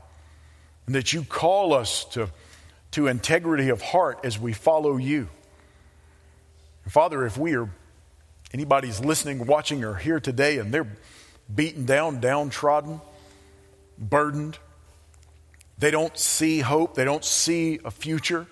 And 0.86 0.94
that 0.94 1.12
you 1.12 1.24
call 1.24 1.74
us 1.74 2.06
to, 2.06 2.30
to 2.92 3.08
integrity 3.08 3.70
of 3.70 3.82
heart 3.82 4.20
as 4.24 4.38
we 4.38 4.54
follow 4.54 4.98
you. 4.98 5.30
And 6.84 6.94
Father, 6.94 7.26
if 7.26 7.36
we 7.36 7.56
are, 7.56 7.70
anybody's 8.54 9.00
listening, 9.00 9.46
watching, 9.48 9.84
or 9.84 9.96
here 9.96 10.20
today 10.20 10.60
and 10.60 10.72
they're 10.72 10.88
beaten 11.54 11.86
down, 11.86 12.20
downtrodden, 12.20 13.02
burdened, 13.98 14.60
they 15.80 15.90
don't 15.90 16.16
see 16.16 16.60
hope, 16.60 16.94
they 16.94 17.06
don't 17.06 17.26
see 17.26 17.80
a 17.84 17.90
future 17.90 18.46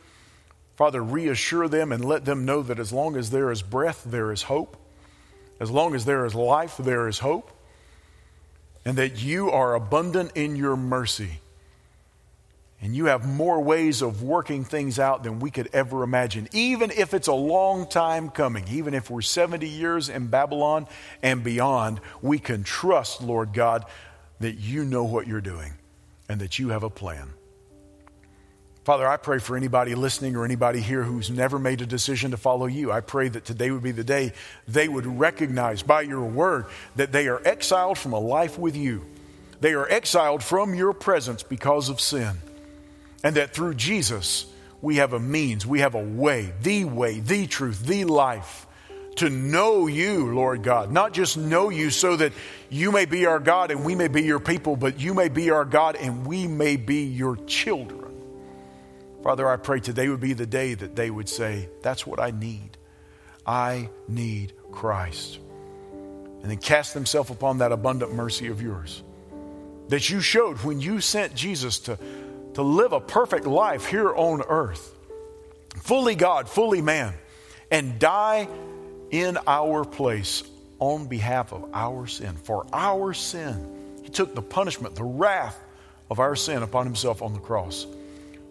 Father, 0.80 1.04
reassure 1.04 1.68
them 1.68 1.92
and 1.92 2.06
let 2.06 2.24
them 2.24 2.46
know 2.46 2.62
that 2.62 2.80
as 2.80 2.94
long 2.94 3.18
as 3.18 3.32
there 3.32 3.52
is 3.52 3.62
breath, 3.62 4.02
there 4.06 4.32
is 4.32 4.44
hope. 4.44 4.78
As 5.60 5.70
long 5.70 5.94
as 5.94 6.06
there 6.06 6.26
is 6.26 6.34
life, 6.34 6.78
there 6.78 7.10
is 7.10 7.20
hope. 7.20 7.52
And 8.86 8.98
that 8.98 9.22
you 9.22 9.52
are 9.52 9.76
abundant 9.76 10.32
in 10.36 10.56
your 10.56 10.78
mercy. 10.78 11.42
And 12.82 12.96
you 12.96 13.08
have 13.08 13.28
more 13.28 13.60
ways 13.60 14.02
of 14.02 14.24
working 14.24 14.64
things 14.64 15.00
out 15.00 15.22
than 15.26 15.42
we 15.42 15.52
could 15.52 15.68
ever 15.74 16.02
imagine, 16.02 16.48
even 16.54 16.92
if 16.92 17.14
it's 17.14 17.28
a 17.28 17.34
long 17.34 17.86
time 17.86 18.30
coming, 18.30 18.64
even 18.70 18.94
if 18.94 19.10
we're 19.10 19.20
70 19.20 19.68
years 19.68 20.08
in 20.08 20.28
Babylon 20.28 20.88
and 21.22 21.44
beyond, 21.44 22.00
we 22.22 22.40
can 22.40 22.64
trust, 22.64 23.22
Lord 23.22 23.52
God, 23.52 23.84
that 24.40 24.54
you 24.54 24.86
know 24.86 25.04
what 25.04 25.28
you're 25.28 25.42
doing 25.42 25.74
and 26.30 26.40
that 26.40 26.58
you 26.58 26.70
have 26.70 26.84
a 26.84 26.90
plan. 26.90 27.34
Father, 28.90 29.08
I 29.08 29.18
pray 29.18 29.38
for 29.38 29.56
anybody 29.56 29.94
listening 29.94 30.36
or 30.36 30.44
anybody 30.44 30.82
here 30.82 31.04
who's 31.04 31.30
never 31.30 31.60
made 31.60 31.80
a 31.82 31.86
decision 31.86 32.32
to 32.32 32.38
follow 32.38 32.66
you. 32.66 32.92
I 32.92 33.02
pray 33.02 33.30
that 33.30 33.46
today 33.46 33.70
would 33.70 33.84
be 33.84 33.92
the 33.92 34.04
day 34.04 34.34
they 34.68 34.88
would 34.88 35.06
recognize 35.06 35.84
by 35.84 36.02
your 36.02 36.24
word 36.24 36.66
that 36.96 37.12
they 37.12 37.28
are 37.28 37.40
exiled 37.46 38.00
from 38.00 38.14
a 38.14 38.20
life 38.20 38.58
with 38.58 38.76
you. 38.76 39.06
They 39.62 39.74
are 39.74 39.88
exiled 39.88 40.42
from 40.42 40.74
your 40.74 40.94
presence 40.94 41.44
because 41.44 41.90
of 41.90 42.02
sin. 42.02 42.32
And 43.24 43.36
that 43.36 43.54
through 43.54 43.76
Jesus, 43.76 44.48
we 44.82 44.96
have 44.96 45.14
a 45.14 45.20
means, 45.20 45.68
we 45.68 45.82
have 45.82 45.94
a 45.94 46.04
way, 46.04 46.52
the 46.64 46.86
way, 46.86 47.20
the 47.20 47.46
truth, 47.46 47.86
the 47.86 48.06
life 48.06 48.66
to 49.18 49.30
know 49.30 49.86
you, 49.86 50.34
Lord 50.34 50.64
God. 50.64 50.92
Not 50.92 51.14
just 51.14 51.38
know 51.38 51.70
you 51.70 51.92
so 51.92 52.16
that 52.16 52.34
you 52.72 52.92
may 52.92 53.06
be 53.06 53.28
our 53.28 53.40
God 53.40 53.70
and 53.70 53.86
we 53.86 53.94
may 53.94 54.08
be 54.08 54.24
your 54.24 54.40
people, 54.40 54.76
but 54.76 55.00
you 55.00 55.14
may 55.14 55.30
be 55.30 55.52
our 55.52 55.64
God 55.64 55.96
and 55.96 56.26
we 56.26 56.48
may 56.48 56.76
be 56.76 57.04
your 57.04 57.36
children. 57.46 57.99
Father, 59.24 59.48
I 59.48 59.58
pray 59.58 59.80
today 59.80 60.08
would 60.08 60.22
be 60.22 60.34
the 60.34 60.46
day 60.46 60.74
that 60.74 60.96
they 60.96 61.10
would 61.10 61.30
say, 61.30 61.70
That's 61.82 62.08
what 62.08 62.20
I 62.20 62.32
need. 62.32 62.78
I 63.46 63.90
need 64.08 64.54
Christ. 64.72 65.40
And 66.42 66.50
then 66.50 66.58
cast 66.58 66.94
themselves 66.94 67.30
upon 67.30 67.58
that 67.58 67.72
abundant 67.72 68.14
mercy 68.14 68.48
of 68.48 68.62
yours 68.62 69.04
that 69.90 70.10
you 70.10 70.22
showed 70.22 70.58
when 70.60 70.80
you 70.80 71.02
sent 71.02 71.34
Jesus 71.34 71.80
to 71.80 71.98
to 72.54 72.64
live 72.64 72.94
a 72.94 73.00
perfect 73.00 73.46
life 73.46 73.86
here 73.86 74.14
on 74.14 74.42
earth, 74.48 74.96
fully 75.78 76.16
God, 76.16 76.50
fully 76.50 76.82
man, 76.82 77.14
and 77.72 78.00
die 78.00 78.48
in 79.12 79.38
our 79.48 79.86
place 79.86 80.44
on 80.80 81.08
behalf 81.08 81.54
of 81.54 81.70
our 81.74 82.08
sin. 82.08 82.36
For 82.36 82.66
our 82.74 83.14
sin, 83.14 84.02
He 84.04 84.10
took 84.10 84.34
the 84.34 84.42
punishment, 84.42 84.96
the 84.96 85.04
wrath 85.04 85.58
of 86.10 86.20
our 86.20 86.36
sin 86.36 86.64
upon 86.64 86.86
Himself 86.86 87.22
on 87.22 87.34
the 87.34 87.40
cross, 87.40 87.86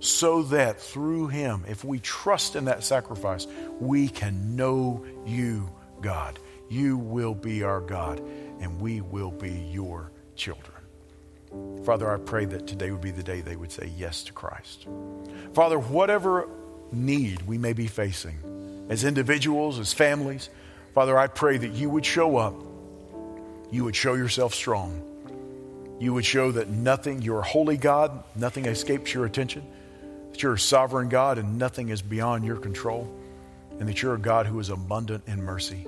so 0.00 0.42
that 0.44 0.80
through 0.80 1.28
Him, 1.28 1.64
if 1.68 1.84
we 1.84 1.98
trust 1.98 2.56
in 2.56 2.66
that 2.66 2.84
sacrifice, 2.84 3.46
we 3.80 4.08
can 4.08 4.56
know 4.56 5.04
You, 5.26 5.70
God. 6.00 6.38
You 6.68 6.98
will 6.98 7.34
be 7.34 7.62
our 7.62 7.80
God, 7.80 8.20
and 8.60 8.80
we 8.80 9.00
will 9.00 9.30
be 9.30 9.52
your 9.72 10.12
children. 10.36 10.76
Father, 11.84 12.10
I 12.12 12.18
pray 12.18 12.44
that 12.44 12.66
today 12.66 12.90
would 12.90 13.00
be 13.00 13.10
the 13.10 13.22
day 13.22 13.40
they 13.40 13.56
would 13.56 13.72
say 13.72 13.90
yes 13.96 14.24
to 14.24 14.32
Christ. 14.32 14.86
Father, 15.54 15.78
whatever 15.78 16.48
need 16.92 17.42
we 17.42 17.58
may 17.58 17.72
be 17.72 17.86
facing 17.86 18.86
as 18.90 19.04
individuals, 19.04 19.78
as 19.78 19.92
families, 19.92 20.50
Father, 20.94 21.18
I 21.18 21.26
pray 21.26 21.56
that 21.56 21.72
you 21.72 21.88
would 21.90 22.04
show 22.04 22.36
up. 22.36 22.54
You 23.70 23.84
would 23.84 23.96
show 23.96 24.14
yourself 24.14 24.54
strong. 24.54 25.02
You 26.00 26.14
would 26.14 26.24
show 26.24 26.52
that 26.52 26.68
nothing, 26.68 27.22
you're 27.22 27.40
a 27.40 27.44
holy 27.44 27.76
God, 27.76 28.24
nothing 28.36 28.66
escapes 28.66 29.12
your 29.12 29.24
attention, 29.26 29.66
that 30.38 30.44
you're 30.44 30.54
a 30.54 30.58
sovereign 30.58 31.08
God 31.08 31.36
and 31.38 31.58
nothing 31.58 31.88
is 31.88 32.00
beyond 32.00 32.44
your 32.44 32.58
control, 32.58 33.12
and 33.80 33.88
that 33.88 34.00
you're 34.00 34.14
a 34.14 34.20
God 34.20 34.46
who 34.46 34.60
is 34.60 34.68
abundant 34.68 35.24
in 35.26 35.42
mercy. 35.42 35.84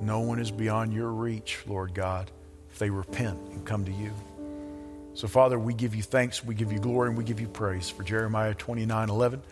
No 0.00 0.20
one 0.20 0.40
is 0.40 0.50
beyond 0.50 0.94
your 0.94 1.10
reach, 1.10 1.58
Lord 1.66 1.92
God, 1.92 2.30
if 2.70 2.78
they 2.78 2.88
repent 2.88 3.38
and 3.50 3.62
come 3.66 3.84
to 3.84 3.92
you. 3.92 4.10
So, 5.12 5.28
Father, 5.28 5.58
we 5.58 5.74
give 5.74 5.94
you 5.94 6.02
thanks, 6.02 6.42
we 6.42 6.54
give 6.54 6.72
you 6.72 6.78
glory, 6.78 7.10
and 7.10 7.18
we 7.18 7.24
give 7.24 7.40
you 7.40 7.46
praise 7.46 7.90
for 7.90 8.04
Jeremiah 8.04 8.54
29 8.54 9.10
11 9.10 9.42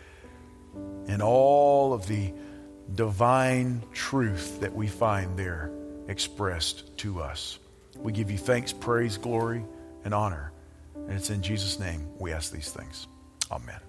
and 1.07 1.21
all 1.21 1.93
of 1.93 2.07
the 2.07 2.33
divine 2.95 3.83
truth 3.93 4.61
that 4.61 4.73
we 4.73 4.87
find 4.87 5.37
there 5.37 5.69
expressed 6.07 6.97
to 6.97 7.21
us. 7.21 7.59
We 7.99 8.11
give 8.11 8.31
you 8.31 8.39
thanks, 8.39 8.73
praise, 8.73 9.15
glory, 9.15 9.63
and 10.03 10.11
honor. 10.11 10.51
And 10.95 11.11
it's 11.11 11.29
in 11.29 11.43
Jesus' 11.43 11.79
name 11.79 12.07
we 12.17 12.33
ask 12.33 12.51
these 12.51 12.71
things. 12.71 13.05
Amen. 13.51 13.82